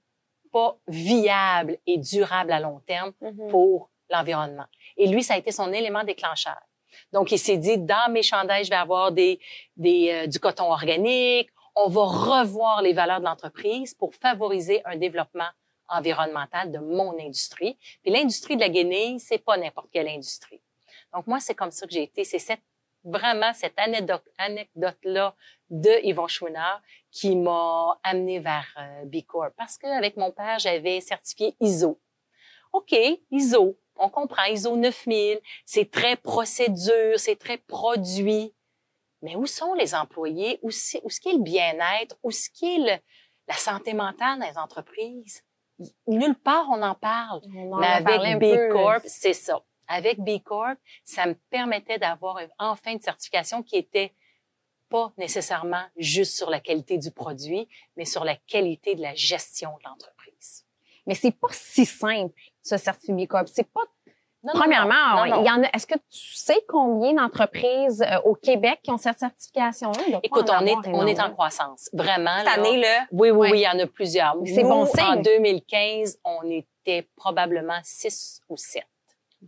pas 0.50 0.78
viable 0.88 1.78
et 1.86 1.98
durable 1.98 2.52
à 2.52 2.60
long 2.60 2.80
terme 2.80 3.12
Mhm. 3.20 3.48
pour 3.50 3.90
l'environnement. 4.10 4.64
Et 4.96 5.06
lui, 5.06 5.22
ça 5.22 5.34
a 5.34 5.36
été 5.36 5.52
son 5.52 5.70
élément 5.72 6.04
déclencheur. 6.04 6.58
Donc, 7.12 7.32
il 7.32 7.38
s'est 7.38 7.56
dit, 7.56 7.78
dans 7.78 8.10
mes 8.10 8.22
chandails, 8.22 8.64
je 8.64 8.70
vais 8.70 8.76
avoir 8.76 9.12
des, 9.12 9.40
des, 9.76 10.10
euh, 10.10 10.26
du 10.26 10.38
coton 10.38 10.70
organique. 10.70 11.50
On 11.74 11.88
va 11.88 12.02
revoir 12.02 12.82
les 12.82 12.92
valeurs 12.92 13.20
de 13.20 13.24
l'entreprise 13.24 13.94
pour 13.94 14.14
favoriser 14.14 14.82
un 14.84 14.96
développement 14.96 15.48
environnemental 15.88 16.70
de 16.70 16.78
mon 16.78 17.18
industrie. 17.18 17.78
Puis 18.02 18.12
l'industrie 18.12 18.56
de 18.56 18.60
la 18.60 18.68
guenille, 18.68 19.20
c'est 19.20 19.38
pas 19.38 19.56
n'importe 19.56 19.88
quelle 19.92 20.08
industrie. 20.08 20.60
Donc, 21.14 21.26
moi, 21.26 21.40
c'est 21.40 21.54
comme 21.54 21.70
ça 21.70 21.86
que 21.86 21.92
j'ai 21.92 22.02
été. 22.02 22.24
C'est 22.24 22.38
cette, 22.38 22.62
vraiment 23.04 23.52
cette 23.54 23.78
anecdote, 23.78 24.24
anecdote-là 24.38 25.34
de 25.70 26.04
Yvon 26.04 26.28
Chouinard 26.28 26.82
qui 27.10 27.36
m'a 27.36 27.98
amené 28.02 28.38
vers 28.38 28.66
euh, 28.78 29.04
B. 29.04 29.18
Parce 29.56 29.78
qu'avec 29.78 30.16
mon 30.16 30.30
père, 30.30 30.58
j'avais 30.58 31.00
certifié 31.00 31.54
ISO. 31.60 31.98
OK, 32.72 32.94
ISO, 33.30 33.78
on 33.98 34.08
comprend, 34.08 34.44
ISO 34.44 34.76
9000, 34.76 35.40
c'est 35.64 35.90
très 35.90 36.16
procédure, 36.16 37.18
c'est 37.18 37.36
très 37.36 37.58
produit. 37.58 38.54
Mais 39.22 39.34
où 39.36 39.46
sont 39.46 39.74
les 39.74 39.94
employés? 39.94 40.58
Où, 40.62 40.70
est-ce 40.70 41.20
qu'est 41.20 41.32
le 41.32 41.42
bien-être? 41.42 42.16
Où 42.22 42.30
est-ce 42.30 42.50
qu'est 42.50 42.78
le- 42.78 43.02
la 43.48 43.54
santé 43.54 43.94
mentale 43.94 44.38
dans 44.38 44.46
les 44.46 44.58
entreprises? 44.58 45.42
Nulle 46.06 46.34
part 46.36 46.68
on 46.70 46.82
en 46.82 46.94
parle. 46.94 47.40
On 47.54 47.72
en 47.72 47.78
Mais 47.78 47.86
avec 47.86 48.38
B. 48.38 48.72
Corp, 48.72 49.02
c'est 49.04 49.32
ça. 49.32 49.62
Avec 49.86 50.20
B 50.20 50.40
Corp, 50.42 50.76
ça 51.04 51.26
me 51.26 51.34
permettait 51.50 51.98
d'avoir 51.98 52.38
enfin 52.58 52.92
une 52.92 53.00
certification 53.00 53.62
qui 53.62 53.76
était 53.76 54.12
pas 54.88 55.12
nécessairement 55.16 55.84
juste 55.96 56.36
sur 56.36 56.50
la 56.50 56.60
qualité 56.60 56.98
du 56.98 57.10
produit, 57.10 57.68
mais 57.96 58.04
sur 58.04 58.24
la 58.24 58.36
qualité 58.36 58.94
de 58.94 59.02
la 59.02 59.14
gestion 59.14 59.70
de 59.78 59.88
l'entreprise. 59.88 60.64
Mais 61.06 61.14
c'est 61.14 61.32
pas 61.32 61.48
si 61.52 61.86
simple, 61.86 62.34
ce 62.68 62.76
certificat 62.76 63.24
B 63.24 63.26
Corp. 63.26 63.48
C'est 63.48 63.70
pas 63.72 63.80
Non, 64.44 64.52
Premièrement, 64.54 65.16
non, 65.16 65.26
non. 65.26 65.42
il 65.42 65.46
y 65.46 65.50
en 65.50 65.62
a. 65.64 65.66
Est-ce 65.74 65.86
que 65.86 65.96
tu 65.96 66.34
sais 66.36 66.60
combien 66.68 67.14
d'entreprises 67.14 68.02
euh, 68.02 68.20
au 68.24 68.34
Québec 68.34 68.78
qui 68.82 68.90
ont 68.92 68.98
cette 68.98 69.18
certification-là 69.18 70.20
Écoute, 70.22 70.48
on 70.48 70.64
est, 70.66 70.72
avoir 70.72 70.94
on 70.94 71.06
est 71.06 71.20
en 71.20 71.30
croissance. 71.32 71.90
Vraiment. 71.92 72.36
Cette 72.38 72.46
là. 72.46 72.52
année-là, 72.54 73.06
Oui, 73.10 73.30
oui, 73.30 73.38
Ouais. 73.38 73.50
oui, 73.52 73.58
il 73.60 73.62
y 73.62 73.68
en 73.68 73.78
a 73.78 73.86
plusieurs. 73.86 74.36
C'est 74.46 74.62
bon 74.62 74.86
signe. 74.86 75.04
En 75.04 75.16
2015, 75.16 76.18
on 76.24 76.48
était 76.50 77.08
probablement 77.16 77.80
six 77.82 78.40
ou 78.48 78.56
sept. 78.56 78.86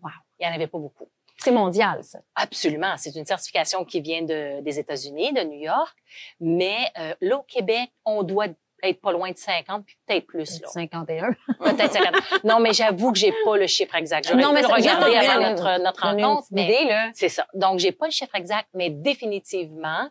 Wow. 0.03 0.11
Il 0.39 0.47
n'y 0.47 0.53
en 0.53 0.55
avait 0.57 0.67
pas 0.67 0.79
beaucoup. 0.79 1.07
C'est 1.43 1.53
mondial, 1.53 2.05
ça. 2.05 2.19
Absolument. 2.35 2.95
C'est 2.99 3.15
une 3.17 3.25
certification 3.25 3.85
qui 3.87 4.01
vient 4.03 4.23
de, 4.23 4.61
des 4.61 4.79
États-Unis, 4.79 5.33
de 5.33 5.41
New 5.43 5.59
York. 5.61 5.97
Mais 6.39 6.77
euh, 6.99 7.15
là, 7.23 7.39
au 7.39 7.43
Québec, 7.43 7.91
on 8.05 8.23
doit 8.23 8.49
être 8.83 9.01
pas 9.01 9.13
loin 9.13 9.31
de 9.31 9.37
50, 9.37 9.85
puis 9.85 9.97
peut-être 10.07 10.27
plus. 10.27 10.61
Là. 10.61 10.69
51. 10.69 11.33
Peut-être 11.59 11.93
50. 11.93 12.45
Non, 12.45 12.61
mais 12.61 12.73
j'avoue 12.73 13.13
que 13.13 13.19
j'ai 13.19 13.33
pas 13.45 13.57
le 13.57 13.67
chiffre 13.67 13.95
exact. 13.97 14.27
J'aurais 14.29 14.43
Non, 14.43 14.49
pu 14.51 14.55
mais 14.57 14.63
le 14.63 14.69
ça- 14.69 14.75
regarder 14.75 15.17
avant 15.17 15.51
notre, 15.51 15.83
notre 15.83 16.03
rencontre. 16.03 16.47
une 16.51 16.57
Mais 16.57 16.67
petite 16.67 16.81
idée, 16.81 16.89
là. 16.91 17.11
c'est 17.15 17.29
ça. 17.29 17.47
Donc, 17.55 17.79
j'ai 17.79 17.93
pas 17.93 18.07
le 18.07 18.13
chiffre 18.13 18.35
exact, 18.35 18.69
mais 18.75 18.91
définitivement. 18.91 20.09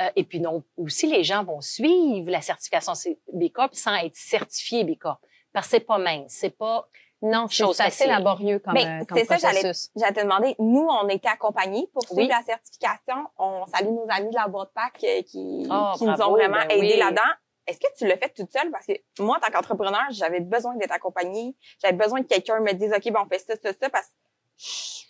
euh, 0.00 0.10
et 0.14 0.24
puis 0.24 0.40
non, 0.40 0.62
aussi 0.76 1.06
les 1.06 1.24
gens 1.24 1.42
vont 1.42 1.60
suivre 1.62 2.30
la 2.30 2.42
certification 2.42 2.92
B 3.32 3.48
Corp 3.50 3.74
sans 3.74 3.94
être 3.94 4.14
certifiés 4.14 4.84
B 4.84 4.98
Corp. 4.98 5.18
Parce 5.54 5.68
que 5.68 5.70
c'est 5.70 5.80
pas 5.80 5.96
mince, 5.98 6.24
c'est 6.28 6.50
pas 6.56 6.86
Non, 7.22 7.46
c'est 7.48 7.64
assez 7.80 8.06
laborieux 8.06 8.58
comme, 8.58 8.74
Mais 8.74 8.84
euh, 8.84 9.04
comme 9.06 9.16
c'est 9.16 9.24
ça, 9.24 9.38
j'allais- 9.38 9.72
j'allais 9.96 10.12
te 10.12 10.20
demander, 10.20 10.54
nous, 10.58 10.86
on 10.86 11.08
était 11.08 11.28
accompagnés 11.28 11.88
pour 11.94 12.02
suivre 12.02 12.20
Oui. 12.20 12.28
la 12.28 12.42
certification. 12.42 13.24
On 13.38 13.64
salue 13.74 13.88
nos 13.88 14.04
amis 14.10 14.28
de 14.28 14.34
la 14.34 14.48
boîte 14.48 14.68
pack 14.74 15.02
euh, 15.02 15.22
qui, 15.22 15.66
Oh, 15.70 15.92
qui 15.96 16.04
nous 16.04 16.12
ont 16.20 16.30
vraiment 16.32 16.58
ben 16.68 16.76
aidés 16.76 16.92
oui. 16.92 16.98
là-dedans. 16.98 17.22
Est-ce 17.66 17.78
que 17.80 17.86
tu 17.98 18.06
l'as 18.06 18.16
fait 18.16 18.28
toute 18.34 18.52
seule? 18.52 18.70
Parce 18.70 18.86
que 18.86 18.92
moi, 19.18 19.36
en 19.36 19.40
tant 19.40 19.50
qu'entrepreneur, 19.52 20.04
j'avais 20.10 20.40
besoin 20.40 20.76
d'être 20.76 20.92
accompagnée. 20.92 21.54
J'avais 21.82 21.96
besoin 21.96 22.22
que 22.22 22.28
quelqu'un 22.28 22.60
me 22.60 22.72
dise, 22.72 22.92
OK, 22.92 23.12
ben, 23.12 23.22
on 23.24 23.28
fait 23.28 23.38
ça, 23.40 23.54
ça, 23.62 23.72
ça, 23.80 23.90
parce 23.90 24.06
que 24.06 24.12
je- 24.58 25.06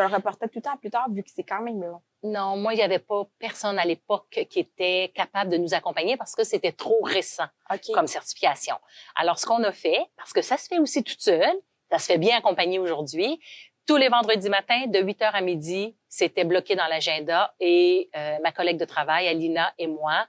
le 0.00 0.06
reportais 0.06 0.48
tout 0.48 0.56
le 0.56 0.62
temps 0.62 0.76
plus 0.76 0.90
tard, 0.90 1.06
vu 1.08 1.22
que 1.22 1.30
c'est 1.32 1.44
quand 1.44 1.60
même 1.60 1.80
long. 1.80 2.00
Non, 2.24 2.56
moi, 2.56 2.72
il 2.74 2.78
n'y 2.78 2.82
avait 2.82 2.98
pas 2.98 3.28
personne 3.38 3.78
à 3.78 3.84
l'époque 3.84 4.44
qui 4.50 4.58
était 4.60 5.12
capable 5.14 5.50
de 5.52 5.56
nous 5.56 5.72
accompagner 5.72 6.16
parce 6.16 6.34
que 6.34 6.42
c'était 6.42 6.72
trop 6.72 7.00
récent 7.02 7.46
OK. 7.72 7.92
comme 7.92 8.08
certification. 8.08 8.74
Alors, 9.14 9.38
ce 9.38 9.46
qu'on 9.46 9.62
a 9.62 9.70
fait, 9.72 10.04
parce 10.16 10.32
que 10.32 10.42
ça 10.42 10.56
se 10.56 10.66
fait 10.66 10.78
aussi 10.78 11.04
toute 11.04 11.20
seule, 11.20 11.54
ça 11.92 11.98
se 12.00 12.06
fait 12.06 12.18
bien 12.18 12.36
accompagné 12.38 12.78
aujourd'hui, 12.80 13.40
tous 13.86 13.96
les 13.96 14.08
vendredis 14.08 14.48
matins, 14.48 14.86
de 14.88 14.98
8 14.98 15.22
heures 15.22 15.34
à 15.36 15.42
midi, 15.42 15.94
c'était 16.08 16.44
bloqué 16.44 16.74
dans 16.74 16.86
l'agenda 16.86 17.54
et 17.60 18.08
euh, 18.16 18.38
ma 18.42 18.50
collègue 18.50 18.78
de 18.78 18.86
travail, 18.86 19.28
Alina 19.28 19.72
et 19.78 19.86
moi, 19.86 20.26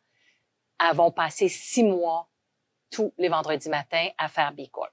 avons 0.79 1.11
passé 1.11 1.47
six 1.49 1.83
mois 1.83 2.29
tous 2.91 3.13
les 3.17 3.29
vendredis 3.29 3.69
matins 3.69 4.07
à 4.17 4.27
faire 4.29 4.53
B 4.53 4.67
Corp. 4.71 4.91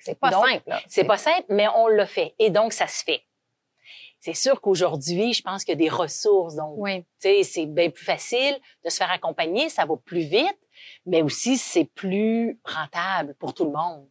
C'est 0.00 0.18
pas 0.18 0.30
Donc, 0.30 0.46
simple. 0.48 0.72
C'est 0.88 1.04
pas 1.04 1.16
simple, 1.18 1.44
mais 1.48 1.68
on 1.68 1.86
l'a 1.88 2.06
fait. 2.06 2.34
Et 2.38 2.50
donc, 2.50 2.72
ça 2.72 2.86
se 2.88 3.04
fait. 3.04 3.22
C'est 4.18 4.34
sûr 4.34 4.60
qu'aujourd'hui, 4.60 5.34
je 5.34 5.42
pense 5.42 5.64
qu'il 5.64 5.72
y 5.72 5.76
a 5.76 5.88
des 5.90 5.94
ressources. 5.94 6.54
Donc, 6.56 6.74
Oui. 6.78 7.02
tu 7.20 7.28
sais, 7.28 7.42
c'est 7.44 7.66
bien 7.66 7.90
plus 7.90 8.04
facile 8.04 8.58
de 8.84 8.90
se 8.90 8.96
faire 8.96 9.10
accompagner, 9.10 9.68
ça 9.68 9.84
va 9.84 9.96
plus 9.96 10.22
vite, 10.24 10.58
mais 11.06 11.22
aussi 11.22 11.58
c'est 11.58 11.84
plus 11.84 12.58
rentable 12.64 13.34
pour 13.34 13.52
tout 13.54 13.64
le 13.66 13.72
monde. 13.72 14.08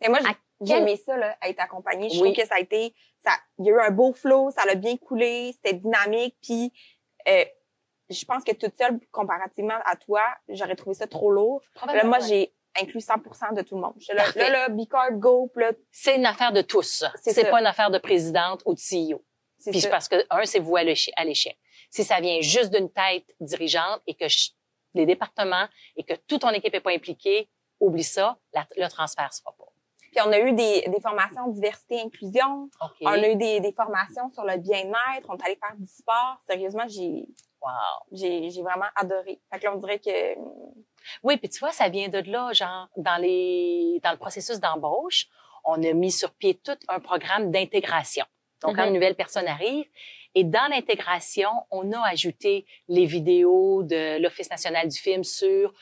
Et 0.00 0.08
moi, 0.08 0.20
j'ai- 0.22 0.28
À 0.28 0.34
j'ai 0.62 0.72
quel- 0.74 0.82
aimé 0.82 0.96
ça, 1.04 1.16
là, 1.16 1.36
être 1.42 1.60
accompagnée. 1.60 2.08
Je 2.10 2.20
Oui. 2.20 2.32
trouve 2.32 2.42
que 2.44 2.48
ça 2.48 2.54
a 2.56 2.60
été, 2.60 2.94
ça, 3.24 3.32
il 3.58 3.66
y 3.66 3.70
a 3.70 3.74
eu 3.74 3.80
un 3.80 3.90
beau 3.90 4.12
flow, 4.14 4.50
ça 4.52 4.64
l'a 4.64 4.76
bien 4.76 4.96
coulé, 4.96 5.52
c'était 5.54 5.74
dynamique, 5.74 6.36
puis 6.42 6.72
euh, 7.28 7.44
je 8.10 8.24
pense 8.24 8.44
que 8.44 8.52
toute 8.52 8.76
seule, 8.76 8.98
comparativement 9.10 9.78
à 9.84 9.96
toi, 9.96 10.22
j'aurais 10.48 10.76
trouvé 10.76 10.94
ça 10.94 11.06
trop 11.06 11.30
lourd. 11.30 11.60
Là, 11.86 12.04
moi, 12.04 12.18
j'ai 12.20 12.52
inclus 12.80 13.00
100% 13.00 13.54
de 13.54 13.62
tout 13.62 13.74
le 13.76 13.80
monde. 13.80 13.94
Là, 14.12 14.24
là, 14.34 14.50
là, 14.50 14.68
Bicorp, 14.68 15.12
go, 15.12 15.50
là, 15.56 15.72
C'est 15.90 16.16
une 16.16 16.26
affaire 16.26 16.52
de 16.52 16.60
tous. 16.62 17.04
C'est 17.22 17.50
pas 17.50 17.60
une 17.60 17.66
affaire 17.66 17.90
de 17.90 17.98
présidente 17.98 18.62
ou 18.66 18.74
de 18.74 18.78
CEO. 18.78 19.22
c'est 19.58 19.70
Puis 19.70 19.80
ça. 19.80 19.88
parce 19.88 20.08
que 20.08 20.16
un, 20.30 20.44
c'est 20.44 20.58
vous 20.60 20.76
à 20.76 20.84
l'échec. 20.84 21.14
Si 21.90 22.04
ça 22.04 22.20
vient 22.20 22.40
juste 22.40 22.70
d'une 22.74 22.90
tête 22.90 23.24
dirigeante 23.40 24.02
et 24.06 24.14
que 24.14 24.28
je- 24.28 24.50
les 24.94 25.06
départements 25.06 25.66
et 25.96 26.02
que 26.04 26.14
toute 26.26 26.42
ton 26.42 26.50
équipe 26.50 26.74
est 26.74 26.80
pas 26.80 26.90
impliquée, 26.92 27.48
oublie 27.80 28.04
ça, 28.04 28.38
la- 28.52 28.66
le 28.76 28.88
transfert 28.88 29.32
se 29.32 29.40
fera 29.40 29.54
pas. 29.56 29.64
Puis 30.12 30.20
on 30.26 30.32
a 30.32 30.38
eu 30.38 30.52
des, 30.52 30.82
des 30.88 31.00
formations 31.00 31.48
diversité 31.48 32.00
inclusion. 32.00 32.64
OK. 32.82 32.96
On 33.02 33.08
a 33.08 33.28
eu 33.28 33.36
des, 33.36 33.60
des 33.60 33.72
formations 33.72 34.30
sur 34.30 34.44
le 34.44 34.56
bien-être. 34.58 35.26
On 35.28 35.36
est 35.36 35.44
allé 35.44 35.56
faire 35.56 35.74
du 35.76 35.86
sport. 35.86 36.38
Sérieusement, 36.46 36.86
j'ai 36.88 37.26
Wow. 37.66 37.72
j'ai 38.12 38.50
j'ai 38.50 38.62
vraiment 38.62 38.86
adoré. 38.94 39.40
Fait 39.52 39.58
que 39.58 39.64
là, 39.64 39.74
on 39.74 39.78
dirait 39.78 39.98
que 39.98 40.34
Oui, 41.22 41.36
puis 41.36 41.48
tu 41.48 41.58
vois, 41.60 41.72
ça 41.72 41.88
vient 41.88 42.08
de 42.08 42.18
là, 42.30 42.52
genre, 42.52 42.88
dans 42.96 43.20
les, 43.20 44.00
dans 44.02 44.10
le 44.10 44.16
processus 44.18 44.58
d'embauche, 44.60 45.26
on 45.64 45.82
a 45.82 45.92
mis 45.92 46.10
sur 46.12 46.32
pied 46.32 46.54
tout 46.54 46.78
un 46.88 47.00
programme 47.00 47.50
d'intégration. 47.50 48.24
Donc, 48.62 48.76
quand 48.76 48.82
Mhm. 48.82 48.88
une 48.88 48.94
nouvelle 48.94 49.14
personne 49.14 49.46
arrive, 49.46 49.86
et 50.34 50.44
dans 50.44 50.68
l'intégration, 50.70 51.50
on 51.70 51.92
a 51.92 52.00
ajouté 52.08 52.66
les 52.88 53.06
vidéos 53.06 53.82
de 53.84 54.18
l'Office 54.20 54.50
national 54.50 54.88
du 54.88 54.98
film 54.98 55.22
sur 55.24 55.72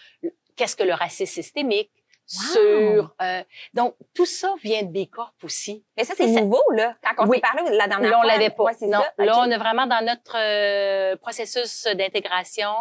qu'est-ce 0.57 0.77
que 0.77 0.85
le 0.85 0.95
racisme 0.95 1.33
systémique, 1.33 1.91
Wow! 2.33 2.53
sur... 2.53 3.15
euh, 3.21 3.43
donc, 3.75 3.95
tout 4.15 4.25
ça 4.25 4.55
vient 4.63 4.83
de 4.83 4.89
B 4.89 5.09
Corp 5.11 5.35
aussi. 5.43 5.85
Mais 5.97 6.05
ça, 6.05 6.15
c'est 6.17 6.27
nouveau, 6.27 6.63
là. 6.73 6.97
Quand 7.03 7.25
on 7.25 7.29
Oui. 7.29 7.37
s'est 7.37 7.41
parlé 7.43 7.77
la 7.77 7.87
dernière 7.87 8.11
Là, 8.11 8.19
on 8.19 8.23
fois. 8.23 8.33
l'avait 8.33 8.51
pas. 8.51 8.65
Ouais, 8.65 8.73
non, 8.83 9.01
ça. 9.01 9.13
là, 9.19 9.39
on 9.41 9.51
est 9.51 9.59
vraiment 9.59 9.87
dans 9.87 10.05
notre 10.05 10.37
euh, 10.39 11.17
processus 11.17 11.87
d'intégration. 11.95 12.73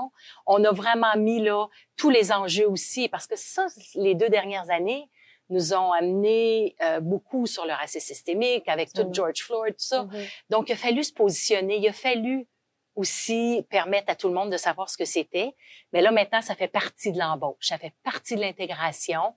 On 0.45 0.63
a 0.63 0.72
vraiment 0.72 1.15
mis 1.18 1.41
là 1.41 1.68
tous 1.97 2.09
les 2.09 2.32
enjeux 2.32 2.68
aussi, 2.70 3.09
parce 3.09 3.28
que 3.28 3.36
ça, 3.36 3.65
les 3.95 4.15
deux 4.15 4.30
dernières 4.30 4.70
années 4.72 5.09
nous 5.49 5.74
ont 5.74 5.91
amené 5.91 6.76
euh, 6.82 7.01
beaucoup 7.01 7.45
sur 7.45 7.65
le 7.65 7.74
racisme 7.74 8.07
systémique 8.07 8.68
avec 8.70 8.93
tout. 8.93 9.07
George 9.11 9.43
Floyd, 9.43 9.74
tout 9.74 9.86
ça. 9.86 10.03
Mhm. 10.03 10.26
Donc, 10.49 10.70
il 10.70 10.74
a 10.74 10.78
fallu 10.78 11.03
se 11.03 11.11
positionner. 11.13 11.78
Il 11.78 11.88
a 11.88 11.93
fallu 11.93 12.47
aussi 12.96 13.66
permettre 13.70 14.12
à 14.12 14.16
tout 14.16 14.28
le 14.28 14.34
monde 14.34 14.52
de 14.52 14.58
savoir 14.58 14.89
ce 14.89 14.98
que 14.98 15.06
c'était. 15.06 15.54
Mais 15.94 16.02
là, 16.02 16.12
maintenant, 16.12 16.41
ça 16.41 16.56
fait 16.56 16.68
partie 16.68 17.12
de 17.12 17.20
l'embauche, 17.20 17.68
ça 17.68 17.78
fait 17.78 17.94
partie 18.04 18.36
de 18.36 18.41
l'intégration. 18.41 19.34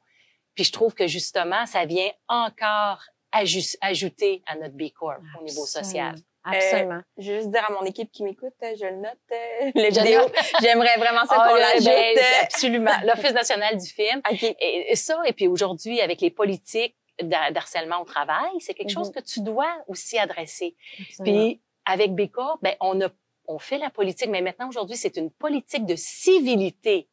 Puis 0.55 0.65
je 0.65 0.73
trouve 0.73 0.95
que 0.95 1.07
justement, 1.07 1.67
ça 1.67 1.85
vient 1.85 2.11
encore 2.29 3.03
ajus- 3.33 3.77
ajouter 3.81 4.43
à 4.47 4.57
notre 4.57 4.75
B 4.75 4.91
Corp 4.95 5.21
au 5.41 5.45
niveau 5.45 5.67
social. 5.67 6.15
Absolument. 6.49 7.01
Je 7.19 7.33
veux 7.33 7.39
juste 7.39 7.51
dire 7.51 7.65
à 7.69 7.73
mon 7.73 7.83
équipe 7.85 8.13
qui 8.13 8.23
m'écoute, 8.23 8.55
euh, 8.63 8.73
je 8.79 8.85
le 8.87 8.97
note, 8.99 9.19
euh, 9.33 9.71
les 9.75 9.89
vidéos. 9.89 10.27
J'aimerais 10.63 10.97
vraiment 10.97 11.25
ça 11.25 11.39
Ah, 11.41 11.49
qu'on 11.49 11.57
l'ajoute. 11.57 11.85
ben, 11.87 12.17
euh. 12.19 12.43
absolument. 12.43 12.93
L'Office 13.05 13.33
national 13.33 13.77
du 13.77 13.87
film. 13.89 14.21
OK. 14.31 14.43
Et, 14.45 14.93
et 14.93 14.95
ça, 14.95 15.21
et 15.27 15.33
puis 15.33 15.49
aujourd'hui, 15.49 16.01
avec 16.01 16.21
les 16.21 16.31
politiques 16.31 16.97
d'ha- 17.21 17.51
d'harcèlement 17.51 18.01
au 18.01 18.05
travail, 18.05 18.49
c'est 18.61 18.75
quelque 18.75 18.93
chose 18.93 19.09
Mhm. 19.09 19.15
que 19.15 19.21
tu 19.23 19.41
dois 19.41 19.75
aussi 19.89 20.19
adresser. 20.21 20.77
Absolument. 21.01 21.37
Puis 21.49 21.61
avec 21.85 22.15
Bécor, 22.15 22.59
ben 22.63 22.77
on 22.81 23.01
a 23.01 23.09
on 23.49 23.59
fait 23.59 23.79
la 23.79 23.91
politique, 23.91 24.29
mais 24.31 24.43
maintenant 24.43 24.69
aujourd'hui 24.69 24.97
c'est 24.97 25.17
une 25.17 25.31
politique 25.31 25.87
de 25.87 25.97
civilité 25.97 27.09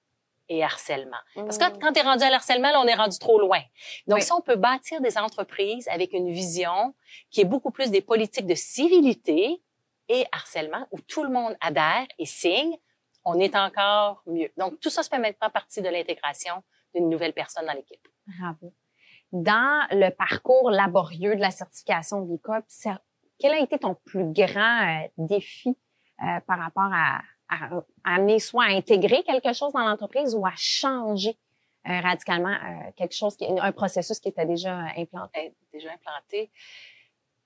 et 0.49 0.63
harcèlement. 0.63 1.17
Parce 1.36 1.57
que 1.57 1.79
quand 1.79 1.93
tu 1.93 1.99
es 1.99 2.03
rendu 2.03 2.23
à 2.23 2.29
l'harcèlement, 2.29 2.71
là, 2.71 2.81
on 2.81 2.88
est 2.88 2.95
rendu 2.95 3.17
trop 3.17 3.39
loin. 3.39 3.61
Donc, 4.07 4.21
si 4.21 4.31
on 4.31 4.41
peut 4.41 4.55
bâtir 4.55 5.01
des 5.01 5.17
entreprises 5.17 5.88
avec 5.88 6.13
une 6.13 6.29
vision 6.29 6.93
qui 7.29 7.41
est 7.41 7.45
beaucoup 7.45 7.71
plus 7.71 7.91
des 7.91 8.01
politiques 8.01 8.45
de 8.45 8.55
civilité 8.55 9.61
et 10.09 10.25
harcèlement, 10.31 10.86
où 10.91 10.99
tout 10.99 11.23
le 11.23 11.29
monde 11.29 11.55
adhère 11.61 12.05
et 12.19 12.25
signe, 12.25 12.77
on 13.25 13.39
est 13.39 13.55
encore 13.55 14.21
mieux. 14.25 14.51
Donc, 14.57 14.79
tout 14.79 14.89
ça 14.89 15.01
se 15.01 15.09
fait 15.09 15.19
maintenant 15.19 15.49
partie 15.49 15.81
de 15.81 15.88
l'intégration 15.88 16.55
d'une 16.93 17.09
nouvelle 17.09 17.34
personne 17.34 17.65
dans 17.65 17.73
l'équipe. 17.73 18.05
Bravo. 18.27 18.73
Dans 19.31 19.88
le 19.91 20.09
parcours 20.09 20.69
laborieux 20.69 21.36
de 21.36 21.41
la 21.41 21.51
certification 21.51 22.21
BICOP, 22.21 22.65
quel 23.39 23.53
a 23.53 23.59
été 23.59 23.79
ton 23.79 23.95
plus 24.05 24.25
grand 24.25 25.03
euh, 25.03 25.07
défi? 25.17 25.75
Euh, 26.22 26.39
par 26.47 26.59
rapport 26.59 26.91
à, 26.91 27.22
à, 27.49 27.82
amener 28.03 28.39
soit 28.39 28.66
à 28.66 28.68
intégrer 28.70 29.24
quelque 29.24 29.53
chose 29.53 29.74
dans 29.74 29.84
l'entreprise 29.84 30.36
ou 30.36 30.45
à 30.45 30.53
changer 30.55 31.38
euh, 31.89 31.99
radicalement 31.99 32.53
euh, 32.53 32.91
quelque 32.95 33.14
chose, 33.14 33.36
qui, 33.36 33.45
un 33.45 33.72
processus 33.74 34.20
qui 34.20 34.30
était 34.30 34.45
déjà 34.45 34.86
implanté. 34.95 35.53
Déjà 35.74 35.89
implanté. 35.91 36.49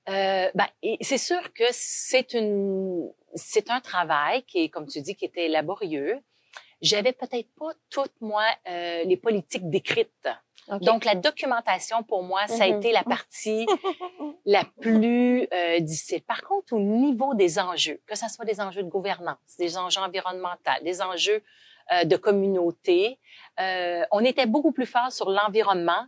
Euh, 0.10 0.52
ben, 0.54 0.68
c'est 1.02 1.18
sûr 1.18 1.42
que 1.54 1.64
c'est 1.72 2.34
une, 2.34 3.12
c'est 3.34 3.72
un 3.72 3.82
travail 3.82 4.44
qui 4.44 4.60
est, 4.60 4.70
comme 4.70 4.86
tu 4.86 5.02
dis, 5.02 5.16
qui 5.16 5.26
était 5.26 5.48
laborieux. 5.48 6.20
J'avais 6.82 7.14
peut-être 7.14 7.50
pas 7.58 7.72
toutes 7.90 8.20
moi 8.22 8.46
euh, 8.68 9.04
les 9.04 9.18
politiques 9.18 9.70
décrites. 9.70 10.30
Donc 10.82 11.06
la 11.06 11.16
documentation 11.16 12.04
pour 12.04 12.24
moi, 12.24 12.46
ça 12.48 12.66
a 12.66 12.68
mm-hmm. 12.68 12.78
été 12.78 12.92
la 12.92 13.04
partie 13.04 13.66
la 14.46 14.66
plus 14.82 15.48
euh, 15.54 15.80
difficile. 15.80 16.22
Par 16.24 16.42
contre, 16.42 16.74
au 16.74 16.80
niveau 16.80 17.34
des 17.34 17.58
enjeux, 17.58 18.02
que 18.06 18.16
ce 18.16 18.28
soit 18.28 18.44
des 18.44 18.60
enjeux 18.60 18.84
de 18.84 18.90
gouvernance, 18.90 19.38
des 19.58 19.78
enjeux 19.78 20.02
environnementaux, 20.02 20.84
des 20.84 21.02
enjeux 21.02 21.42
euh, 21.94 22.04
de 22.04 22.18
communauté, 22.18 23.18
euh, 23.62 24.04
on 24.12 24.24
était 24.26 24.46
beaucoup 24.46 24.74
plus 24.74 24.86
fort 24.86 25.12
sur 25.12 25.30
l'environnement 25.30 26.06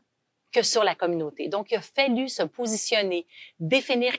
que 0.52 0.62
sur 0.62 0.84
la 0.84 0.94
communauté. 0.94 1.48
Donc, 1.48 1.72
il 1.72 1.78
a 1.78 1.82
fallu 1.82 2.28
se 2.28 2.44
positionner, 2.44 3.28
définir 3.60 4.16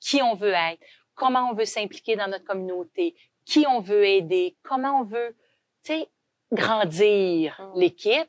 qui 0.00 0.22
on 0.22 0.34
veut 0.34 0.54
être, 0.54 0.80
comment 1.14 1.50
on 1.50 1.54
veut 1.54 1.66
s'impliquer 1.66 2.16
dans 2.16 2.26
notre 2.26 2.44
communauté, 2.44 3.14
qui 3.44 3.64
on 3.68 3.80
veut 3.80 4.04
aider, 4.04 4.56
comment 4.64 5.00
on 5.00 5.04
veut 5.04 5.36
tu 5.84 5.92
sais, 5.92 6.08
grandir 6.52 7.60
mm. 7.60 7.78
l'équipe. 7.78 8.28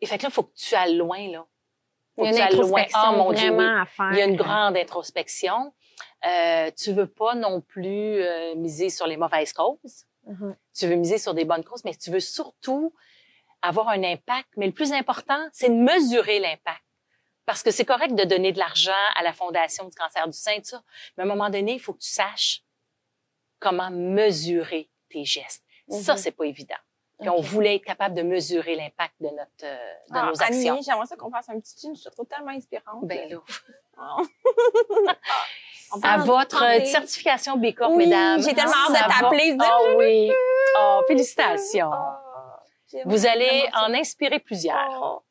Et 0.00 0.06
fait 0.06 0.16
que 0.16 0.22
là, 0.22 0.28
il 0.30 0.32
faut 0.32 0.44
que 0.44 0.54
tu 0.54 0.74
ailles 0.74 0.96
loin, 0.96 1.30
là. 1.30 1.46
Faut 2.16 2.24
il 2.24 2.32
y 2.32 2.40
a 2.40 2.50
une 2.50 2.54
introspection 2.54 3.12
loin. 3.12 3.26
Oh, 3.26 3.32
vraiment 3.32 3.82
à 3.82 3.86
faire. 3.86 4.12
Il 4.12 4.18
y 4.18 4.22
a 4.22 4.24
une 4.24 4.36
grande 4.36 4.76
introspection. 4.76 5.72
Euh, 6.26 6.70
tu 6.76 6.92
veux 6.92 7.06
pas 7.06 7.34
non 7.34 7.60
plus 7.60 8.22
euh, 8.22 8.54
miser 8.56 8.90
sur 8.90 9.06
les 9.06 9.16
mauvaises 9.16 9.52
causes. 9.52 10.06
Mm-hmm. 10.26 10.54
Tu 10.74 10.86
veux 10.86 10.96
miser 10.96 11.18
sur 11.18 11.34
des 11.34 11.44
bonnes 11.44 11.64
causes, 11.64 11.84
mais 11.84 11.94
tu 11.94 12.10
veux 12.10 12.20
surtout 12.20 12.94
avoir 13.62 13.88
un 13.88 14.02
impact. 14.02 14.48
Mais 14.56 14.66
le 14.66 14.72
plus 14.72 14.92
important, 14.92 15.48
c'est 15.52 15.68
de 15.68 15.74
mesurer 15.74 16.38
l'impact. 16.40 16.82
Parce 17.46 17.62
que 17.62 17.70
c'est 17.70 17.84
correct 17.84 18.14
de 18.14 18.24
donner 18.24 18.52
de 18.52 18.58
l'argent 18.58 18.92
à 19.16 19.22
la 19.22 19.32
Fondation 19.32 19.88
du 19.88 19.96
cancer 19.96 20.26
du 20.28 20.36
sein, 20.36 20.56
tout 20.58 20.66
ça. 20.66 20.82
Mais 21.16 21.22
à 21.22 21.26
un 21.26 21.28
moment 21.28 21.50
donné, 21.50 21.74
il 21.74 21.80
faut 21.80 21.92
que 21.92 22.00
tu 22.00 22.10
saches 22.10 22.62
comment 23.58 23.90
mesurer 23.90 24.88
tes 25.08 25.24
gestes. 25.24 25.64
Ça, 25.90 26.12
mhm. 26.12 26.18
c'est 26.18 26.30
pas 26.30 26.44
évident. 26.44 26.76
on 27.20 27.40
voulait 27.40 27.76
être 27.76 27.84
capable 27.84 28.14
de 28.14 28.22
mesurer 28.22 28.76
l'impact 28.76 29.14
de 29.20 29.26
notre 29.26 29.64
euh, 29.64 29.76
de 30.08 30.14
ah, 30.14 30.26
nos 30.26 30.42
actions. 30.42 30.80
J'aimerais 30.82 31.06
ça 31.06 31.16
qu'on 31.16 31.30
fasse 31.30 31.48
un 31.48 31.58
petit 31.60 31.74
chin. 31.80 31.92
Je 31.94 32.04
te 32.04 32.08
trouve 32.10 32.26
tellement 32.26 32.52
inspirante. 32.52 33.04
Ben 33.04 33.28
là. 33.28 33.38
à 36.02 36.18
votre 36.18 36.64
certification 36.86 37.56
B 37.56 37.74
Corp, 37.74 37.90
oui, 37.90 38.06
mesdames. 38.06 38.40
J'ai 38.42 38.54
tellement 38.54 38.72
hâte 38.88 38.92
de 38.92 39.20
t'appeler. 39.20 39.56
Oh 39.60 39.94
oui. 39.98 40.30
Oh, 40.78 41.02
félicitations. 41.06 41.90
Oh, 41.92 42.98
Vous 43.06 43.26
allez 43.26 43.68
en 43.74 43.92
inspirer 43.92 44.38
plusieurs. 44.38 45.00
Oh. 45.02 45.22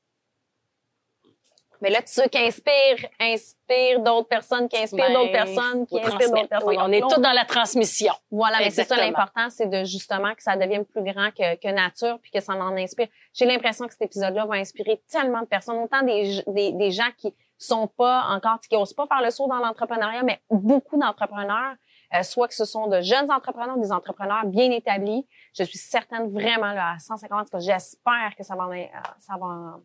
Mais 1.81 1.89
là, 1.89 1.99
ceux 2.05 2.27
qui 2.27 2.37
inspirent, 2.37 3.09
inspirent 3.19 4.01
d'autres 4.01 4.27
personnes, 4.27 4.67
qui 4.67 4.77
inspirent 4.77 5.07
ben, 5.07 5.13
d'autres 5.13 5.31
personnes, 5.31 5.87
qui 5.87 5.99
inspirent 5.99 6.31
d'autres 6.31 6.47
personnes. 6.47 6.77
on 6.79 6.91
est 6.91 7.01
tous 7.01 7.21
dans 7.21 7.31
la 7.31 7.45
transmission. 7.45 8.13
Voilà, 8.31 8.59
mais 8.59 8.69
c'est 8.69 8.83
ça 8.83 8.97
l'important, 8.97 9.49
c'est 9.49 9.67
de 9.67 9.83
justement 9.83 10.33
que 10.35 10.43
ça 10.43 10.55
devienne 10.55 10.85
plus 10.85 11.03
grand 11.03 11.31
que, 11.31 11.55
que 11.55 11.67
nature, 11.69 12.19
puis 12.21 12.31
que 12.31 12.39
ça 12.39 12.53
en 12.53 12.75
inspire. 12.75 13.07
J'ai 13.33 13.45
l'impression 13.45 13.85
que 13.85 13.93
cet 13.93 14.01
épisode-là 14.01 14.45
va 14.45 14.55
inspirer 14.55 15.01
tellement 15.09 15.41
de 15.41 15.47
personnes, 15.47 15.77
autant 15.77 16.01
des, 16.01 16.43
des, 16.47 16.73
des 16.73 16.91
gens 16.91 17.09
qui 17.17 17.33
sont 17.57 17.87
pas 17.87 18.25
encore, 18.29 18.59
qui 18.59 18.75
osent 18.75 18.93
pas 18.93 19.05
faire 19.05 19.21
le 19.21 19.29
saut 19.31 19.47
dans 19.47 19.59
l'entrepreneuriat, 19.59 20.23
mais 20.23 20.41
beaucoup 20.49 20.97
d'entrepreneurs, 20.97 21.75
euh, 22.15 22.23
soit 22.23 22.47
que 22.47 22.55
ce 22.55 22.65
sont 22.65 22.87
de 22.87 23.01
jeunes 23.01 23.29
entrepreneurs, 23.31 23.77
des 23.77 23.91
entrepreneurs 23.91 24.45
bien 24.45 24.71
établis. 24.71 25.27
Je 25.53 25.63
suis 25.63 25.77
certaine 25.77 26.29
vraiment 26.29 26.71
là, 26.71 26.93
à 26.93 26.99
150, 26.99 27.49
que 27.49 27.59
j'espère 27.59 28.33
que 28.37 28.43
ça 28.43 28.55
va, 28.55 28.67
euh, 28.69 28.85
ça 29.19 29.33
va 29.39 29.45
en 29.45 29.81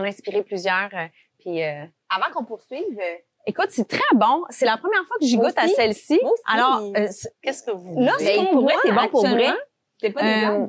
inspiré 0.00 0.42
plusieurs. 0.42 0.90
Euh, 0.94 1.06
puis, 1.38 1.62
euh, 1.62 1.84
Avant 2.08 2.32
qu'on 2.32 2.44
poursuive, 2.44 2.98
euh, 2.98 3.16
Écoute, 3.44 3.68
c'est 3.70 3.88
très 3.88 4.14
bon. 4.14 4.44
C'est 4.50 4.66
la 4.66 4.76
première 4.76 5.04
fois 5.04 5.16
que 5.18 5.26
j'y 5.26 5.36
goûte 5.36 5.56
à 5.56 5.66
celle-ci. 5.66 6.20
Alors, 6.46 6.80
qu'est-ce 7.42 7.64
que 7.64 7.72
vous 7.72 8.00
Là, 8.00 8.12
c'est 8.18 8.36
pour 8.36 8.62
moi, 8.62 8.72
c'est 8.84 8.92
bon 8.92 9.08
pour 9.08 9.26
vrai. 9.26 9.52
C'est 10.00 10.10
pas 10.10 10.22
des 10.22 10.66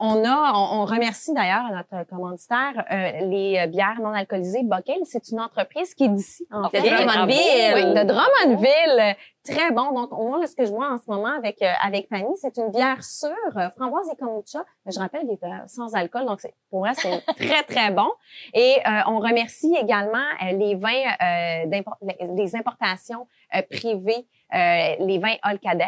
on 0.00 0.24
a, 0.24 0.52
on, 0.54 0.84
remercie 0.84 1.32
d'ailleurs 1.32 1.70
notre 1.70 2.06
commanditaire, 2.08 2.84
euh, 2.90 3.26
les 3.26 3.58
euh, 3.58 3.66
bières 3.68 4.00
non 4.02 4.12
alcoolisées 4.12 4.64
Bockel. 4.64 4.98
C'est 5.04 5.28
une 5.28 5.40
entreprise 5.40 5.94
qui 5.94 6.04
est 6.04 6.08
d'ici, 6.08 6.46
en 6.50 6.68
fait. 6.68 6.80
De 6.80 6.88
Drummondville. 6.88 7.74
Oui, 7.74 7.84
de 7.94 8.04
Drummondville. 8.04 9.16
Très 9.44 9.70
bon. 9.70 9.92
Donc, 9.92 10.10
moi, 10.10 10.44
ce 10.46 10.56
que 10.56 10.64
je 10.64 10.70
vois 10.70 10.90
en 10.90 10.98
ce 10.98 11.04
moment 11.06 11.36
avec 11.36 11.62
euh, 11.62 11.70
avec 11.80 12.08
Fanny, 12.08 12.34
c'est 12.36 12.56
une 12.56 12.70
bière 12.70 13.04
sûre, 13.04 13.30
framboise 13.76 14.08
et 14.12 14.16
kombucha. 14.16 14.64
Je 14.86 14.98
rappelle, 14.98 15.26
elle 15.28 15.48
est 15.48 15.68
sans 15.68 15.94
alcool, 15.94 16.26
donc 16.26 16.40
pour 16.70 16.80
moi, 16.80 16.94
c'est 16.94 17.24
très, 17.36 17.62
très 17.62 17.90
bon. 17.92 18.10
Et 18.52 18.78
on 19.06 19.20
remercie 19.20 19.76
également 19.80 20.24
les 20.42 20.74
vins, 20.74 21.66
des 21.66 22.56
importations 22.56 23.28
privées, 23.70 24.26
les 24.52 25.18
vins 25.18 25.36
Olcades. 25.44 25.82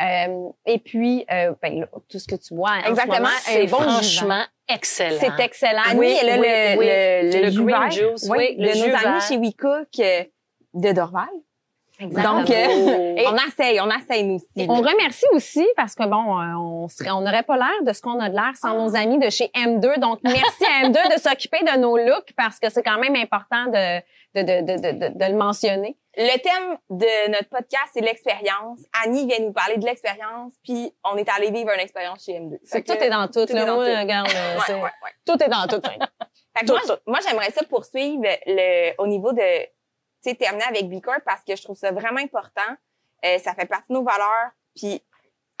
Euh, 0.00 0.48
et 0.66 0.78
puis, 0.78 1.24
euh, 1.30 1.54
ben, 1.62 1.86
tout 2.08 2.18
ce 2.18 2.26
que 2.26 2.36
tu 2.36 2.54
vois 2.54 2.78
Exactement, 2.86 3.28
c'est 3.42 3.66
franchement 3.66 4.44
excellent. 4.68 5.18
C'est 5.20 5.44
excellent. 5.44 5.82
Annie, 5.86 6.00
oui, 6.00 6.16
elle 6.20 6.28
a 6.30 6.36
le, 6.36 6.78
oui, 6.78 6.86
le, 6.86 7.44
le, 7.44 7.64
green 7.64 7.90
juice, 7.90 8.28
oui, 8.30 8.56
le 8.58 8.68
de 8.68 8.78
nos 8.78 9.08
amis 9.08 9.20
chez 9.28 9.36
WeCook 9.36 10.28
de 10.74 10.92
Dorval. 10.92 11.28
Exactement. 12.00 12.38
Donc, 12.40 12.50
euh, 12.50 13.24
on 13.26 13.36
essaye, 13.36 13.80
on 13.80 13.90
essaye 13.90 14.24
nous 14.24 14.36
aussi. 14.36 14.66
On 14.68 14.76
remercie 14.76 15.26
aussi 15.32 15.66
parce 15.76 15.94
que 15.94 16.04
bon, 16.06 16.38
on 16.38 16.88
serait, 16.88 17.10
on 17.10 17.20
n'aurait 17.20 17.42
pas 17.42 17.56
l'air 17.56 17.82
de 17.84 17.92
ce 17.92 18.00
qu'on 18.00 18.18
a 18.20 18.28
de 18.28 18.34
l'air 18.34 18.52
sans 18.56 18.74
nos 18.74 18.96
amis 18.96 19.18
de 19.18 19.28
chez 19.28 19.50
M2. 19.54 19.98
Donc, 19.98 20.20
merci 20.24 20.64
à 20.64 20.88
M2 20.88 21.14
de 21.14 21.20
s'occuper 21.20 21.60
de 21.60 21.78
nos 21.78 21.96
looks 21.96 22.32
parce 22.36 22.58
que 22.58 22.70
c'est 22.70 22.82
quand 22.82 22.98
même 22.98 23.16
important 23.16 23.66
de, 23.66 24.00
de, 24.34 24.42
de, 24.42 24.76
de, 24.76 24.92
de, 24.92 25.18
de 25.18 25.24
le 25.24 25.36
mentionner. 25.36 25.96
Le 26.16 26.38
thème 26.38 26.76
de 26.90 27.30
notre 27.30 27.48
podcast, 27.48 27.90
c'est 27.94 28.00
l'expérience. 28.00 28.80
Annie 29.04 29.26
vient 29.26 29.38
nous 29.40 29.52
parler 29.52 29.76
de 29.76 29.84
l'expérience, 29.84 30.52
puis 30.64 30.92
on 31.04 31.16
est 31.16 31.28
allé 31.28 31.50
vivre 31.52 31.70
une 31.72 31.80
expérience 31.80 32.24
chez 32.24 32.32
M2. 32.32 32.58
C'est 32.64 32.84
tout 32.84 32.92
est 32.94 33.10
dans 33.10 33.28
tout. 33.28 33.46
là, 33.52 33.64
moi, 33.72 33.84
regarde, 33.84 34.28
ouais, 34.28 34.74
ouais, 34.74 34.90
tout 35.24 35.40
est 35.42 35.48
dans 35.48 35.66
tout. 35.68 35.80
fait 36.56 36.66
que 36.66 36.70
moi, 36.70 36.80
moi 37.06 37.18
j'aimerais 37.26 37.50
ça 37.50 37.62
poursuivre 37.64 38.24
le, 38.46 38.92
au 38.98 39.06
niveau 39.06 39.32
de, 39.32 39.40
tu 40.22 40.30
sais, 40.30 40.36
terminer 40.36 40.64
avec 40.64 40.88
B 40.88 41.00
Corp 41.00 41.22
parce 41.24 41.42
que 41.44 41.56
je 41.56 41.62
trouve 41.62 41.76
ça 41.76 41.92
vraiment 41.92 42.20
important. 42.20 42.76
Euh, 43.24 43.38
ça 43.38 43.54
fait 43.54 43.66
partie 43.66 43.88
de 43.88 43.94
nos 43.94 44.04
valeurs. 44.04 44.50
Puis 44.74 45.02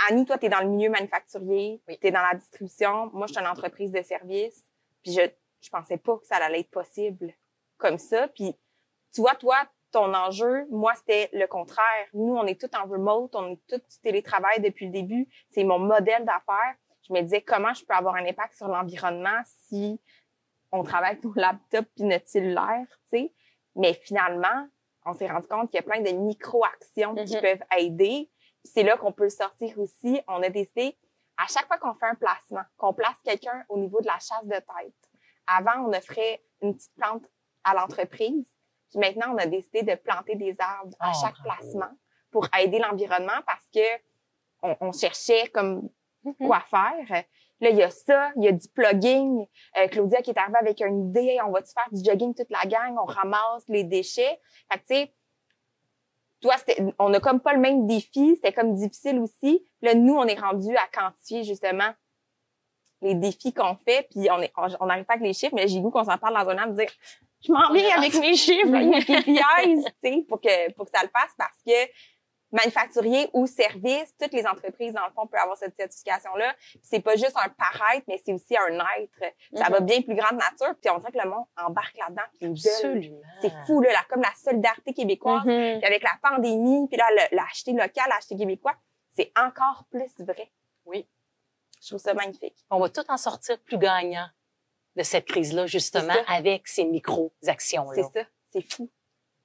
Annie, 0.08 0.24
toi, 0.24 0.38
tu 0.38 0.46
es 0.46 0.48
dans 0.48 0.60
le 0.60 0.68
milieu 0.68 0.90
manufacturier, 0.90 1.82
oui. 1.88 1.98
tu 2.00 2.06
es 2.06 2.10
dans 2.10 2.22
la 2.22 2.34
distribution. 2.34 3.10
Moi, 3.12 3.26
je 3.26 3.34
suis 3.34 3.40
une 3.40 3.48
entreprise 3.48 3.92
de 3.92 4.02
service. 4.02 4.64
Puis 5.02 5.12
je, 5.12 5.22
je 5.60 5.70
pensais 5.70 5.96
pas 5.96 6.16
que 6.18 6.26
ça 6.26 6.36
allait 6.36 6.60
être 6.60 6.70
possible 6.70 7.32
comme 7.78 7.98
ça. 7.98 8.28
Puis 8.28 8.54
tu 9.12 9.20
vois, 9.20 9.34
toi, 9.34 9.56
ton 9.90 10.14
enjeu, 10.14 10.66
moi, 10.70 10.94
c'était 10.94 11.30
le 11.32 11.46
contraire. 11.46 12.06
Nous, 12.14 12.34
on 12.34 12.46
est 12.46 12.60
tout 12.60 12.74
en 12.76 12.86
remote, 12.86 13.34
on 13.34 13.52
est 13.52 13.60
tout 13.68 13.80
télétravail 14.02 14.60
depuis 14.60 14.86
le 14.86 14.92
début. 14.92 15.28
C'est 15.50 15.64
mon 15.64 15.78
modèle 15.78 16.24
d'affaires. 16.24 16.76
Je 17.08 17.12
me 17.12 17.22
disais 17.22 17.42
comment 17.42 17.74
je 17.74 17.84
peux 17.84 17.94
avoir 17.94 18.14
un 18.14 18.24
impact 18.24 18.56
sur 18.56 18.68
l'environnement 18.68 19.40
si 19.66 20.00
on 20.70 20.84
travaille 20.84 21.12
avec 21.12 21.24
nos 21.24 21.34
laptops 21.34 21.88
puis 21.96 22.04
notre 22.04 22.28
cellulaire, 22.28 22.86
tu 23.12 23.18
sais. 23.18 23.32
Mais 23.76 23.94
finalement, 23.94 24.68
on 25.06 25.14
s'est 25.14 25.28
rendu 25.28 25.46
compte 25.46 25.70
qu'il 25.70 25.76
y 25.76 25.80
a 25.80 25.82
plein 25.82 26.00
de 26.00 26.10
micro-actions 26.10 27.14
qui 27.14 27.36
mm-hmm. 27.36 27.40
peuvent 27.40 27.66
aider. 27.78 28.30
C'est 28.64 28.82
là 28.82 28.96
qu'on 28.96 29.12
peut 29.12 29.30
sortir 29.30 29.78
aussi. 29.78 30.20
On 30.28 30.42
a 30.42 30.50
décidé, 30.50 30.98
à 31.36 31.46
chaque 31.46 31.66
fois 31.66 31.78
qu'on 31.78 31.94
fait 31.94 32.06
un 32.06 32.14
placement, 32.14 32.62
qu'on 32.76 32.92
place 32.92 33.16
quelqu'un 33.24 33.64
au 33.68 33.78
niveau 33.78 34.00
de 34.00 34.06
la 34.06 34.18
chasse 34.18 34.44
de 34.44 34.50
tête. 34.50 34.94
Avant, 35.46 35.86
on 35.86 35.92
offrait 35.92 36.42
une 36.60 36.74
petite 36.74 36.94
plante 36.94 37.24
à 37.64 37.74
l'entreprise. 37.74 38.52
Puis 38.90 38.98
maintenant, 38.98 39.34
on 39.34 39.38
a 39.38 39.46
décidé 39.46 39.82
de 39.82 39.94
planter 39.94 40.34
des 40.34 40.54
arbres 40.58 40.96
à 41.00 41.12
oh, 41.14 41.18
chaque 41.20 41.36
placement 41.42 41.90
pour 42.30 42.46
aider 42.58 42.78
l'environnement 42.78 43.40
parce 43.46 43.66
que 43.74 43.80
on, 44.62 44.92
cherchait 44.92 45.48
comme 45.48 45.88
mm-hmm. 46.24 46.46
quoi 46.46 46.60
faire. 46.60 47.24
Là, 47.60 47.70
il 47.70 47.76
y 47.76 47.82
a 47.82 47.90
ça, 47.90 48.30
il 48.36 48.44
y 48.44 48.48
a 48.48 48.52
du 48.52 48.68
plugging. 48.68 49.46
Euh, 49.78 49.88
Claudia 49.88 50.22
qui 50.22 50.30
est 50.30 50.38
arrivée 50.38 50.58
avec 50.58 50.80
une 50.80 51.08
idée, 51.08 51.38
on 51.46 51.50
va-tu 51.50 51.72
faire 51.72 51.88
du 51.92 52.02
jogging 52.02 52.34
toute 52.34 52.50
la 52.50 52.68
gang, 52.68 52.96
on 53.00 53.04
ramasse 53.04 53.64
les 53.68 53.84
déchets. 53.84 54.40
Fait 54.72 54.78
que 54.78 54.86
tu 54.88 54.94
sais, 54.94 55.14
toi, 56.40 56.54
on 56.98 57.12
a 57.12 57.20
comme 57.20 57.40
pas 57.40 57.52
le 57.52 57.60
même 57.60 57.86
défi, 57.86 58.32
c'était 58.36 58.52
comme 58.52 58.74
difficile 58.74 59.18
aussi. 59.18 59.62
Là, 59.82 59.94
nous, 59.94 60.14
on 60.14 60.24
est 60.24 60.40
rendu 60.40 60.74
à 60.76 60.86
quantifier 60.92 61.44
justement 61.44 61.92
les 63.02 63.14
défis 63.14 63.52
qu'on 63.52 63.76
fait, 63.76 64.08
puis 64.10 64.28
on 64.30 64.40
est, 64.40 64.52
on 64.56 64.86
n'arrive 64.86 65.04
pas 65.04 65.14
avec 65.14 65.26
les 65.26 65.32
chiffres, 65.32 65.54
mais 65.54 65.68
j'ai 65.68 65.80
goût 65.80 65.90
qu'on 65.90 66.04
s'en 66.04 66.18
parle 66.18 66.34
dans 66.34 66.50
un 66.50 66.64
an, 66.64 66.66
de 66.66 66.76
dire, 66.76 66.90
je 67.42 67.52
m'en 67.52 67.72
vais 67.72 67.90
avec 67.92 68.14
mes 68.14 68.36
chiffres, 68.36 68.68
avec 68.74 69.08
mes 69.08 69.22
KPIs, 69.22 69.84
tu 69.84 69.90
sais, 70.02 70.24
pour 70.28 70.40
que, 70.40 70.72
pour 70.72 70.84
que 70.84 70.90
ça 70.94 71.02
le 71.02 71.08
fasse, 71.08 71.32
parce 71.36 71.56
que 71.66 71.72
manufacturier 72.52 73.30
ou 73.32 73.46
service, 73.46 74.14
toutes 74.18 74.32
les 74.32 74.46
entreprises, 74.46 74.92
dans 74.92 75.06
le 75.06 75.12
fond, 75.12 75.26
peuvent 75.26 75.40
avoir 75.40 75.56
cette 75.56 75.76
certification-là. 75.76 76.54
C'est 76.82 77.00
pas 77.00 77.16
juste 77.16 77.36
un 77.36 77.48
paraître, 77.48 78.04
mais 78.08 78.20
c'est 78.24 78.32
aussi 78.32 78.56
un 78.56 78.78
être. 78.98 79.34
Ça 79.54 79.68
va 79.70 79.80
mhm. 79.80 79.86
bien 79.86 80.02
plus 80.02 80.14
grande 80.14 80.38
nature. 80.38 80.74
Puis 80.80 80.90
on 80.90 80.98
dirait 80.98 81.12
que 81.12 81.18
le 81.18 81.30
monde 81.30 81.44
embarque 81.56 81.96
là-dedans. 81.96 82.50
Absolument. 82.52 83.20
C'est 83.40 83.52
fou, 83.66 83.80
là, 83.80 83.90
comme 84.08 84.22
la 84.22 84.34
solidarité 84.42 84.92
québécoise. 84.92 85.42
Puis 85.44 85.84
avec 85.84 86.02
la 86.02 86.18
pandémie, 86.22 86.88
puis 86.88 86.98
là, 86.98 87.06
l'acheter 87.32 87.72
local, 87.72 88.04
l'acheter 88.08 88.36
québécois, 88.36 88.74
c'est 89.16 89.32
encore 89.36 89.84
plus 89.90 90.12
vrai. 90.18 90.50
Oui. 90.86 91.08
Je 91.80 91.88
trouve 91.88 92.00
ça 92.00 92.14
magnifique. 92.14 92.56
On 92.70 92.78
va 92.78 92.88
tout 92.90 93.04
en 93.08 93.16
sortir 93.16 93.58
plus 93.60 93.78
gagnant 93.78 94.28
de 94.96 95.02
cette 95.02 95.24
crise-là, 95.24 95.66
justement, 95.66 96.14
avec 96.26 96.68
ces 96.68 96.84
micro-actions-là. 96.84 97.94
C'est 97.94 98.20
ça. 98.20 98.26
C'est 98.52 98.72
fou. 98.72 98.90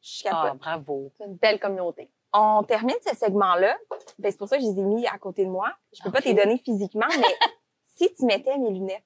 Je 0.01 0.10
suis 0.10 0.24
capable. 0.24 0.49
Ah, 0.49 0.56
bravo. 0.56 1.12
C'est 1.18 1.26
une 1.26 1.36
belle 1.36 1.60
communauté 1.60 2.10
on 2.36 2.63
termine 2.63 2.95
ce 3.07 3.15
segment-là. 3.15 3.77
Ben, 4.19 4.31
c'est 4.31 4.38
pour 4.38 4.47
ça 4.47 4.57
que 4.57 4.63
je 4.63 4.69
les 4.69 4.79
ai 4.79 4.83
mis 4.83 5.07
à 5.07 5.17
côté 5.17 5.45
de 5.45 5.49
moi. 5.49 5.73
Je 5.93 6.03
peux 6.03 6.11
pas 6.11 6.21
te 6.21 6.27
les 6.27 6.33
donner 6.33 6.57
physiquement, 6.57 7.07
mais 7.09 7.36
si 7.95 8.13
tu 8.13 8.25
mettais 8.25 8.57
mes 8.57 8.71
lunettes 8.71 9.03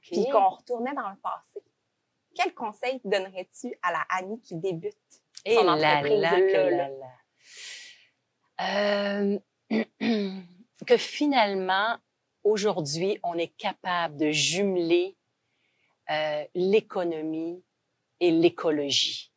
puis 0.00 0.26
qu'on 0.30 0.48
retournait 0.48 0.94
dans 0.94 1.08
le 1.08 1.16
passé, 1.16 1.60
quel 2.34 2.54
conseil 2.54 3.00
donnerais-tu 3.04 3.74
à 3.82 3.92
la 3.92 4.04
Annie 4.10 4.40
qui 4.40 4.54
débute 4.54 4.96
son 5.44 5.50
Et 5.50 5.58
entreprise 5.58 6.20
là, 6.20 6.98
euh, 8.60 9.38
que 10.86 10.96
finalement, 10.96 11.96
aujourd'hui, 12.44 13.18
on 13.22 13.34
est 13.34 13.54
capable 13.56 14.16
de 14.16 14.30
jumeler 14.30 15.16
euh, 16.10 16.44
l'économie 16.54 17.62
et 18.20 18.30
l'écologie. 18.30 19.32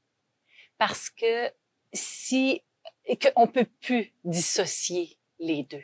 Parce 0.78 1.10
que 1.10 1.52
si 1.94 2.64
et 3.06 3.18
qu'on 3.18 3.48
peut 3.48 3.68
plus 3.82 4.14
dissocier 4.24 5.18
les 5.40 5.64
deux. 5.64 5.84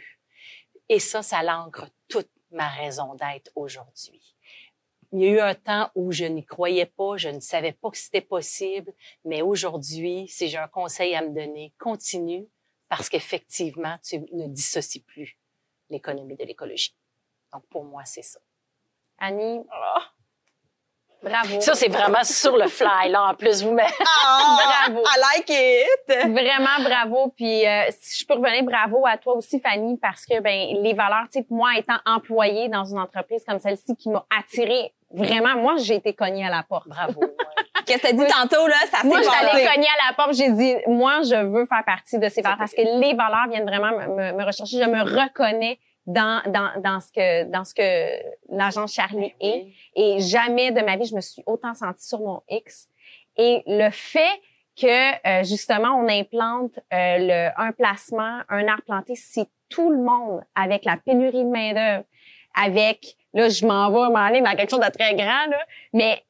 Et 0.89 0.99
ça, 0.99 1.21
ça 1.21 1.43
l'ancre 1.43 1.89
toute 2.07 2.29
ma 2.51 2.69
raison 2.69 3.15
d'être 3.15 3.51
aujourd'hui. 3.55 4.35
Il 5.11 5.21
y 5.21 5.25
a 5.25 5.31
eu 5.31 5.39
un 5.39 5.55
temps 5.55 5.89
où 5.95 6.11
je 6.11 6.25
n'y 6.25 6.45
croyais 6.45 6.85
pas, 6.85 7.15
je 7.17 7.29
ne 7.29 7.39
savais 7.39 7.71
pas 7.71 7.89
que 7.89 7.97
c'était 7.97 8.21
possible, 8.21 8.93
mais 9.23 9.41
aujourd'hui, 9.41 10.27
si 10.27 10.49
j'ai 10.49 10.57
un 10.57 10.67
conseil 10.67 11.15
à 11.15 11.21
me 11.21 11.33
donner, 11.33 11.73
continue 11.79 12.47
parce 12.89 13.09
qu'effectivement, 13.09 13.97
tu 14.03 14.19
ne 14.33 14.47
dissocies 14.47 15.01
plus 15.01 15.37
l'économie 15.89 16.35
de 16.35 16.43
l'écologie. 16.43 16.95
Donc, 17.53 17.65
pour 17.67 17.83
moi, 17.83 18.03
c'est 18.05 18.21
ça. 18.21 18.39
Annie, 19.17 19.59
oh, 19.59 20.01
Bravo. 21.23 21.59
Ça, 21.61 21.73
c'est 21.73 21.87
vraiment 21.87 22.23
sur 22.23 22.55
le 22.57 22.67
fly, 22.67 23.09
là, 23.09 23.29
en 23.29 23.33
plus, 23.33 23.63
vous 23.63 23.71
mettez. 23.71 23.93
Ah, 24.25 24.85
bravo. 24.87 25.03
I 25.03 25.19
like 25.19 25.49
it. 25.49 26.31
Vraiment 26.31 26.83
bravo. 26.83 27.33
Puis, 27.35 27.65
euh, 27.65 27.85
si 27.99 28.21
je 28.21 28.25
peux 28.25 28.35
revenir, 28.35 28.63
bravo 28.63 29.05
à 29.05 29.17
toi 29.17 29.35
aussi, 29.35 29.59
Fanny, 29.59 29.97
parce 29.97 30.25
que, 30.25 30.39
ben, 30.39 30.81
les 30.81 30.93
valeurs, 30.93 31.25
tu 31.31 31.39
sais, 31.39 31.45
moi, 31.49 31.71
étant 31.77 31.97
employée 32.05 32.69
dans 32.69 32.85
une 32.85 32.99
entreprise 32.99 33.43
comme 33.47 33.59
celle-ci 33.59 33.95
qui 33.95 34.09
m'a 34.09 34.25
attirée, 34.37 34.93
vraiment, 35.11 35.55
moi, 35.55 35.75
j'ai 35.77 35.95
été 35.95 36.13
cognée 36.13 36.45
à 36.45 36.49
la 36.49 36.63
porte. 36.63 36.87
Bravo. 36.87 37.19
Qu'est-ce 37.85 38.01
que 38.01 38.07
tu 38.07 38.21
as 38.21 38.25
dit 38.25 38.31
tantôt, 38.31 38.67
là, 38.67 38.75
ça 38.91 39.03
Moi, 39.03 39.19
j'allais 39.21 39.65
cogner 39.65 39.87
à 39.87 40.09
la 40.09 40.13
porte, 40.15 40.33
j'ai 40.33 40.51
dit, 40.51 40.75
moi, 40.87 41.21
je 41.23 41.35
veux 41.45 41.65
faire 41.65 41.83
partie 41.85 42.19
de 42.19 42.29
ces 42.29 42.41
valeurs 42.41 42.57
parce 42.57 42.73
que 42.73 42.81
les 42.81 43.13
valeurs 43.13 43.47
viennent 43.49 43.65
vraiment 43.65 43.91
me, 43.91 44.33
me 44.33 44.43
rechercher. 44.43 44.77
Je 44.83 44.89
me 44.89 45.01
reconnais 45.01 45.79
dans, 46.07 46.41
dans, 46.47 46.81
dans 46.81 46.99
ce 47.01 47.11
que 47.11 47.43
dans 47.51 47.65
ce 47.65 47.75
que 47.75 48.55
l'agent 48.55 48.87
Charlie 48.87 49.33
est. 49.41 49.67
Et 49.95 50.19
jamais 50.21 50.71
de 50.71 50.81
ma 50.81 50.95
vie 50.95 51.05
je 51.05 51.15
me 51.15 51.21
suis 51.21 51.43
autant 51.45 51.75
sentie 51.75 52.07
sur 52.07 52.19
mon 52.19 52.41
X. 52.49 52.87
Et 53.35 53.61
le 53.67 53.89
fait 53.91 54.41
que 54.79 54.87
euh, 55.27 55.43
justement 55.43 55.89
on 55.89 56.07
implante 56.07 56.79
euh, 56.93 57.17
le, 57.19 57.49
un 57.57 57.71
placement, 57.73 58.41
un 58.49 58.67
arbre 58.67 58.83
planté, 58.83 59.15
si 59.15 59.47
tout 59.69 59.91
le 59.91 60.01
monde 60.01 60.41
avec 60.55 60.85
la 60.85 60.95
pénurie 60.97 61.43
de 61.43 61.49
main 61.49 61.73
d'œuvre, 61.73 62.05
avec 62.55 63.17
là 63.33 63.49
je 63.49 63.65
m'en 63.65 63.91
vais 63.91 64.11
m'aller 64.11 64.41
vers 64.41 64.55
quelque 64.55 64.71
chose 64.71 64.79
de 64.79 64.91
très 64.91 65.13
grand 65.13 65.47
là, 65.49 65.59
mais 65.93 66.23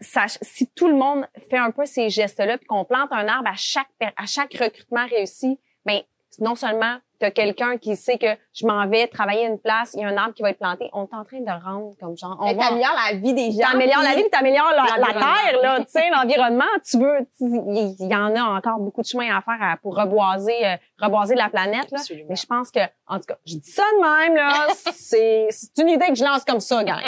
ça, 0.00 0.26
si 0.28 0.68
tout 0.68 0.86
le 0.86 0.94
monde 0.94 1.26
fait 1.50 1.56
un 1.56 1.72
peu 1.72 1.84
ces 1.84 2.08
gestes-là, 2.08 2.58
puis 2.58 2.66
qu'on 2.66 2.84
plante 2.84 3.08
un 3.10 3.26
arbre 3.26 3.48
à 3.48 3.56
chaque 3.56 3.88
à 4.00 4.26
chaque 4.26 4.54
recrutement 4.54 5.06
réussi, 5.06 5.58
ben 5.84 6.02
non 6.40 6.54
seulement 6.54 6.98
t'as 7.18 7.30
quelqu'un 7.30 7.78
qui 7.78 7.96
sait 7.96 8.18
que 8.18 8.26
je 8.54 8.66
m'en 8.66 8.86
vais 8.86 9.08
travailler 9.08 9.46
une 9.46 9.58
place, 9.58 9.94
il 9.94 10.02
y 10.02 10.04
a 10.04 10.08
un 10.08 10.16
arbre 10.16 10.34
qui 10.34 10.42
va 10.42 10.50
être 10.50 10.58
planté, 10.58 10.88
on 10.92 11.04
est 11.04 11.14
en 11.14 11.24
train 11.24 11.40
de 11.40 11.64
rendre 11.64 11.94
comme 12.00 12.16
genre. 12.16 12.38
On 12.40 12.54
t'améliores 12.54 12.94
la 13.10 13.16
vie 13.16 13.34
des 13.34 13.50
gens. 13.50 13.70
T'améliores 13.70 14.02
la 14.02 14.14
vie, 14.14 14.24
t'améliores 14.30 14.70
la, 14.70 14.98
la 14.98 15.12
terre, 15.12 15.60
là, 15.62 15.78
tu 15.80 15.86
sais, 15.88 16.08
l'environnement. 16.10 16.64
Tu 16.88 16.98
veux, 16.98 17.26
il 17.40 18.08
y, 18.08 18.14
en 18.14 18.34
a 18.36 18.42
encore 18.42 18.78
beaucoup 18.78 19.02
de 19.02 19.06
chemin 19.06 19.36
à 19.36 19.42
faire 19.42 19.78
pour 19.82 19.96
reboiser, 19.96 20.66
euh, 20.66 20.76
reboiser 21.00 21.34
la 21.34 21.48
planète, 21.48 21.90
là. 21.90 22.00
Mais 22.28 22.36
je 22.36 22.46
pense 22.46 22.70
que, 22.70 22.80
en 23.06 23.18
tout 23.18 23.26
cas, 23.26 23.38
je 23.44 23.56
dis 23.56 23.70
ça 23.70 23.82
de 23.82 24.00
même, 24.00 24.36
là, 24.36 24.68
c'est, 24.92 25.48
c'est 25.50 25.82
une 25.82 25.88
idée 25.88 26.08
que 26.08 26.14
je 26.14 26.24
lance 26.24 26.44
comme 26.44 26.60
ça, 26.60 26.84
gars. 26.84 27.00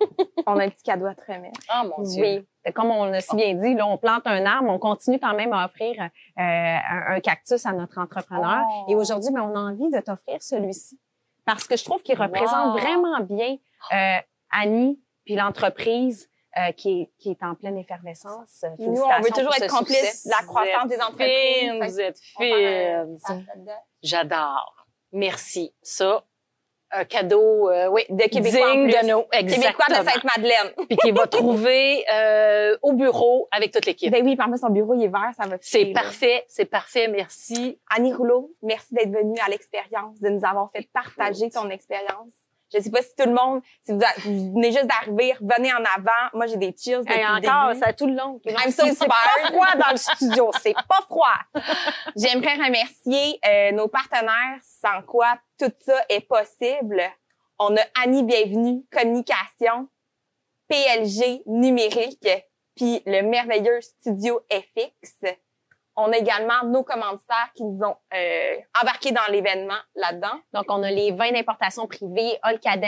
on 0.46 0.58
a 0.58 0.64
un 0.64 0.70
petit 0.70 0.82
cadeau 0.82 1.06
à 1.06 1.14
te 1.14 1.30
remettre. 1.30 1.60
Oh 1.72 1.88
mon 1.96 2.02
Dieu. 2.02 2.22
Oui 2.22 2.46
comme 2.72 2.90
on 2.90 3.04
l'a 3.04 3.20
si 3.20 3.34
bien 3.36 3.54
dit, 3.54 3.74
là, 3.74 3.86
on 3.86 3.98
plante 3.98 4.26
un 4.26 4.44
arbre, 4.44 4.70
on 4.70 4.78
continue 4.78 5.18
quand 5.18 5.34
même 5.34 5.52
à 5.52 5.66
offrir 5.66 6.00
euh, 6.00 6.08
un, 6.36 7.20
cactus 7.20 7.64
à 7.66 7.72
notre 7.72 7.98
entrepreneur. 7.98 8.62
Et 8.88 8.94
oh. 8.94 9.00
aujourd'hui, 9.00 9.30
ben, 9.32 9.42
on 9.42 9.54
a 9.54 9.60
envie 9.60 9.90
de 9.90 10.00
t'offrir 10.00 10.42
celui-ci 10.42 10.98
parce 11.44 11.66
que 11.66 11.76
je 11.76 11.84
trouve 11.84 12.02
qu'il 12.02 12.20
représente 12.20 12.78
vraiment 12.78 13.20
bien 13.20 13.56
euh, 13.92 14.18
Annie 14.50 15.00
puis 15.24 15.34
l'entreprise. 15.34 16.28
Euh, 16.58 16.72
qui, 16.72 17.02
est, 17.02 17.10
qui 17.18 17.30
est 17.30 17.42
en 17.42 17.54
pleine 17.54 17.76
effervescence. 17.76 18.64
Nous, 18.78 18.98
on 18.98 19.20
veut 19.20 19.28
toujours 19.28 19.54
être 19.60 19.68
complice 19.68 20.24
de 20.24 20.30
la 20.30 20.46
croissance 20.46 20.88
des 20.88 20.98
entreprises. 20.98 21.92
Vous 21.92 22.00
êtes 22.00 22.18
fines. 22.18 23.18
J'adore. 24.02 24.86
Merci. 25.12 25.74
Ça, 25.82 26.24
un 26.92 27.04
cadeau 27.04 27.70
euh, 27.70 27.88
oui, 27.88 28.02
de 28.08 28.22
Québécois 28.24 28.72
digne 28.72 28.86
de 28.86 29.06
nos 29.06 29.22
Québécois 29.24 29.86
de 29.88 29.94
Sainte-Madeleine. 29.94 30.72
Puis 30.88 30.96
qu'il 30.96 31.14
va 31.14 31.26
trouver 31.26 32.04
euh, 32.12 32.76
au 32.82 32.92
bureau 32.92 33.48
avec 33.50 33.72
toute 33.72 33.86
l'équipe. 33.86 34.12
Ben 34.12 34.24
oui, 34.24 34.36
par 34.36 34.48
son 34.58 34.70
bureau 34.70 34.94
il 34.94 35.04
est 35.04 35.08
vert, 35.08 35.30
ça 35.36 35.46
va 35.46 35.56
C'est 35.60 35.86
parfait, 35.86 36.44
c'est 36.48 36.64
parfait, 36.64 37.08
merci. 37.08 37.78
Annie 37.94 38.12
Rouleau, 38.12 38.52
merci 38.62 38.94
d'être 38.94 39.10
venue 39.10 39.38
à 39.44 39.48
l'expérience, 39.48 40.20
de 40.20 40.28
nous 40.28 40.44
avoir 40.44 40.70
fait 40.72 40.88
partager 40.92 41.50
ton 41.50 41.68
expérience. 41.70 42.45
Je 42.72 42.80
sais 42.80 42.90
pas 42.90 43.02
si 43.02 43.14
tout 43.16 43.26
le 43.26 43.34
monde, 43.34 43.62
si 43.82 43.92
vous, 43.92 44.00
venez 44.54 44.72
juste 44.72 44.86
d'arriver, 44.86 45.34
venez 45.40 45.72
en 45.72 45.84
avant. 45.84 46.30
Moi, 46.34 46.46
j'ai 46.46 46.56
des 46.56 46.74
chills 46.76 46.98
depuis 46.98 47.14
Et 47.14 47.26
encore, 47.26 47.74
ça 47.76 47.92
tout 47.92 48.06
le 48.06 48.14
long. 48.14 48.40
C'est 48.44 49.08
pas 49.08 49.48
froid 49.50 49.74
dans 49.76 49.92
le 49.92 49.96
studio. 49.96 50.50
C'est 50.60 50.74
pas 50.74 51.00
froid. 51.02 51.38
J'aimerais 52.16 52.54
remercier 52.54 53.38
euh, 53.46 53.72
nos 53.72 53.88
partenaires 53.88 54.58
sans 54.62 55.02
quoi 55.02 55.38
tout 55.58 55.72
ça 55.84 56.04
est 56.08 56.20
possible. 56.20 57.02
On 57.58 57.74
a 57.76 57.80
Annie 58.02 58.24
Bienvenue, 58.24 58.84
Communication, 58.92 59.88
PLG 60.68 61.42
Numérique, 61.46 62.28
puis 62.74 63.02
le 63.06 63.22
merveilleux 63.22 63.80
Studio 63.80 64.40
FX. 64.50 65.36
On 65.96 66.12
a 66.12 66.16
également 66.16 66.64
nos 66.64 66.82
commanditaires 66.82 67.50
qui 67.54 67.64
nous 67.64 67.82
ont 67.82 67.96
euh, 68.14 68.56
embarqués 68.80 69.12
dans 69.12 69.26
l'événement 69.30 69.78
là-dedans. 69.94 70.40
Donc, 70.52 70.64
on 70.68 70.82
a 70.82 70.90
les 70.90 71.12
vins 71.12 71.32
d'importation 71.32 71.86
privés 71.86 72.38
Olcades, 72.44 72.84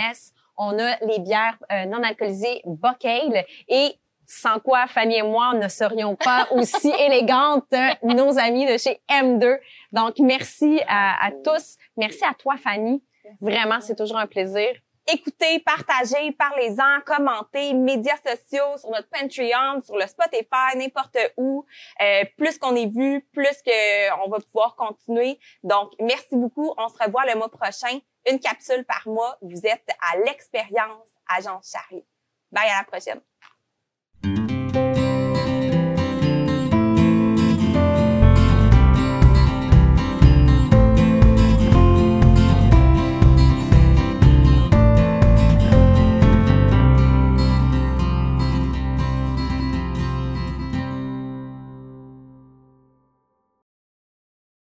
on 0.56 0.78
a 0.78 0.96
les 1.06 1.18
bières 1.20 1.56
euh, 1.72 1.86
non 1.86 2.02
alcoolisées 2.02 2.60
Bocale 2.64 3.44
et 3.68 3.94
sans 4.26 4.58
quoi 4.60 4.86
Fanny 4.86 5.16
et 5.16 5.22
moi 5.22 5.54
ne 5.54 5.68
serions 5.68 6.16
pas 6.16 6.48
aussi 6.50 6.90
élégantes, 6.90 7.72
nos 8.02 8.38
amis 8.38 8.66
de 8.66 8.76
chez 8.76 9.00
M2. 9.08 9.58
Donc, 9.92 10.18
merci 10.18 10.80
à, 10.86 11.26
à 11.26 11.30
tous. 11.30 11.76
Merci 11.96 12.24
à 12.24 12.34
toi, 12.34 12.56
Fanny. 12.56 13.02
Vraiment, 13.40 13.80
c'est 13.80 13.96
toujours 13.96 14.18
un 14.18 14.26
plaisir 14.26 14.68
écoutez, 15.08 15.58
partagez, 15.60 16.32
parlez-en, 16.32 17.00
commentez, 17.04 17.74
médias 17.74 18.16
sociaux, 18.16 18.76
sur 18.76 18.90
notre 18.90 19.08
Patreon, 19.08 19.80
sur 19.80 19.96
le 19.96 20.06
Spotify, 20.06 20.76
n'importe 20.76 21.18
où. 21.36 21.64
Euh, 22.00 22.24
plus 22.36 22.58
qu'on 22.58 22.76
est 22.76 22.86
vu, 22.86 23.26
plus 23.32 23.62
que 23.62 24.24
on 24.24 24.30
va 24.30 24.38
pouvoir 24.40 24.76
continuer. 24.76 25.38
Donc, 25.62 25.92
merci 26.00 26.36
beaucoup. 26.36 26.72
On 26.76 26.88
se 26.88 27.02
revoit 27.02 27.26
le 27.26 27.34
mois 27.34 27.50
prochain. 27.50 27.98
Une 28.30 28.38
capsule 28.38 28.84
par 28.84 29.02
mois. 29.06 29.38
Vous 29.40 29.66
êtes 29.66 29.88
à 30.12 30.18
l'expérience 30.18 31.08
Agence 31.36 31.72
Charlie. 31.72 32.04
Bye, 32.52 32.68
à 32.68 32.78
la 32.78 32.84
prochaine. 32.84 33.20